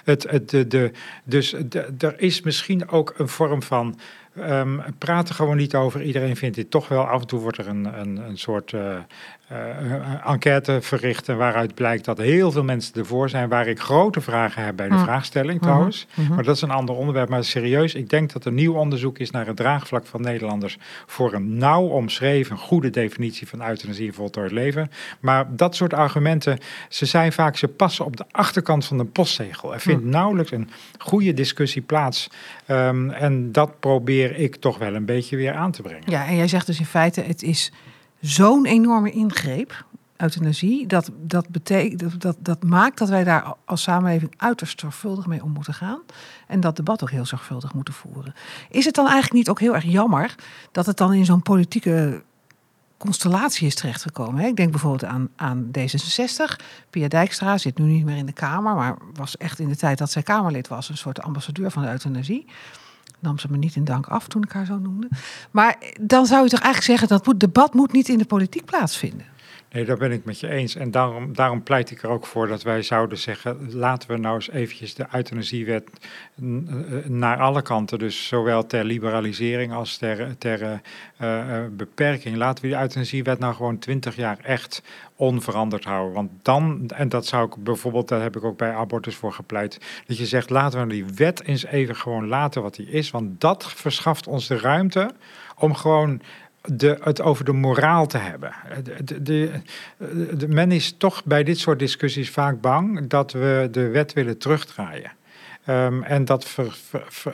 Het, 0.09 0.29
het, 0.29 0.71
de, 0.71 0.91
dus 1.23 1.55
er 1.99 2.19
is 2.19 2.41
misschien 2.41 2.89
ook 2.89 3.13
een 3.17 3.27
vorm 3.27 3.63
van 3.63 3.99
ehm, 4.35 4.79
praat 4.97 5.29
er 5.29 5.35
gewoon 5.35 5.57
niet 5.57 5.75
over. 5.75 6.01
Iedereen 6.01 6.35
vindt 6.35 6.55
dit 6.55 6.71
toch 6.71 6.87
wel. 6.87 7.07
Af 7.07 7.21
en 7.21 7.27
toe 7.27 7.39
wordt 7.39 7.57
er 7.57 7.67
een, 7.67 7.99
een, 7.99 8.17
een 8.17 8.37
soort 8.37 8.71
uh, 8.71 8.97
uh, 9.51 10.27
enquête 10.31 10.81
verricht 10.81 11.27
waaruit 11.27 11.73
blijkt 11.73 12.05
dat 12.05 12.17
heel 12.17 12.51
veel 12.51 12.63
mensen 12.63 12.93
ervoor 12.93 13.29
zijn. 13.29 13.49
Waar 13.49 13.67
ik 13.67 13.79
grote 13.79 14.21
vragen 14.21 14.63
heb 14.63 14.75
bij 14.75 14.89
de 14.89 14.97
vraagstelling 14.97 15.61
trouwens. 15.61 16.07
Maar 16.29 16.43
dat 16.43 16.55
is 16.55 16.61
een 16.61 16.71
ander 16.71 16.95
onderwerp. 16.95 17.29
Maar 17.29 17.43
serieus, 17.43 17.95
ik 17.95 18.09
denk 18.09 18.33
dat 18.33 18.45
er 18.45 18.51
nieuw 18.51 18.73
onderzoek 18.73 19.19
is 19.19 19.31
naar 19.31 19.47
het 19.47 19.55
draagvlak 19.55 20.05
van 20.05 20.21
Nederlanders 20.21 20.77
voor 21.05 21.33
een 21.33 21.57
nauw 21.57 21.83
omschreven, 21.83 22.57
goede 22.57 22.89
definitie 22.89 23.47
van 23.47 23.67
euthanasie 23.67 24.07
en 24.07 24.13
voltooid 24.13 24.51
leven. 24.51 24.91
Maar 25.19 25.55
dat 25.55 25.75
soort 25.75 25.93
argumenten, 25.93 26.57
ze 26.89 27.05
zijn 27.05 27.31
vaak, 27.31 27.57
ze 27.57 27.67
passen 27.67 28.05
op 28.05 28.17
de 28.17 28.25
achterkant 28.31 28.85
van 28.85 28.97
de 28.97 29.05
postzegel. 29.05 29.73
Er 29.73 29.79
vindt 29.79 30.03
nauwelijks 30.03 30.51
een 30.51 30.69
goede 30.97 31.33
discussie 31.33 31.81
plaats. 31.81 32.29
Um, 32.67 33.09
en 33.09 33.51
dat 33.51 33.79
probeer 33.79 34.35
ik 34.35 34.55
toch 34.55 34.77
wel 34.77 34.95
een 34.95 35.05
beetje 35.05 35.35
weer 35.35 35.53
aan 35.53 35.71
te 35.71 35.81
brengen. 35.81 36.03
Ja, 36.05 36.27
en 36.27 36.35
jij 36.35 36.47
zegt 36.47 36.65
dus 36.65 36.79
in 36.79 36.85
feite, 36.85 37.21
het 37.21 37.43
is 37.43 37.71
zo'n 38.21 38.65
enorme 38.65 39.11
ingreep, 39.11 39.85
euthanasie, 40.17 40.87
dat, 40.87 41.11
dat, 41.21 41.49
betekent, 41.49 42.21
dat, 42.21 42.37
dat, 42.39 42.63
maakt 42.63 42.97
dat 42.97 43.09
wij 43.09 43.23
daar 43.23 43.53
als 43.65 43.81
samenleving 43.81 44.33
uiterst 44.37 44.79
zorgvuldig 44.79 45.25
mee 45.25 45.43
om 45.43 45.51
moeten 45.51 45.73
gaan. 45.73 46.01
En 46.47 46.59
dat 46.59 46.75
debat 46.75 47.03
ook 47.03 47.11
heel 47.11 47.25
zorgvuldig 47.25 47.73
moeten 47.73 47.93
voeren. 47.93 48.33
Is 48.69 48.85
het 48.85 48.95
dan 48.95 49.05
eigenlijk 49.05 49.35
niet 49.35 49.49
ook 49.49 49.59
heel 49.59 49.75
erg 49.75 49.83
jammer 49.83 50.35
dat 50.71 50.85
het 50.85 50.97
dan 50.97 51.13
in 51.13 51.25
zo'n 51.25 51.41
politieke 51.41 52.23
constellatie 52.97 53.67
is 53.67 53.75
terechtgekomen. 53.75 54.45
Ik 54.45 54.55
denk 54.55 54.71
bijvoorbeeld 54.71 55.11
aan, 55.11 55.29
aan 55.35 55.71
D66. 55.77 56.55
Pia 56.89 57.07
Dijkstra 57.07 57.57
zit 57.57 57.77
nu 57.77 57.85
niet 57.85 58.05
meer 58.05 58.17
in 58.17 58.25
de 58.25 58.31
Kamer, 58.31 58.75
maar 58.75 58.97
was 59.13 59.37
echt 59.37 59.59
in 59.59 59.69
de 59.69 59.75
tijd 59.75 59.97
dat 59.97 60.11
zij 60.11 60.23
Kamerlid 60.23 60.67
was 60.67 60.89
een 60.89 60.97
soort 60.97 61.21
ambassadeur 61.21 61.71
van 61.71 61.81
de 61.81 61.89
euthanasie. 61.89 62.45
Nam 63.19 63.39
ze 63.39 63.47
me 63.49 63.57
niet 63.57 63.75
in 63.75 63.83
dank 63.83 64.07
af 64.07 64.27
toen 64.27 64.43
ik 64.43 64.51
haar 64.51 64.65
zo 64.65 64.77
noemde. 64.77 65.09
Maar 65.51 65.77
dan 66.01 66.25
zou 66.25 66.43
je 66.43 66.49
toch 66.49 66.59
eigenlijk 66.59 66.91
zeggen 66.91 67.07
dat 67.07 67.25
het 67.25 67.39
debat 67.39 67.73
moet 67.73 67.91
niet 67.91 68.09
in 68.09 68.17
de 68.17 68.25
politiek 68.25 68.65
plaatsvinden. 68.65 69.25
Nee, 69.71 69.85
daar 69.85 69.97
ben 69.97 70.11
ik 70.11 70.25
met 70.25 70.39
je 70.39 70.49
eens. 70.49 70.75
En 70.75 70.91
daarom, 70.91 71.33
daarom 71.33 71.63
pleit 71.63 71.91
ik 71.91 72.03
er 72.03 72.09
ook 72.09 72.25
voor 72.25 72.47
dat 72.47 72.63
wij 72.63 72.81
zouden 72.81 73.17
zeggen: 73.17 73.75
laten 73.75 74.09
we 74.09 74.17
nou 74.17 74.35
eens 74.35 74.49
eventjes 74.49 74.93
de 74.93 75.05
euthanasiewet 75.11 75.89
naar 77.05 77.37
alle 77.37 77.61
kanten, 77.61 77.99
dus 77.99 78.27
zowel 78.27 78.65
ter 78.65 78.83
liberalisering 78.83 79.73
als 79.73 79.97
ter, 79.97 80.37
ter 80.37 80.81
uh, 81.21 81.65
beperking, 81.71 82.35
laten 82.35 82.63
we 82.63 82.69
die 82.69 82.79
euthanasiewet 82.79 83.39
nou 83.39 83.55
gewoon 83.55 83.79
twintig 83.79 84.15
jaar 84.15 84.37
echt 84.43 84.81
onveranderd 85.15 85.83
houden. 85.83 86.13
Want 86.13 86.31
dan, 86.41 86.89
en 86.95 87.09
dat 87.09 87.25
zou 87.25 87.45
ik 87.45 87.63
bijvoorbeeld, 87.63 88.07
daar 88.07 88.21
heb 88.21 88.35
ik 88.35 88.43
ook 88.43 88.57
bij 88.57 88.73
abortus 88.73 89.15
voor 89.15 89.33
gepleit, 89.33 90.03
dat 90.07 90.17
je 90.17 90.25
zegt: 90.25 90.49
laten 90.49 90.87
we 90.87 90.93
die 90.93 91.05
wet 91.15 91.43
eens 91.43 91.65
even 91.65 91.95
gewoon 91.95 92.27
laten 92.27 92.61
wat 92.61 92.75
die 92.75 92.89
is, 92.89 93.11
want 93.11 93.41
dat 93.41 93.73
verschaft 93.73 94.27
ons 94.27 94.47
de 94.47 94.59
ruimte 94.59 95.11
om 95.55 95.73
gewoon 95.73 96.21
de, 96.61 96.97
het 97.01 97.21
over 97.21 97.45
de 97.45 97.51
moraal 97.51 98.07
te 98.07 98.17
hebben. 98.17 98.53
De, 98.83 99.21
de, 99.21 99.51
de, 100.37 100.47
men 100.47 100.71
is 100.71 100.95
toch 100.97 101.23
bij 101.25 101.43
dit 101.43 101.57
soort 101.57 101.79
discussies 101.79 102.29
vaak 102.29 102.61
bang 102.61 103.07
dat 103.07 103.31
we 103.31 103.67
de 103.71 103.87
wet 103.87 104.13
willen 104.13 104.37
terugdraaien. 104.37 105.11
Um, 105.69 106.03
en 106.03 106.25
dat, 106.25 106.55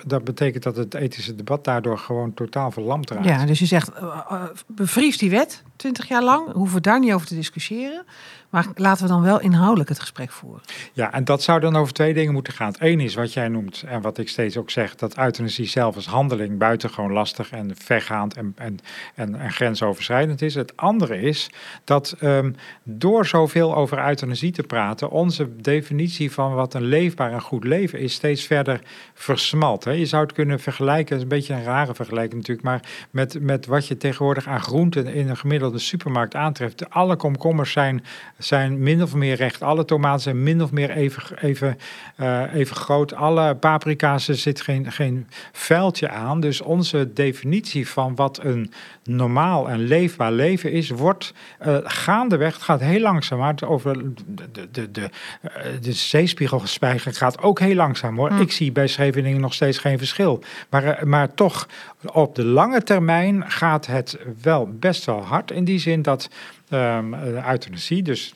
dat 0.06 0.24
betekent 0.24 0.64
dat 0.64 0.76
het 0.76 0.94
ethische 0.94 1.36
debat 1.36 1.64
daardoor 1.64 1.98
gewoon 1.98 2.34
totaal 2.34 2.72
verlamd 2.72 3.10
raakt. 3.10 3.26
Ja, 3.26 3.46
dus 3.46 3.60
je 3.60 3.66
zegt, 3.66 3.92
uh, 4.02 4.44
bevries 4.68 5.18
die 5.18 5.30
wet, 5.30 5.64
twintig 5.76 6.08
jaar 6.08 6.24
lang, 6.24 6.52
hoeven 6.52 6.76
we 6.76 6.82
daar 6.82 7.00
niet 7.00 7.14
over 7.14 7.28
te 7.28 7.36
discussiëren. 7.36 8.06
Maar 8.56 8.68
laten 8.76 9.04
we 9.04 9.10
dan 9.10 9.22
wel 9.22 9.40
inhoudelijk 9.40 9.90
het 9.90 10.00
gesprek 10.00 10.32
voeren. 10.32 10.62
Ja, 10.94 11.14
en 11.14 11.24
dat 11.24 11.44
zou 11.44 11.60
dan 11.60 11.76
over 11.76 11.94
twee 11.94 12.14
dingen 12.14 12.34
moeten 12.34 12.54
gaan. 12.54 12.68
Het 12.68 12.78
een 12.80 13.00
is 13.00 13.16
wat 13.16 13.34
jij 13.34 13.48
noemt 13.48 13.84
en 13.88 14.02
wat 14.02 14.18
ik 14.18 14.30
steeds 14.30 14.58
ook 14.58 14.70
zeg, 14.70 14.96
dat 14.96 15.18
euthanasie 15.18 15.68
zelf 15.68 15.96
als 15.96 16.06
handeling 16.06 16.58
buitengewoon 16.58 17.12
lastig 17.12 17.52
en 17.52 17.72
vergaand 17.78 18.34
en, 18.34 18.54
en, 18.58 18.80
en, 19.16 19.36
en 19.36 19.52
grensoverschrijdend 19.52 20.42
is. 20.42 20.56
Het 20.56 20.78
andere 20.78 21.22
is 21.22 21.50
dat 21.84 22.16
um, 22.22 22.56
door 22.84 23.26
zoveel 23.26 23.76
over 23.76 24.08
euthanasie 24.08 24.52
te 24.52 24.64
praten, 24.64 25.10
onze 25.10 25.56
definitie 25.56 26.32
van 26.32 26.54
wat 26.54 26.74
een 26.74 26.86
leefbaar 26.86 27.32
en 27.32 27.42
goed 27.42 27.64
leven 27.64 28.00
is, 28.00 28.14
steeds 28.14 28.44
verder 28.44 28.82
versmalt. 29.14 29.84
Hè. 29.84 29.92
Je 29.92 30.06
zou 30.06 30.24
het 30.24 30.34
kunnen 30.34 30.60
vergelijken, 30.60 31.22
een 31.22 31.28
beetje 31.28 31.54
een 31.54 31.64
rare 31.64 31.96
vergelijking 31.96 32.36
natuurlijk, 32.36 32.68
maar 32.68 32.82
met, 33.10 33.42
met 33.42 33.66
wat 33.66 33.88
je 33.88 33.98
tegenwoordig 33.98 34.48
aan 34.48 34.62
groenten 34.62 35.06
in 35.06 35.30
een 35.30 35.38
gemiddelde 35.38 35.80
supermarkt 35.80 36.36
aantreft. 36.36 36.90
Alle 36.90 37.16
komkommers 37.16 37.72
zijn 37.72 38.04
zijn 38.46 38.80
min 38.80 39.02
of 39.02 39.14
meer 39.14 39.36
recht. 39.36 39.62
Alle 39.62 39.86
tomaten 39.86 40.22
zijn 40.22 40.44
min 40.44 40.64
of 40.64 40.72
meer 40.72 40.90
even, 40.90 41.24
even, 41.42 41.78
uh, 42.18 42.54
even 42.54 42.76
groot. 42.76 43.14
Alle 43.14 43.56
paprika's, 43.56 44.28
er 44.28 44.36
zit 44.36 44.62
geen, 44.62 44.92
geen 44.92 45.28
vuiltje 45.52 46.10
aan. 46.10 46.40
Dus 46.40 46.62
onze 46.62 47.14
definitie 47.14 47.88
van 47.90 48.16
wat 48.16 48.40
een 48.44 48.72
normaal 49.04 49.70
en 49.70 49.80
leefbaar 49.80 50.32
leven 50.32 50.72
is, 50.72 50.90
wordt 50.90 51.34
uh, 51.66 51.78
gaandeweg, 51.84 52.54
het 52.54 52.64
gaat 52.64 52.80
heel 52.80 53.00
langzaam. 53.00 53.40
Maar 53.40 53.56
over 53.66 53.94
de, 54.26 54.52
de, 54.52 54.68
de, 54.72 54.92
de, 54.92 55.10
uh, 55.42 55.52
de 55.82 55.94
zeespiegelspijger 55.94 57.14
gaat 57.14 57.42
ook 57.42 57.60
heel 57.60 57.76
langzaam 57.76 58.18
hoor. 58.18 58.30
Hm. 58.30 58.42
Ik 58.42 58.52
zie 58.52 58.72
bij 58.72 58.88
Scheveningen 58.88 59.42
nog 59.42 59.54
steeds 59.54 59.78
geen 59.78 59.98
verschil. 59.98 60.44
Maar, 60.70 61.08
maar 61.08 61.34
toch, 61.34 61.68
op 62.06 62.36
de 62.36 62.46
lange 62.46 62.84
termijn 62.84 63.52
gaat 63.52 63.86
het 63.86 64.18
wel 64.42 64.70
best 64.80 65.06
wel 65.06 65.24
hard. 65.24 65.52
In 65.52 65.64
die 65.64 65.80
zin 65.80 66.02
dat 66.02 66.30
um, 66.70 67.14
euthanasie. 67.14 68.02
Dus 68.02 68.34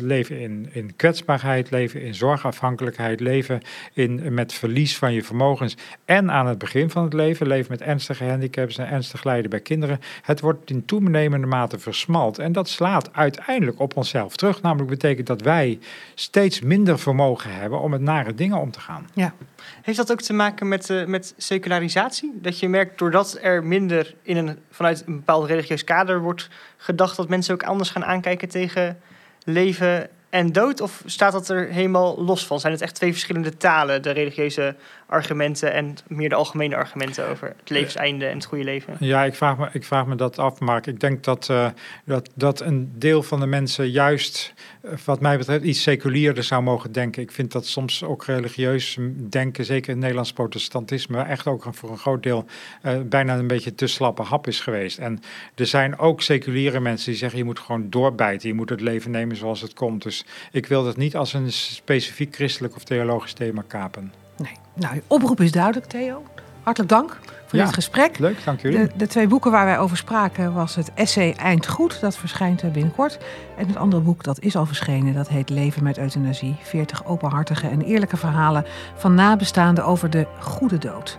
leven 0.00 0.40
in, 0.40 0.68
in 0.72 0.96
kwetsbaarheid, 0.96 1.70
leven 1.70 2.02
in 2.02 2.14
zorgafhankelijkheid, 2.14 3.20
leven 3.20 3.60
in, 3.92 4.34
met 4.34 4.52
verlies 4.52 4.98
van 4.98 5.12
je 5.12 5.22
vermogens. 5.22 5.76
En 6.04 6.30
aan 6.30 6.46
het 6.46 6.58
begin 6.58 6.90
van 6.90 7.04
het 7.04 7.12
leven, 7.12 7.46
leven 7.46 7.70
met 7.70 7.80
ernstige 7.80 8.24
handicaps 8.24 8.78
en 8.78 8.88
ernstig 8.88 9.24
lijden 9.24 9.50
bij 9.50 9.60
kinderen. 9.60 10.00
Het 10.22 10.40
wordt 10.40 10.70
in 10.70 10.84
toenemende 10.84 11.46
mate 11.46 11.78
versmalt. 11.78 12.38
En 12.38 12.52
dat 12.52 12.68
slaat 12.68 13.12
uiteindelijk 13.12 13.80
op 13.80 13.96
onszelf 13.96 14.36
terug. 14.36 14.62
Namelijk 14.62 14.90
betekent 14.90 15.26
dat 15.26 15.40
wij 15.40 15.78
steeds 16.14 16.60
minder 16.60 16.98
vermogen 16.98 17.54
hebben 17.54 17.80
om 17.80 17.90
met 17.90 18.00
nare 18.00 18.34
dingen 18.34 18.58
om 18.58 18.70
te 18.70 18.80
gaan. 18.80 19.08
Ja. 19.14 19.34
Heeft 19.82 19.98
dat 19.98 20.12
ook 20.12 20.20
te 20.20 20.32
maken 20.32 20.68
met, 20.68 20.88
uh, 20.88 21.04
met 21.04 21.34
secularisatie? 21.36 22.32
Dat 22.34 22.58
je 22.58 22.68
merkt 22.68 22.98
doordat 22.98 23.38
er 23.42 23.64
minder 23.64 24.14
in 24.22 24.36
een, 24.36 24.58
vanuit 24.70 25.02
een 25.06 25.16
bepaald 25.16 25.46
religieus 25.46 25.84
kader 25.84 26.20
wordt 26.20 26.48
gedacht 26.76 27.16
dat 27.16 27.28
mensen 27.28 27.54
ook 27.54 27.59
anders 27.62 27.90
gaan 27.90 28.04
aankijken 28.04 28.48
tegen 28.48 29.00
leven 29.44 30.08
en 30.30 30.52
dood? 30.52 30.80
Of 30.80 31.02
staat 31.06 31.32
dat 31.32 31.48
er 31.48 31.68
helemaal 31.68 32.22
los 32.22 32.46
van? 32.46 32.60
Zijn 32.60 32.72
het 32.72 32.82
echt 32.82 32.94
twee 32.94 33.12
verschillende 33.12 33.56
talen, 33.56 34.02
de 34.02 34.10
religieuze 34.10 34.74
argumenten 35.10 35.72
en 35.72 35.96
meer 36.06 36.28
de 36.28 36.34
algemene 36.34 36.76
argumenten 36.76 37.28
over 37.28 37.54
het 37.58 37.70
levenseinde 37.70 38.26
en 38.26 38.34
het 38.34 38.44
goede 38.44 38.64
leven? 38.64 38.96
Ja, 38.98 39.24
ik 39.24 39.34
vraag 39.34 39.58
me, 39.58 39.68
ik 39.72 39.84
vraag 39.84 40.06
me 40.06 40.14
dat 40.14 40.38
af, 40.38 40.60
maar 40.60 40.88
ik 40.88 41.00
denk 41.00 41.24
dat, 41.24 41.48
uh, 41.50 41.68
dat, 42.04 42.30
dat 42.34 42.60
een 42.60 42.92
deel 42.94 43.22
van 43.22 43.40
de 43.40 43.46
mensen 43.46 43.90
juist, 43.90 44.54
uh, 44.84 44.92
wat 45.04 45.20
mij 45.20 45.38
betreft, 45.38 45.64
iets 45.64 45.82
seculierder 45.82 46.44
zou 46.44 46.62
mogen 46.62 46.92
denken. 46.92 47.22
Ik 47.22 47.32
vind 47.32 47.52
dat 47.52 47.66
soms 47.66 48.04
ook 48.04 48.24
religieus 48.24 48.98
denken, 49.28 49.64
zeker 49.64 49.86
in 49.86 49.90
het 49.90 50.00
Nederlands 50.00 50.32
protestantisme, 50.32 51.22
echt 51.22 51.46
ook 51.46 51.64
voor 51.70 51.90
een 51.90 51.98
groot 51.98 52.22
deel 52.22 52.44
uh, 52.82 53.00
bijna 53.00 53.38
een 53.38 53.46
beetje 53.46 53.74
te 53.74 53.86
slappe 53.86 54.22
hap 54.22 54.46
is 54.46 54.60
geweest. 54.60 54.98
En 54.98 55.20
er 55.54 55.66
zijn 55.66 55.98
ook 55.98 56.22
seculiere 56.22 56.80
mensen 56.80 57.10
die 57.10 57.18
zeggen, 57.18 57.38
je 57.38 57.44
moet 57.44 57.58
gewoon 57.58 57.90
doorbijten, 57.90 58.48
je 58.48 58.54
moet 58.54 58.70
het 58.70 58.80
leven 58.80 59.10
nemen 59.10 59.36
zoals 59.36 59.60
het 59.60 59.74
komt. 59.74 60.02
Dus 60.02 60.24
ik 60.52 60.66
wil 60.66 60.84
dat 60.84 60.96
niet 60.96 61.16
als 61.16 61.32
een 61.32 61.52
specifiek 61.52 62.34
christelijk 62.34 62.76
of 62.76 62.84
theologisch 62.84 63.32
thema 63.32 63.64
kapen. 63.66 64.12
Nee. 64.40 64.56
Nou, 64.74 64.94
je 64.94 65.02
oproep 65.06 65.40
is 65.40 65.52
duidelijk, 65.52 65.86
Theo. 65.86 66.22
Hartelijk 66.62 66.90
dank 66.90 67.18
voor 67.46 67.58
ja, 67.58 67.64
dit 67.64 67.74
gesprek. 67.74 68.18
Leuk, 68.18 68.44
dank 68.44 68.60
jullie. 68.60 68.78
De, 68.78 68.90
de, 68.96 69.06
twee 69.06 69.26
boeken 69.26 69.50
waar 69.50 69.64
wij 69.64 69.78
over 69.78 69.96
spraken 69.96 70.54
was 70.54 70.74
het 70.74 70.90
essay 70.94 71.32
Eindgoed, 71.32 72.00
dat 72.00 72.16
verschijnt 72.16 72.72
binnenkort. 72.72 73.18
En 73.56 73.66
het 73.66 73.76
andere 73.76 74.02
boek, 74.02 74.24
dat 74.24 74.40
is 74.40 74.56
al 74.56 74.66
verschenen, 74.66 75.14
dat 75.14 75.28
heet 75.28 75.50
Leven 75.50 75.82
met 75.82 75.98
euthanasie. 75.98 76.56
40 76.62 77.06
openhartige 77.06 77.68
en 77.68 77.82
eerlijke 77.82 78.16
verhalen 78.16 78.64
van 78.96 79.14
nabestaanden 79.14 79.84
over 79.84 80.10
de 80.10 80.26
goede 80.38 80.78
dood. 80.78 81.18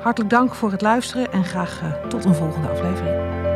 Hartelijk 0.00 0.30
dank 0.30 0.54
voor 0.54 0.70
het 0.70 0.80
luisteren 0.80 1.32
en 1.32 1.44
graag 1.44 1.80
uh, 1.82 2.08
tot 2.08 2.24
een 2.24 2.34
volgende 2.34 2.68
aflevering. 2.68 3.51